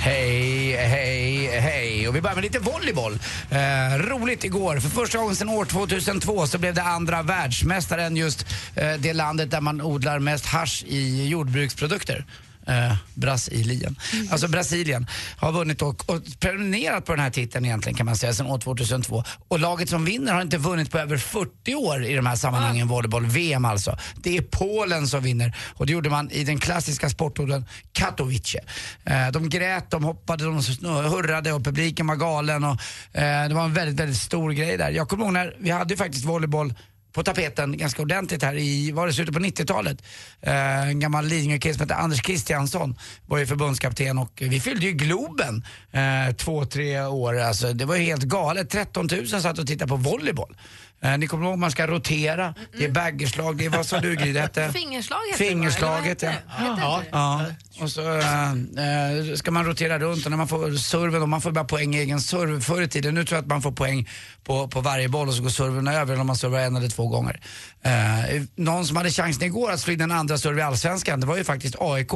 Hej, 0.00 0.76
hej, 0.76 1.46
hej. 1.60 2.08
Och 2.08 2.16
vi 2.16 2.20
börjar 2.20 2.34
med 2.34 2.44
lite 2.44 2.58
volleyboll. 2.58 3.18
Eh, 3.50 3.98
roligt 3.98 4.44
igår. 4.44 4.76
För 4.76 4.88
första 4.88 5.18
gången 5.18 5.36
sedan 5.36 5.48
år 5.48 5.64
2002 5.64 6.46
så 6.46 6.58
blev 6.58 6.74
det 6.74 6.82
andra 6.82 7.22
världsmästaren 7.22 8.16
just 8.16 8.46
eh, 8.74 8.92
det 8.98 9.12
landet 9.12 9.50
där 9.50 9.60
man 9.60 9.80
odlar 9.80 10.18
mest 10.18 10.46
hasch 10.46 10.84
i 10.86 11.28
jordbruksprodukter. 11.28 12.24
Eh, 12.66 12.94
Brasilien. 13.14 13.96
Alltså 14.30 14.48
Brasilien 14.48 15.06
har 15.36 15.52
vunnit 15.52 15.82
och, 15.82 16.10
och 16.10 16.20
prenumererat 16.40 17.04
på 17.04 17.12
den 17.12 17.20
här 17.20 17.30
titeln 17.30 17.64
egentligen 17.64 17.96
kan 17.96 18.06
man 18.06 18.16
säga 18.16 18.32
sedan 18.32 18.46
år 18.46 18.58
2002. 18.58 19.24
Och 19.48 19.60
laget 19.60 19.88
som 19.88 20.04
vinner 20.04 20.32
har 20.32 20.42
inte 20.42 20.58
vunnit 20.58 20.90
på 20.90 20.98
över 20.98 21.16
40 21.16 21.74
år 21.74 22.04
i 22.04 22.14
de 22.16 22.26
här 22.26 22.36
sammanhangen, 22.36 22.88
volleyboll, 22.88 23.26
VM 23.26 23.64
alltså. 23.64 23.98
Det 24.22 24.36
är 24.36 24.42
Polen 24.42 25.06
som 25.06 25.22
vinner 25.22 25.56
och 25.74 25.86
det 25.86 25.92
gjorde 25.92 26.10
man 26.10 26.30
i 26.30 26.44
den 26.44 26.58
klassiska 26.58 27.08
sportorden 27.08 27.64
Katowice. 27.92 28.58
Eh, 29.04 29.28
de 29.32 29.48
grät, 29.48 29.90
de 29.90 30.04
hoppade, 30.04 30.44
de 30.44 30.54
hurrade 30.84 31.52
och 31.52 31.64
publiken 31.64 32.06
var 32.06 32.16
galen 32.16 32.64
och 32.64 32.76
eh, 33.12 33.48
det 33.48 33.54
var 33.54 33.64
en 33.64 33.74
väldigt, 33.74 34.00
väldigt 34.00 34.20
stor 34.20 34.50
grej 34.50 34.76
där. 34.76 34.90
Jag 34.90 35.08
kommer 35.08 35.24
ihåg 35.24 35.32
när 35.32 35.56
vi 35.58 35.70
hade 35.70 35.94
ju 35.94 35.98
faktiskt 35.98 36.24
volleyboll 36.24 36.74
på 37.12 37.22
tapeten 37.22 37.76
ganska 37.76 38.02
ordentligt 38.02 38.42
här 38.42 38.54
i, 38.54 38.92
var 38.92 39.06
det 39.06 39.12
slutet 39.12 39.34
på 39.34 39.40
90-talet? 39.40 40.02
Eh, 40.40 40.88
en 40.88 41.00
gammal 41.00 41.24
Lidingö-kille 41.24 41.74
som 41.74 41.80
hette 41.80 41.94
Anders 41.94 42.22
Kristiansson 42.22 42.98
var 43.26 43.38
ju 43.38 43.46
förbundskapten 43.46 44.18
och 44.18 44.42
vi 44.44 44.60
fyllde 44.60 44.86
ju 44.86 44.92
Globen 44.92 45.64
eh, 45.92 46.34
två, 46.36 46.64
tre 46.64 47.00
år. 47.00 47.38
Alltså, 47.38 47.72
det 47.72 47.84
var 47.84 47.96
ju 47.96 48.02
helt 48.02 48.22
galet. 48.22 48.70
13 48.70 49.08
000 49.12 49.26
satt 49.26 49.58
och 49.58 49.66
tittade 49.66 49.88
på 49.88 49.96
volleyboll. 49.96 50.56
Eh, 51.02 51.18
ni 51.18 51.26
kommer 51.26 51.46
ihåg 51.46 51.58
man 51.58 51.70
ska 51.70 51.86
rotera, 51.86 52.54
det 52.78 52.84
är 52.84 52.90
baggerslag, 52.90 53.56
det 53.56 53.64
är 53.64 53.70
vad 53.70 53.86
sa 53.86 54.00
du 54.00 54.16
Gry, 54.16 54.32
det 54.32 54.40
hette? 54.40 54.72
Fingerslag 54.72 55.20
det, 55.26 55.44
va? 55.44 55.50
Fingerslaget, 55.50 56.22
ja. 56.22 56.32
Eller 56.58 56.70
vad 56.70 56.78
heter 56.78 56.86
det? 56.86 56.96
Heter 56.96 57.08
Ja, 57.12 57.44
och 57.80 57.90
så 57.90 58.18
äh, 58.18 59.34
ska 59.34 59.50
man 59.50 59.64
rotera 59.64 59.98
runt 59.98 60.24
och 60.24 60.30
när 60.30 60.38
man 60.38 60.48
får 60.48 60.72
serven, 60.72 61.22
och 61.22 61.28
man 61.28 61.40
får 61.40 61.50
bara 61.50 61.64
poäng 61.64 61.94
i 61.94 61.98
egen 61.98 62.20
serv 62.20 62.60
förr 62.60 62.82
i 62.82 62.88
tiden. 62.88 63.14
Nu 63.14 63.24
tror 63.24 63.36
jag 63.36 63.42
att 63.42 63.48
man 63.48 63.62
får 63.62 63.72
poäng 63.72 64.08
på, 64.44 64.68
på 64.68 64.80
varje 64.80 65.08
boll 65.08 65.28
och 65.28 65.34
så 65.34 65.42
går 65.42 65.50
serven 65.50 65.88
över 65.88 66.20
om 66.20 66.26
man 66.26 66.36
servar 66.36 66.60
en 66.60 66.76
eller 66.76 66.88
två 66.88 67.08
gånger. 67.08 67.40
Eh, 67.82 68.42
någon 68.56 68.86
som 68.86 68.96
hade 68.96 69.10
chansen 69.10 69.42
igår 69.42 69.70
att 69.70 69.80
slå 69.80 69.92
in 69.92 70.00
en 70.00 70.12
andra 70.12 70.38
serve 70.38 70.60
i 70.60 70.62
Allsvenskan, 70.64 71.20
det 71.20 71.26
var 71.26 71.36
ju 71.36 71.44
faktiskt 71.44 71.74
AIK. 71.78 72.12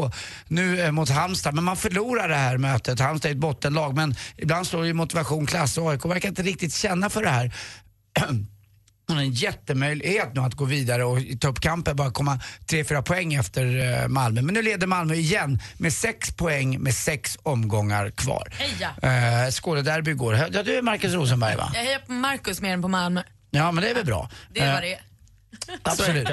Nu 0.49 0.81
eh, 0.81 0.92
mot 0.92 1.11
Halmstad, 1.11 1.55
men 1.55 1.64
man 1.64 1.77
förlorar 1.77 2.29
det 2.29 2.35
här 2.35 2.59
mötet. 2.59 3.01
Halmstad 3.01 3.31
är 3.31 3.35
ett 3.35 3.40
bottenlag, 3.40 3.96
men 3.96 4.14
ibland 4.37 4.66
slår 4.66 4.87
ju 4.87 4.92
motivation 4.92 5.46
klass 5.46 5.79
och 5.79 5.90
AIK 5.90 6.05
verkar 6.05 6.29
inte 6.29 6.42
riktigt 6.42 6.75
känna 6.75 7.11
för 7.11 7.22
det 7.22 7.31
här. 7.31 7.55
Man 9.09 9.16
har 9.16 9.25
en 9.25 9.33
jättemöjlighet 9.33 10.35
nu 10.35 10.40
att 10.40 10.55
gå 10.55 10.64
vidare 10.64 11.05
och 11.05 11.19
ta 11.40 11.49
upp 11.49 11.61
kampen, 11.61 11.97
bara 11.97 12.11
komma 12.11 12.40
3-4 12.69 13.03
poäng 13.03 13.35
efter 13.35 13.92
eh, 14.03 14.09
Malmö. 14.09 14.42
Men 14.42 14.55
nu 14.55 14.62
leder 14.62 14.87
Malmö 14.87 15.14
igen 15.14 15.59
med 15.79 15.92
6 15.92 16.37
poäng 16.37 16.81
med 16.81 16.95
6 16.95 17.38
omgångar 17.42 18.11
kvar. 18.11 18.49
Heja! 18.53 19.45
Eh, 19.45 19.51
Skånederby 19.51 20.11
igår. 20.11 20.35
Ja, 20.53 20.62
du 20.62 20.75
är 20.79 20.83
Marcus 20.83 21.12
Rosenberg 21.14 21.57
va? 21.57 21.71
Jag 21.75 21.81
hejar 21.81 21.99
på 21.99 22.12
Marcus 22.12 22.61
mer 22.61 22.73
än 22.73 22.83
på 22.83 22.88
Malmö. 22.88 23.23
Ja 23.51 23.73
men 23.73 23.85
det 23.85 23.90
är 23.90 23.95
väl 23.95 24.05
bra. 24.07 24.31
Det 24.51 24.61
är 24.61 24.66
Eh, 24.66 24.73
vad 24.73 24.83
det 24.83 24.92
är. 24.95 25.01
Absolut. 25.83 26.29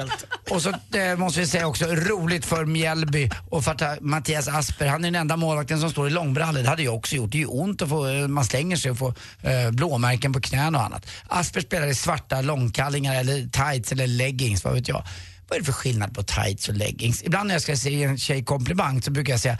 Och 0.50 0.62
så 0.62 0.72
eh, 0.98 1.16
måste 1.16 1.40
vi 1.40 1.46
säga 1.46 1.66
också, 1.66 1.86
roligt 1.86 2.46
för 2.46 2.64
Mjällby 2.64 3.30
och 3.50 3.64
för 3.64 3.70
att 3.70 4.00
Mattias 4.00 4.48
Asper. 4.48 4.86
Han 4.86 5.04
är 5.04 5.10
den 5.10 5.20
enda 5.20 5.36
målvakten 5.36 5.80
som 5.80 5.90
står 5.90 6.06
i 6.06 6.10
långbrallor. 6.10 6.62
Det 6.62 6.68
hade 6.68 6.82
jag 6.82 6.94
också 6.94 7.16
gjort. 7.16 7.32
Det 7.32 7.38
är 7.38 7.40
ju 7.40 7.46
ont 7.46 7.82
att 7.82 7.88
få, 7.88 8.08
eh, 8.08 8.28
man 8.28 8.44
slänger 8.44 8.76
sig 8.76 8.90
och 8.90 8.98
får 8.98 9.14
eh, 9.42 9.70
blåmärken 9.70 10.32
på 10.32 10.40
knän 10.40 10.74
och 10.74 10.82
annat. 10.82 11.06
Asper 11.28 11.60
spelar 11.60 11.86
i 11.86 11.94
svarta 11.94 12.40
långkallingar 12.40 13.14
eller 13.14 13.48
tights 13.48 13.92
eller 13.92 14.06
leggings, 14.06 14.64
vad 14.64 14.74
vet 14.74 14.88
jag. 14.88 15.04
Vad 15.48 15.56
är 15.56 15.60
det 15.60 15.66
för 15.66 15.72
skillnad 15.72 16.14
på 16.14 16.22
tights 16.22 16.68
och 16.68 16.74
leggings? 16.74 17.22
Ibland 17.22 17.46
när 17.46 17.54
jag 17.54 17.62
ska 17.62 17.76
säga 17.76 18.08
en 18.08 18.18
tjej 18.18 18.44
komplimang 18.44 19.02
så 19.02 19.10
brukar 19.10 19.32
jag 19.32 19.40
säga, 19.40 19.58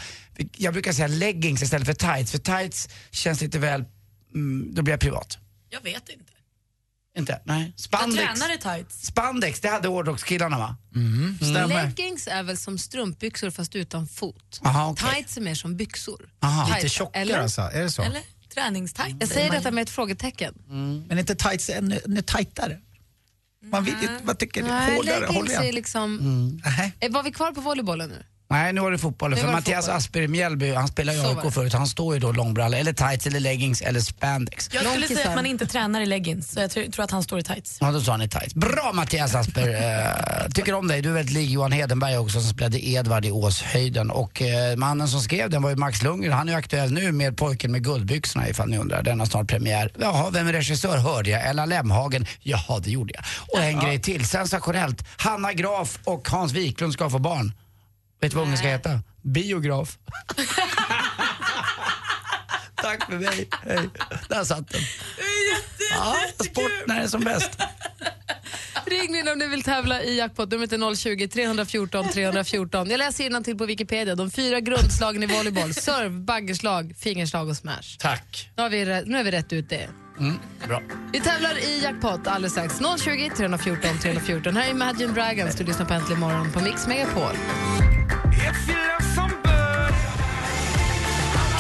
jag 0.57 0.73
brukar 0.73 0.93
säga 0.93 1.09
leggings 1.09 1.63
istället 1.63 1.87
för 1.87 1.95
tights. 1.95 2.31
För 2.31 2.39
tights 2.39 2.89
känns 3.11 3.41
lite 3.41 3.59
väl, 3.59 3.85
mm, 4.35 4.75
då 4.75 4.83
blir 4.83 4.93
jag 4.93 5.01
privat. 5.01 5.39
Jag 5.71 5.81
vet 5.83 6.09
inte. 6.09 6.34
Inte? 7.19 7.41
Nej. 7.45 7.63
Jag 7.77 7.81
Spandex. 7.81 8.41
tränar 8.41 8.55
i 8.55 8.59
tights. 8.59 9.07
Spandex, 9.07 9.61
det 9.61 9.69
hade 9.69 9.89
hårdrockskillarna 9.89 10.59
va? 10.59 10.77
Mm, 10.95 11.37
stämmer. 11.39 11.69
Leggings 11.85 12.27
är 12.29 12.43
väl 12.43 12.57
som 12.57 12.79
strumpbyxor 12.79 13.51
fast 13.51 13.77
utan 13.77 14.07
fot. 14.09 14.61
Aha, 14.65 14.91
okej. 14.91 15.11
Tights 15.15 15.37
är 15.37 15.41
mer 15.41 15.55
som 15.55 15.77
byxor. 15.77 16.29
Aha. 16.43 16.67
Tights, 16.67 16.83
Lite 16.83 16.95
tjockare 16.95 17.23
eller? 17.23 17.39
alltså, 17.39 17.61
är 17.61 17.83
det 17.83 17.91
så? 17.91 18.03
Eller 18.03 18.23
träningstights. 18.55 19.17
Jag 19.21 19.29
säger 19.29 19.51
detta 19.51 19.71
med 19.71 19.83
ett 19.83 19.91
frågetecken. 19.91 20.55
Men 21.09 21.19
inte 21.19 21.35
tights 21.35 21.71
ännu, 21.71 22.01
ännu 22.05 22.23
tajtare? 22.23 22.79
Man 23.71 23.85
vill, 23.85 23.95
vad 24.25 24.39
tycker 24.39 24.63
du? 24.63 24.69
Hårdare? 24.69 25.27
Håll 25.27 25.45
leggings 25.45 25.61
är 25.69 25.73
liksom... 25.73 26.17
Nähä. 26.65 26.91
Eh, 27.01 27.13
Var 27.13 27.23
vi 27.23 27.33
kvar 27.33 27.53
på 27.53 27.61
volleybollen 27.61 28.09
nu? 28.11 28.25
Nej, 28.51 28.73
nu 28.73 28.81
var 28.81 28.91
det 28.91 28.99
fotbollen. 28.99 29.39
För 29.39 29.53
Mattias 29.53 29.85
fotboll. 29.85 29.97
Asper 29.97 30.23
i 30.23 30.29
Mjällby, 30.29 30.75
han 30.75 30.89
Så 30.89 30.95
var 31.35 31.45
AIK 31.45 31.53
förut. 31.55 31.73
Han 31.73 31.87
står 31.87 32.15
ju 32.15 32.21
då 32.21 32.33
långbralla, 32.33 32.79
eller 32.79 32.93
tights, 32.93 33.27
eller 33.27 33.41
leggings, 33.41 33.83
eller 33.83 34.01
spandex. 34.01 34.69
Jag 34.73 34.81
skulle 34.81 34.95
Långkissar. 34.95 35.15
säga 35.15 35.29
att 35.29 35.35
man 35.37 35.47
inte 35.47 35.67
tränar 35.67 36.01
i 36.01 36.07
leggings, 36.07 36.51
så 36.53 36.61
jag 36.61 36.71
tror, 36.71 36.85
tror 36.85 37.05
att 37.05 37.11
han 37.11 37.23
står 37.23 37.39
i 37.39 37.43
tights. 37.43 37.79
Ja, 37.81 37.91
då 37.93 38.01
sa 38.01 38.13
han 38.13 38.23
i 38.23 38.29
tights. 38.29 38.55
Bra 38.55 38.91
Mattias 38.95 39.35
Asper! 39.35 39.69
Eh, 39.69 40.49
tycker 40.55 40.75
om 40.75 40.89
dig. 40.89 41.03
Du 41.03 41.09
är 41.09 41.13
väldigt 41.13 41.35
lik 41.35 41.51
Johan 41.51 41.73
Hedenberg 41.73 42.19
också 42.19 42.41
som 42.41 42.51
spelade 42.51 42.87
Edvard 42.89 43.25
i 43.25 43.31
Åshöjden. 43.31 44.11
Och 44.11 44.43
eh, 44.43 44.77
mannen 44.77 45.09
som 45.09 45.21
skrev 45.21 45.51
den 45.51 45.63
var 45.63 45.71
ju 45.71 45.77
Max 45.77 46.03
Lundgren. 46.03 46.33
Han 46.33 46.49
är 46.49 46.53
ju 46.53 46.59
aktuell 46.59 46.93
nu 46.93 47.13
med 47.13 47.37
Pojken 47.37 47.73
med 47.73 47.85
guldbyxorna 47.85 48.49
ifall 48.49 48.69
ni 48.69 48.79
undrar. 48.79 49.03
Den 49.03 49.19
har 49.21 49.27
snart 49.27 49.49
premiär. 49.49 49.93
Jaha, 50.01 50.31
vem 50.31 50.47
är 50.49 50.53
regissör? 50.53 50.97
Hörde 50.97 51.31
jag. 51.31 51.47
Ella 51.47 51.67
Lemhagen? 51.67 52.27
Jaha, 52.41 52.79
det 52.79 52.91
gjorde 52.91 53.13
jag. 53.15 53.25
Och 53.53 53.65
en 53.65 53.81
grej 53.81 54.01
till, 54.01 54.27
sensationellt. 54.27 55.05
Hanna 55.17 55.53
Graf 55.53 55.99
och 56.05 56.29
Hans 56.29 56.53
Wiklund 56.53 56.93
ska 56.93 57.11
få 57.11 57.19
barn. 57.19 57.53
Vet 58.21 58.31
du 58.31 58.37
vad 58.37 58.45
ungen 58.45 58.59
ska 58.59 58.69
heta? 58.69 59.01
Biograf. 59.23 59.99
Tack 62.83 63.07
för 63.07 63.19
mig. 63.19 63.49
Hej. 63.63 63.89
Där 64.29 64.45
satt 64.45 64.69
den. 64.69 64.81
Ja, 65.91 66.17
sport 66.45 66.73
när 66.87 66.97
det 66.97 67.03
är 67.03 67.09
som 67.09 67.25
bäst. 67.25 67.51
Ring 68.87 69.17
in 69.17 69.29
om 69.29 69.39
ni 69.39 69.47
vill 69.47 69.63
tävla 69.63 70.03
i 70.03 70.19
jackpot. 70.19 70.51
Numret 70.51 70.73
är 70.73 70.95
020 70.97 71.29
314 71.29 72.09
314. 72.09 72.91
Jag 72.91 72.99
läser 72.99 73.43
till 73.43 73.59
på 73.59 73.67
Wikipedia. 73.67 74.15
De 74.15 74.31
fyra 74.31 74.61
grundslagen 74.61 75.23
i 75.23 75.27
volleyboll. 75.27 75.75
Serve, 75.75 76.11
baggerslag, 76.11 76.95
fingerslag 76.99 77.49
och 77.49 77.57
smash. 77.57 77.99
Tack. 77.99 78.51
Nu 78.57 78.63
har 78.63 78.71
vi, 78.71 78.85
nu 78.85 79.17
har 79.17 79.25
vi 79.25 79.31
rätt 79.31 79.53
ut 79.53 79.69
det. 79.69 79.89
Mm, 80.19 80.39
bra. 80.69 80.83
Vi 81.13 81.21
tävlar 81.21 81.59
i 81.59 81.83
jackpot 81.83 82.27
alldeles 82.27 82.53
strax. 82.53 82.79
020 83.05 83.31
314 83.37 83.99
314. 84.03 84.57
Här 84.57 84.67
är 84.67 84.71
Imagine 84.71 85.15
Dragons. 85.15 85.57
Du 85.57 85.65
lyssnar 85.65 85.87
på 85.87 85.95
Äntligen 85.95 86.21
morgon 86.21 86.53
på 86.53 86.61
Mix 86.61 86.87
Megapol. 86.87 87.37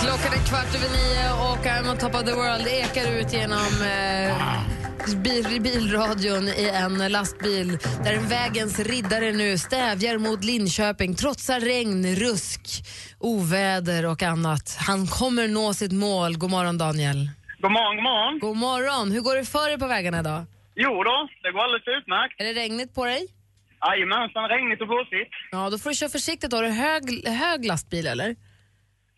Klockan 0.01 0.33
är 0.33 0.47
kvart 0.49 0.75
över 0.75 0.89
nio 0.97 1.33
och 1.53 1.67
I'm 1.67 1.91
on 1.91 1.99
top 1.99 2.15
of 2.15 2.25
the 2.25 2.33
world 2.35 2.67
ekar 2.67 3.21
ut 3.21 3.33
genom 3.33 3.83
eh, 3.83 5.17
bil, 5.17 5.61
bilradion 5.63 6.49
i 6.49 6.71
en 6.75 7.13
lastbil 7.13 7.79
där 8.05 8.13
en 8.15 8.29
vägens 8.29 8.79
riddare 8.79 9.33
nu 9.33 9.59
stävjar 9.59 10.19
mot 10.19 10.45
Linköping 10.45 11.15
trotsar 11.15 11.61
regn, 11.61 12.17
rusk, 12.17 12.61
oväder 13.19 14.07
och 14.07 14.23
annat. 14.23 14.77
Han 14.87 15.07
kommer 15.07 15.49
nå 15.49 15.75
sitt 15.75 15.93
mål. 15.93 16.37
God 16.37 16.51
morgon, 16.51 16.79
Daniel. 16.79 17.31
God 17.61 17.73
morgon, 17.73 17.97
god 17.97 18.05
morgon. 18.05 18.39
God 18.39 18.57
morgon. 18.57 19.13
Hur 19.13 19.21
går 19.21 19.37
det 19.37 19.45
för 19.45 19.71
er 19.71 19.79
på 19.79 19.87
vägarna 19.87 20.21
idag? 20.21 20.45
Jo 20.77 21.05
då, 21.05 21.29
det 21.43 21.53
går 21.53 21.61
alldeles 21.61 21.89
utmärkt. 21.99 22.41
Är 22.41 22.45
det 22.45 22.53
regnigt 22.61 22.95
på 22.95 23.05
dig? 23.05 23.29
Jajamensan, 23.87 24.49
regnigt 24.49 24.80
och 24.80 24.89
blåsigt. 24.89 25.30
Ja, 25.51 25.70
då 25.70 25.78
får 25.78 25.91
du 25.91 25.97
köra 25.97 26.09
försiktigt. 26.09 26.53
Har 26.53 26.62
du 26.62 26.68
hög, 26.68 27.28
hög 27.28 27.64
lastbil 27.64 28.07
eller? 28.07 28.37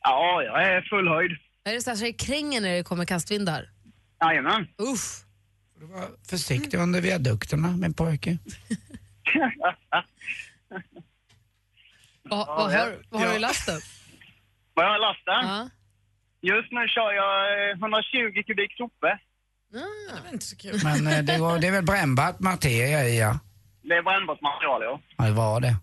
Ja, 0.02 0.42
jag 0.42 0.62
är 0.62 0.82
full 0.82 1.08
höjd. 1.08 1.30
Är 1.64 1.72
det 1.72 1.80
så 1.80 1.90
här 1.90 1.96
så 1.96 2.04
det 2.04 2.12
kränger 2.12 2.60
när 2.60 2.76
det 2.76 2.82
kommer 2.82 3.04
kastvindar? 3.04 3.70
Jajamän. 4.20 4.68
Uff. 4.78 5.22
Försiktig 6.30 6.78
under 6.78 7.00
viadukterna 7.00 7.68
min 7.68 7.94
pojke. 7.94 8.38
Vad, 12.28 12.46
vad, 12.46 12.72
har, 12.72 12.96
vad 13.10 13.20
har 13.20 13.28
du 13.28 13.36
i 13.36 13.38
lasten? 13.38 13.80
Vad 14.74 14.84
jag 14.84 14.90
har 14.90 14.96
i 14.96 15.00
lasten? 15.00 15.50
Ja. 15.50 15.70
Just 16.40 16.72
nu 16.72 16.88
kör 16.88 17.12
jag 17.12 17.70
eh, 17.70 17.76
120 17.76 18.42
kubik 18.46 18.72
sopor. 18.76 19.18
Det 19.72 20.22
var 20.24 20.32
inte 20.32 20.44
så 20.44 20.56
kul. 20.56 20.80
Men 20.84 21.06
eh, 21.06 21.22
det, 21.22 21.38
var, 21.38 21.58
det 21.58 21.66
är 21.66 21.72
väl 21.72 21.84
brännbart 21.84 22.40
materia 22.40 23.08
i 23.08 23.18
ja. 23.18 23.38
Det 23.88 23.94
är 23.94 24.02
brännbart 24.02 24.40
material, 24.40 24.82
ja. 24.82 25.00
Ja, 25.16 25.24
det 25.24 25.32
var 25.32 25.60
det. 25.60 25.76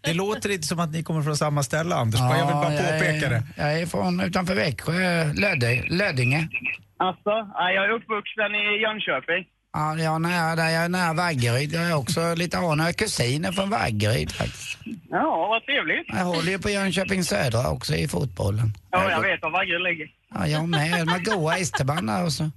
Det 0.00 0.14
låter 0.14 0.50
inte 0.52 0.66
som 0.66 0.80
att 0.80 0.92
ni 0.92 1.02
kommer 1.02 1.22
från 1.22 1.36
samma 1.36 1.62
ställe, 1.62 1.94
Anders. 1.94 2.20
bara 2.20 2.38
jag 2.38 2.46
vill 2.46 2.54
bara 2.54 2.74
jag 2.74 2.82
påpeka 2.92 3.26
är, 3.26 3.30
det. 3.30 3.42
Jag 3.56 3.80
är 3.80 3.86
från 3.86 4.20
utanför 4.20 4.54
Växjö, 4.54 5.32
Lödde, 5.32 5.84
Lödinge. 5.88 6.48
Alltså, 6.96 7.30
ja, 7.54 7.70
jag 7.70 7.84
är 7.84 7.90
uppvuxen 7.90 8.54
i 8.54 8.82
Jönköping. 8.82 9.44
Ja, 9.72 9.96
jag 9.96 10.14
är 10.14 10.18
nära 10.18 10.56
där, 10.56 10.68
jag 10.68 10.84
är 10.84 10.88
nära 10.88 11.12
Vaggeryd. 11.12 11.72
Jag 11.72 11.84
är 11.90 11.96
också 11.96 12.34
lite 12.34 12.58
anor 12.58 12.92
kusiner 12.92 13.52
från 13.52 13.70
Vaggeryd 13.70 14.32
faktiskt. 14.32 14.78
Ja, 15.10 15.46
vad 15.48 15.64
trevligt. 15.64 16.06
Jag 16.08 16.24
håller 16.24 16.50
ju 16.50 16.58
på 16.58 16.70
Jönköping 16.70 17.24
Södra 17.24 17.70
också 17.70 17.94
i 17.94 18.08
fotbollen. 18.08 18.72
Ja, 18.90 19.10
jag 19.10 19.20
vet 19.20 19.42
var 19.42 19.50
Vaggeryd 19.50 19.82
ligger. 19.82 20.08
Ja, 20.34 20.46
jag 20.46 20.68
med. 20.68 20.92
De 21.06 21.08
har 21.08 21.36
goa 21.36 21.58
isterbandar 21.58 22.24
och 22.24 22.32
så. 22.32 22.50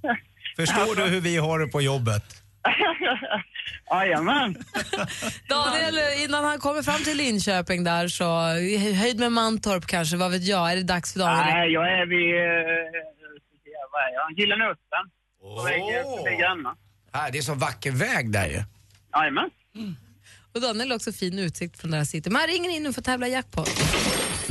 Förstår 0.56 0.96
du 0.96 1.02
hur 1.02 1.20
vi 1.20 1.36
har 1.36 1.58
det 1.58 1.66
på 1.66 1.80
jobbet? 1.82 2.24
Jajamän. 3.90 4.56
Daniel, 5.48 5.98
innan 6.24 6.44
han 6.44 6.58
kommer 6.58 6.82
fram 6.82 7.04
till 7.04 7.16
Linköping 7.16 7.84
där 7.84 8.08
så, 8.08 8.24
höjd 8.94 9.18
med 9.18 9.32
Mantorp 9.32 9.86
kanske, 9.86 10.16
vad 10.16 10.30
vet 10.30 10.44
jag, 10.44 10.72
är 10.72 10.76
det 10.76 10.82
dags 10.82 11.12
för 11.12 11.20
Daniel? 11.20 11.54
Nej, 11.54 11.72
jag 11.72 11.92
är 11.92 12.06
vid... 12.06 12.34
eh, 12.34 13.02
vad 13.92 14.02
är 14.02 14.12
jag? 14.14 14.38
Gyllene 14.38 14.64
Usten. 14.70 15.04
På 15.40 15.62
väg 16.24 16.38
Gränna. 16.38 16.76
Ja, 17.12 17.28
det 17.32 17.38
är 17.38 17.42
så 17.42 17.54
vacker 17.54 17.90
väg 17.90 18.32
där 18.32 18.46
ju. 18.46 18.62
Jajamän. 19.14 19.50
Och 20.54 20.60
Daniel 20.60 20.88
har 20.90 20.96
också 20.96 21.12
fin 21.12 21.38
utsikt 21.38 21.80
från 21.80 21.90
där 21.90 21.98
han 21.98 22.06
sitter. 22.06 22.30
Man 22.30 22.46
ringer 22.46 22.70
in 22.70 22.82
nu 22.82 22.92
för 22.92 23.00
att 23.00 23.04
tävla 23.04 23.28
i 23.28 23.32
jackpot. 23.32 23.70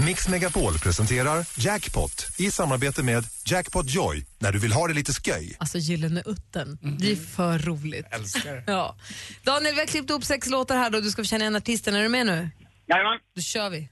Mix 0.05 0.27
Megapol 0.27 0.73
presenterar 0.79 1.45
Jackpot 1.59 2.27
i 2.37 2.51
samarbete 2.51 3.03
med 3.03 3.23
Jackpot 3.45 3.89
Joy 3.89 4.25
när 4.39 4.51
du 4.51 4.59
vill 4.59 4.71
ha 4.71 4.87
det 4.87 4.93
lite 4.93 5.13
sköj. 5.13 5.55
Alltså 5.59 5.77
Gyllene 5.77 6.23
Utten, 6.25 6.77
det 6.99 7.11
är 7.11 7.15
för 7.15 7.59
roligt. 7.59 8.05
Älskar 8.11 8.55
det. 8.55 8.63
Ja. 8.71 8.95
Daniel, 9.43 9.75
vi 9.75 9.79
har 9.79 9.87
klippt 9.87 10.11
upp 10.11 10.23
sex 10.23 10.47
låtar 10.47 10.77
här 10.77 10.89
då. 10.89 10.99
Du 10.99 11.11
ska 11.11 11.21
få 11.21 11.25
känna 11.27 11.43
igen 11.43 11.55
artisten. 11.55 11.95
Är 11.95 12.03
du 12.03 12.09
med 12.09 12.25
nu? 12.25 12.49
Jajamän. 12.87 13.19
Då 13.35 13.41
kör 13.41 13.69
vi. 13.69 13.89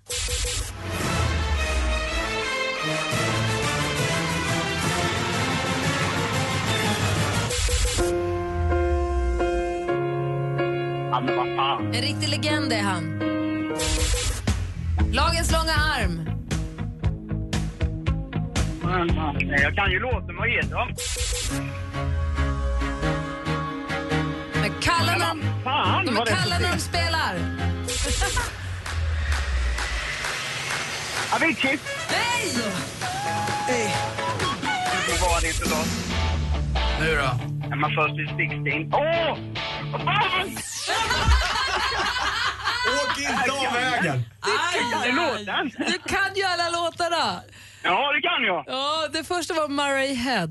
En 11.95 12.01
riktig 12.01 12.29
legend 12.29 12.73
är 12.73 12.81
han. 12.81 13.21
Jag 19.07 19.75
kan 19.75 19.91
ju 19.91 19.99
låten, 19.99 20.35
vad 20.37 20.49
heter 20.49 20.75
de? 20.75 20.95
Men 24.61 24.71
kalla 24.81 25.17
när 25.17 25.19
de, 25.19 25.41
Fan, 25.63 26.05
de 26.05 26.11
är 26.11 26.17
vad 26.17 26.27
det 26.27 26.31
är 26.31 26.35
kalla 26.35 26.59
när 26.59 26.71
de 26.71 26.79
spelar. 26.79 27.35
Avicii. 31.35 31.79
Nej! 32.11 33.95
Så 35.07 35.25
var 35.25 35.41
det 35.41 35.47
inte 35.47 35.69
då. 35.69 35.83
Nu 36.99 37.15
då? 37.15 37.75
Man 37.75 37.91
först 37.95 38.19
i 38.19 38.27
16? 38.27 38.93
Åh! 38.93 39.37
Vad 39.91 40.01
fan! 40.01 40.47
Åk 42.87 43.17
inte 43.19 43.51
av 43.51 43.73
vägen! 43.73 44.23
Du 45.77 45.97
kan 46.13 46.35
ju 46.35 46.43
alla 46.43 46.69
låtarna. 46.69 47.41
Ja, 47.85 48.11
det 48.13 48.21
kan 48.21 48.43
jag. 48.43 48.63
Ja, 48.67 49.07
det 49.13 49.23
första 49.23 49.53
var 49.53 49.67
Murray 49.67 50.13
Head. 50.13 50.49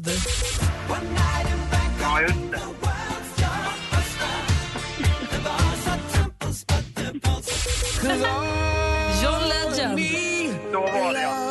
Ja, 2.01 2.21
just 2.21 2.35
det. 2.51 2.61
John 9.23 9.43
Legend. 9.49 10.01
Så 10.73 10.81
var 10.81 11.13
det, 11.13 11.23
ja. 11.23 11.45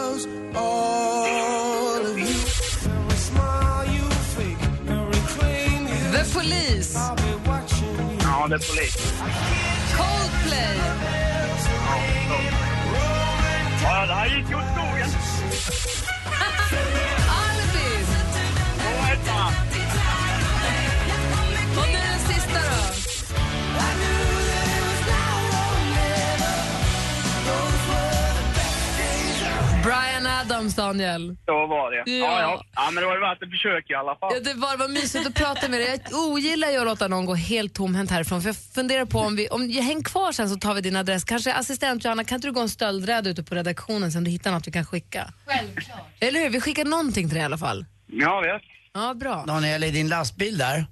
The 6.12 6.34
Police. 6.34 7.00
Ja, 8.20 8.46
är 8.46 8.50
polis. 8.50 9.14
Coldplay. 9.98 10.78
Ja, 13.84 14.06
det 14.06 14.14
här 14.14 14.26
gick 14.26 14.50
ju 14.50 14.56
åt 14.56 14.64
skogen. 14.76 15.33
Brian 30.24 30.40
Adams, 30.40 30.76
Daniel. 30.76 31.38
Så 31.46 31.52
var 31.68 31.92
det. 31.92 32.12
Ja. 32.12 32.26
Ja, 32.26 32.42
ja. 32.42 32.64
Ja, 32.76 32.92
men 32.92 33.02
det 33.02 33.08
var 33.08 33.16
ju 33.16 33.22
värt 33.22 33.44
ett 33.44 33.50
försök 33.50 33.90
i 33.90 33.94
alla 33.94 34.16
fall. 34.16 34.32
Ja, 34.34 34.40
det 34.40 34.54
var, 34.54 34.78
var 34.78 34.88
mysigt 34.88 35.28
att 35.28 35.34
prata 35.36 35.70
med 35.70 35.80
dig. 35.80 36.02
Jag 36.12 36.20
ogillar 36.20 36.70
ju 36.70 36.78
att 36.78 36.86
låta 36.86 37.08
någon 37.08 37.26
gå 37.26 37.36
helt 37.36 37.74
tomhänt 37.74 38.12
härifrån. 38.12 38.42
För 38.42 38.50
jag 38.50 38.56
funderar 38.56 39.06
på 39.06 39.20
om 39.20 39.36
vi, 39.36 39.50
om 39.50 39.70
jag 39.72 39.84
hänger 39.84 40.04
kvar 40.04 40.32
sen 40.32 40.50
så 40.50 40.56
tar 40.56 40.74
vi 40.74 40.82
din 40.82 40.96
adress. 40.96 41.24
Kanske 41.24 41.54
assistent 41.54 42.04
Johanna, 42.06 42.24
kan 42.24 42.36
inte 42.36 42.48
du 42.48 42.52
gå 42.52 42.62
en 42.62 42.70
stöldräd 42.70 43.28
ute 43.28 43.44
på 43.44 43.56
redaktionen 43.56 44.12
sen 44.12 44.24
du 44.24 44.32
hittar 44.32 44.52
något 44.52 44.68
vi 44.68 44.72
kan 44.72 44.86
skicka? 44.86 45.34
Självklart. 45.46 46.08
Eller 46.20 46.40
hur? 46.40 46.50
Vi 46.50 46.62
skickar 46.62 46.86
någonting 46.86 47.28
till 47.30 47.34
dig 47.36 47.42
i 47.42 47.46
alla 47.46 47.58
fall. 47.58 47.86
Ja, 48.08 48.42
vet. 48.42 48.62
Ja, 48.94 49.14
bra. 49.14 49.44
Daniel, 49.48 49.84
i 49.84 49.92
din 49.92 50.08
lastbil 50.10 50.58
där, 50.58 50.86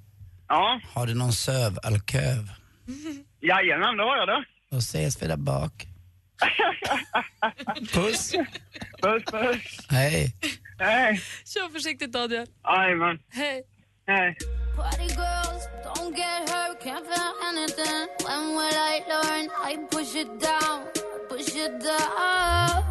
Ja, 0.48 0.80
har 0.94 1.06
du 1.06 1.14
någon 1.14 1.32
söv 1.32 1.78
eller 1.84 1.98
köv? 1.98 2.48
jajamän, 3.40 3.96
det 3.96 4.02
har 4.02 4.16
jag 4.16 4.28
det. 4.28 4.44
Då 4.70 4.76
ses 4.78 5.22
vi 5.22 5.26
där 5.26 5.36
bak. 5.36 5.86
Puss. 7.94 8.34
Puss, 9.02 9.22
puss. 9.24 9.86
Hej. 9.90 10.34
Hej. 10.78 11.20
Kör 11.44 11.68
försiktigt 11.68 12.12
Daniel. 12.12 12.46
Jajamän. 12.64 13.18
Hej. 13.30 13.62
Hej. 14.06 14.36
Party 14.76 15.06
girls, 15.08 15.68
don't 15.84 16.16
get 16.16 16.48
hurt, 16.50 16.80
can't 16.80 17.06
feel 17.06 17.32
anything. 17.48 18.08
When 18.24 18.54
will 18.56 18.74
I 18.74 19.02
learn? 19.08 19.50
I 19.70 19.76
push 19.90 20.14
it 20.16 20.40
down, 20.40 20.86
push 21.28 21.54
it 21.56 21.80
down. 21.84 22.82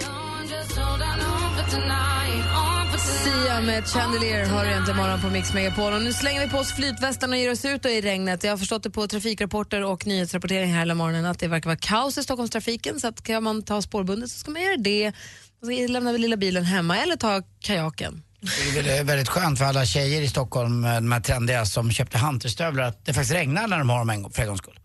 No, 0.00 0.46
just 0.46 0.76
hold 0.78 1.02
on 1.02 1.20
on 1.20 1.56
for 1.56 1.70
tonight, 1.70 2.44
on 2.54 2.64
for 2.72 2.77
Sia 3.24 3.60
med 3.60 3.86
Chandelier 3.86 4.46
har 4.46 4.64
du 4.64 4.70
egentligen 4.70 4.96
morgon 4.96 5.20
på 5.20 5.30
Mix 5.30 5.52
Megapol. 5.54 5.92
Och 5.92 6.02
nu 6.02 6.12
slänger 6.12 6.40
vi 6.40 6.48
på 6.48 6.58
oss 6.58 6.72
flytvästarna 6.72 7.36
och 7.36 7.38
ger 7.38 7.50
oss 7.52 7.64
ut 7.64 7.86
i 7.86 8.00
regnet. 8.00 8.44
Jag 8.44 8.52
har 8.52 8.58
förstått 8.58 8.82
det 8.82 8.90
på 8.90 9.06
trafikrapporter 9.06 9.84
och 9.84 10.06
nyhetsrapportering 10.06 10.72
här 10.72 10.78
hela 10.78 10.94
morgonen 10.94 11.26
att 11.26 11.38
det 11.38 11.48
verkar 11.48 11.70
vara 11.70 11.78
kaos 11.78 12.18
i 12.18 12.22
Stockholmstrafiken. 12.22 13.00
Så 13.00 13.08
att 13.08 13.22
kan 13.22 13.42
man 13.42 13.62
ta 13.62 13.82
spårbundet 13.82 14.30
så 14.30 14.38
ska 14.38 14.50
man 14.50 14.62
göra 14.62 14.76
det. 14.76 15.08
Och 15.60 15.66
så 15.66 15.92
lämnar 15.92 16.12
vi 16.12 16.18
lilla 16.18 16.36
bilen 16.36 16.64
hemma 16.64 16.98
eller 16.98 17.16
ta 17.16 17.42
kajaken. 17.60 18.22
Det 18.40 18.80
är 18.80 18.82
väl 18.82 19.06
väldigt 19.06 19.28
skönt 19.28 19.58
för 19.58 19.64
alla 19.64 19.86
tjejer 19.86 20.22
i 20.22 20.28
Stockholm, 20.28 20.84
eh, 20.84 20.94
de 20.94 21.12
här 21.12 21.20
trendiga 21.20 21.66
som 21.66 21.90
köpte 21.90 22.18
hunterstövlar, 22.18 22.84
att 22.84 23.04
det 23.04 23.14
faktiskt 23.14 23.34
regnar 23.34 23.68
när 23.68 23.78
de 23.78 23.90
har 23.90 23.98
dem 23.98 24.10
en 24.10 24.22
gång, 24.22 24.32
för 24.32 24.42
en 24.42 24.48
gångs 24.48 24.60
skull. 24.60 24.78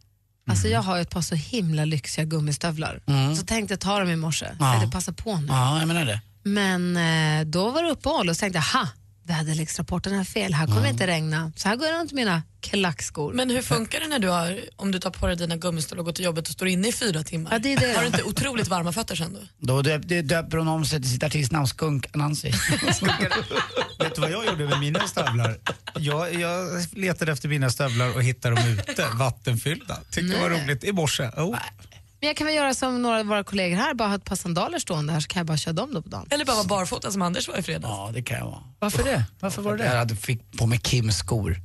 Alltså 0.49 0.67
jag 0.67 0.81
har 0.81 0.99
ett 0.99 1.09
par 1.09 1.21
så 1.21 1.35
himla 1.35 1.85
lyxiga 1.85 2.25
gummistövlar. 2.25 3.01
Mm. 3.07 3.35
Så 3.35 3.45
tänkte 3.45 3.73
jag 3.73 3.79
ta 3.79 3.99
dem 3.99 4.09
i 4.09 4.15
morse. 4.15 4.47
Ja. 4.59 4.75
Eller 4.75 4.91
passa 4.91 5.13
på 5.13 5.37
nu. 5.37 5.47
Ja, 5.47 5.79
jag 5.79 5.87
menar 5.87 6.05
det. 6.05 6.21
Men 6.43 6.97
eh, 6.97 7.45
då 7.45 7.69
var 7.69 7.83
det 7.83 7.89
uppehåll 7.89 8.29
och 8.29 8.35
så 8.35 8.39
tänkte 8.39 8.57
jag, 8.57 8.79
ha, 8.79 8.87
väderleksrapporten 9.23 10.15
har 10.15 10.23
fel, 10.23 10.53
här 10.53 10.67
kommer 10.67 10.81
det 10.81 10.89
inte 10.89 11.07
regna. 11.07 11.51
Så 11.55 11.67
här 11.67 11.75
går 11.75 11.87
jag 11.87 11.99
runt 11.99 12.11
med 12.11 12.25
mina 12.25 12.43
klackskor. 12.61 13.33
Men 13.33 13.49
hur 13.49 13.61
funkar 13.61 13.99
det 13.99 14.07
när 14.07 14.19
du 14.19 14.27
har, 14.29 14.59
om 14.75 14.91
du 14.91 14.99
tar 14.99 15.09
på 15.09 15.27
dig 15.27 15.35
dina 15.35 15.57
gummistövlar 15.57 16.01
och 16.01 16.05
går 16.05 16.13
till 16.13 16.25
jobbet 16.25 16.47
och 16.47 16.53
står 16.53 16.67
inne 16.67 16.87
i 16.87 16.91
fyra 16.91 17.23
timmar? 17.23 17.51
Ja, 17.51 17.59
det 17.59 17.73
är 17.73 17.77
det. 17.77 17.93
Har 17.93 18.01
du 18.01 18.07
inte 18.07 18.23
otroligt 18.23 18.67
varma 18.67 18.91
fötter 18.91 19.15
sen 19.15 19.33
då? 19.33 19.39
Då 19.73 19.81
döp, 19.81 20.01
det 20.05 20.21
döper 20.21 20.57
hon 20.57 20.67
om 20.67 20.85
sig 20.85 21.01
till 21.01 21.11
sitt 21.11 21.23
artistnamn 21.23 21.67
Skunk-Nancy. 21.67 22.51
Vet 23.99 24.15
du 24.15 24.21
vad 24.21 24.31
jag 24.31 24.45
gjorde 24.45 24.65
med 24.65 24.79
mina 24.79 25.07
stövlar? 25.07 25.57
Jag, 25.97 26.33
jag 26.33 26.85
letade 26.91 27.31
efter 27.31 27.49
mina 27.49 27.69
stövlar 27.69 28.15
och 28.15 28.23
hittade 28.23 28.55
dem 28.55 28.67
ute, 28.67 29.07
vattenfyllda. 29.13 29.97
Tyckte 30.11 30.35
det 30.35 30.41
var 30.41 30.49
roligt 30.49 30.83
i 30.83 30.91
morse. 30.91 31.23
Oh. 31.23 31.57
Men 32.23 32.27
jag 32.27 32.37
kan 32.37 32.47
väl 32.47 32.55
göra 32.55 32.73
som 32.73 33.01
några 33.01 33.19
av 33.19 33.25
våra 33.25 33.43
kollegor 33.43 33.77
här, 33.77 33.93
bara 33.93 34.07
ha 34.07 34.15
ett 34.15 34.23
par 34.25 34.35
sandaler 34.35 34.79
stående 34.79 35.13
här 35.13 35.19
så 35.19 35.27
kan 35.27 35.39
jag 35.39 35.47
bara 35.47 35.57
köra 35.57 35.73
dem 35.73 35.93
då 35.93 36.01
på 36.01 36.09
dagen. 36.09 36.27
Eller 36.29 36.45
bara 36.45 36.55
vara 36.55 36.67
barfota 36.67 37.11
som 37.11 37.21
Anders 37.21 37.47
var 37.47 37.57
i 37.57 37.61
fredags. 37.61 37.83
Ja, 37.97 38.11
det 38.13 38.21
kan 38.23 38.37
jag 38.37 38.45
vara. 38.45 38.63
Varför 38.79 39.03
det? 39.03 39.23
Varför 39.39 39.61
var 39.61 39.77
det 39.77 39.85
Jag 39.85 39.95
hade 39.97 40.15
fick 40.15 40.57
på 40.57 40.65
mig 40.67 40.79
Kims 40.83 41.17
skor. 41.17 41.57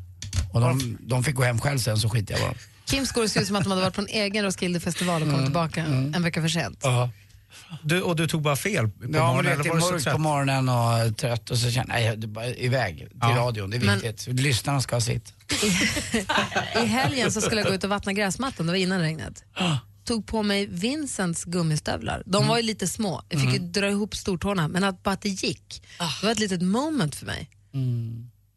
Och 0.52 0.60
de, 0.60 0.98
de 1.00 1.24
fick 1.24 1.34
gå 1.34 1.42
hem 1.42 1.60
själv 1.60 1.78
sen 1.78 1.96
så 1.98 2.08
skiter 2.08 2.34
jag 2.34 2.42
bara. 2.42 2.54
Kims 2.90 3.08
skor 3.08 3.26
ser 3.26 3.40
ut 3.40 3.46
som 3.46 3.56
att 3.56 3.62
de 3.64 3.70
hade 3.70 3.82
varit 3.82 3.94
på 3.94 4.00
en 4.00 4.06
egen 4.08 4.44
Roskildefestival 4.44 5.22
och 5.22 5.28
kommit 5.28 5.44
tillbaka 5.46 5.80
en 5.82 6.22
vecka 6.22 6.40
för 6.42 6.48
sent. 6.48 6.78
Ja. 6.82 7.10
Du, 7.82 8.02
och 8.02 8.16
du 8.16 8.26
tog 8.28 8.42
bara 8.42 8.56
fel 8.56 8.88
på 8.88 8.92
Ja, 9.00 9.08
men 9.08 9.20
morgonen? 9.20 9.44
det 9.44 9.50
eller 9.52 9.64
är 9.64 9.68
var 9.68 9.76
du 9.76 9.80
så 9.82 9.90
mörkt 9.90 10.04
trött? 10.04 10.14
på 10.14 10.20
morgonen 10.20 10.68
och 10.68 11.16
trött 11.16 11.50
och 11.50 11.58
så 11.58 11.70
känner 11.70 11.98
jag, 11.98 12.18
nej, 12.18 12.28
bara 12.28 12.46
iväg 12.46 12.96
till 12.98 13.08
Ja. 13.20 13.28
radion. 13.36 13.70
Det 13.70 13.76
är 13.76 13.80
Men- 13.80 14.00
viktigt. 14.00 14.26
Lyssnarna 14.40 14.80
ska 14.80 14.96
ha 14.96 15.00
sitt. 15.00 15.32
I 16.82 16.86
helgen 16.86 17.32
så 17.32 17.40
skulle 17.40 17.60
jag 17.60 17.68
gå 17.68 17.74
ut 17.74 17.84
och 17.84 17.90
vattna 17.90 18.12
gräsmattan, 18.12 18.66
det 18.66 18.72
var 18.72 18.78
innan 18.78 19.00
regnet. 19.00 19.44
Tog 20.08 20.26
på 20.26 20.42
mig 20.42 20.66
Vincents 20.66 21.44
gummistövlar. 21.44 22.22
De 22.26 22.48
var 22.48 22.56
ju 22.56 22.62
lite 22.62 22.88
små, 22.88 23.22
jag 23.28 23.40
fick 23.40 23.52
ju 23.52 23.58
dra 23.58 23.88
ihop 23.88 24.16
stortårna, 24.16 24.68
men 24.68 24.84
att 24.84 25.02
bara 25.02 25.10
att 25.10 25.22
det 25.22 25.28
gick, 25.28 25.82
det 25.98 26.26
var 26.26 26.32
ett 26.32 26.38
litet 26.38 26.62
moment 26.62 27.14
för 27.14 27.26
mig. 27.26 27.50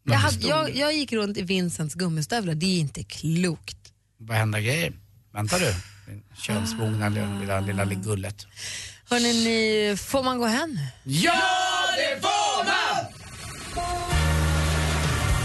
Jag, 0.04 0.14
hade, 0.14 0.46
jag, 0.46 0.76
jag 0.76 0.94
gick 0.94 1.12
runt 1.12 1.38
i 1.38 1.42
Vincents 1.42 1.94
gummistövlar, 1.94 2.54
det 2.54 2.66
är 2.66 2.78
inte 2.78 3.02
klokt. 3.02 3.76
Vad 4.18 4.36
händer 4.36 4.60
grejer? 4.60 4.92
Vänta 5.32 5.58
du, 5.58 5.74
din 6.06 6.22
könsmogna 6.42 7.08
lilla, 7.08 7.60
lilla, 7.60 7.60
lilla 7.84 8.02
gullet. 8.02 8.46
Hörrni, 9.10 9.44
ni, 9.44 9.96
får 9.96 10.22
man 10.22 10.38
gå 10.38 10.46
hem? 10.46 10.78
Ja, 11.04 11.42
det 11.96 12.20
får 12.20 12.64
man! 12.64 13.12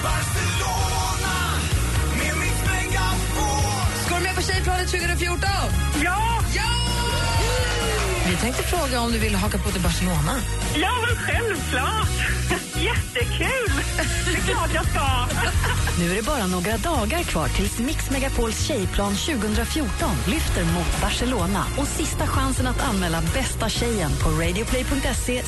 Ska 0.02 0.87
Tjejplanet 4.68 4.90
2014? 4.90 5.50
Ja! 6.04 6.40
Ja! 6.56 6.64
Vi 8.30 8.36
tänkte 8.36 8.64
fråga 8.64 9.02
om 9.02 9.12
du 9.12 9.18
vill 9.18 9.36
haka 9.36 9.58
på 9.58 9.70
till 9.70 9.82
Barcelona. 9.82 10.34
Ja, 10.76 10.92
men 11.08 11.16
självklart! 11.16 12.10
Jättekul! 12.76 13.84
Det 14.26 14.38
är 14.38 14.42
klart 14.42 14.70
jag 14.74 14.86
ska. 14.86 15.28
Nu 16.00 16.12
är 16.12 16.16
det 16.16 16.26
bara 16.26 16.48
några 16.48 16.78
dagar 16.78 17.24
kvar 17.24 17.48
tills 17.48 17.80
Mix 17.80 18.12
Megapols 18.12 18.68
Tjejplan 18.68 19.16
2014 19.16 20.10
lyfter 20.28 20.64
mot 20.66 21.02
Barcelona 21.02 21.64
och 21.78 21.88
sista 21.88 22.28
chansen 22.28 22.68
att 22.68 22.82
anmäla 22.82 23.22
bästa 23.22 23.70
tjejen 23.70 24.12
på 24.24 24.30
radioplay.se 24.30 25.42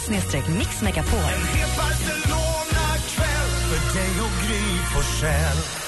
mixmegapol. 0.59 1.33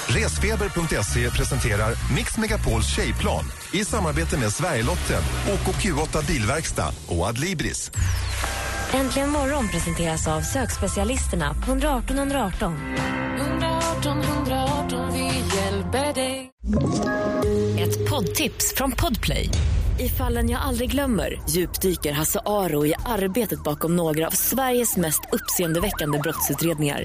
Resfeber.se 0.08 1.30
presenterar 1.30 2.14
Mix 2.16 2.38
Megapols 2.38 2.86
tjejplan 2.96 3.44
i 3.72 3.84
samarbete 3.84 4.38
med 4.38 4.52
Sverigelotten, 4.52 5.22
OKQ8 5.46 6.26
Bilverkstad 6.26 6.92
och 7.08 7.26
Adlibris. 7.26 7.90
Äntligen 8.92 9.30
morgon 9.30 9.68
presenteras 9.68 10.28
av 10.28 10.40
sökspecialisterna 10.40 11.54
på 11.54 11.70
118 11.70 12.18
118. 12.18 12.76
118 13.38 14.20
118, 14.20 15.12
vi 15.12 15.56
hjälper 15.56 16.14
dig. 16.14 16.50
Ett 17.78 18.10
poddtips 18.10 18.74
från 18.76 18.92
Podplay. 18.92 19.48
I 19.98 20.08
fallen 20.08 20.50
jag 20.50 20.62
aldrig 20.62 20.90
glömmer 20.90 21.42
djupdyker 21.48 22.12
Hasse 22.12 22.40
Aro 22.46 22.86
i 22.86 22.94
arbetet 23.06 23.64
bakom 23.64 23.96
några 23.96 24.26
av 24.26 24.30
Sveriges 24.30 24.96
mest 24.96 25.20
uppseendeväckande 25.32 26.18
brottsutredningar. 26.18 27.04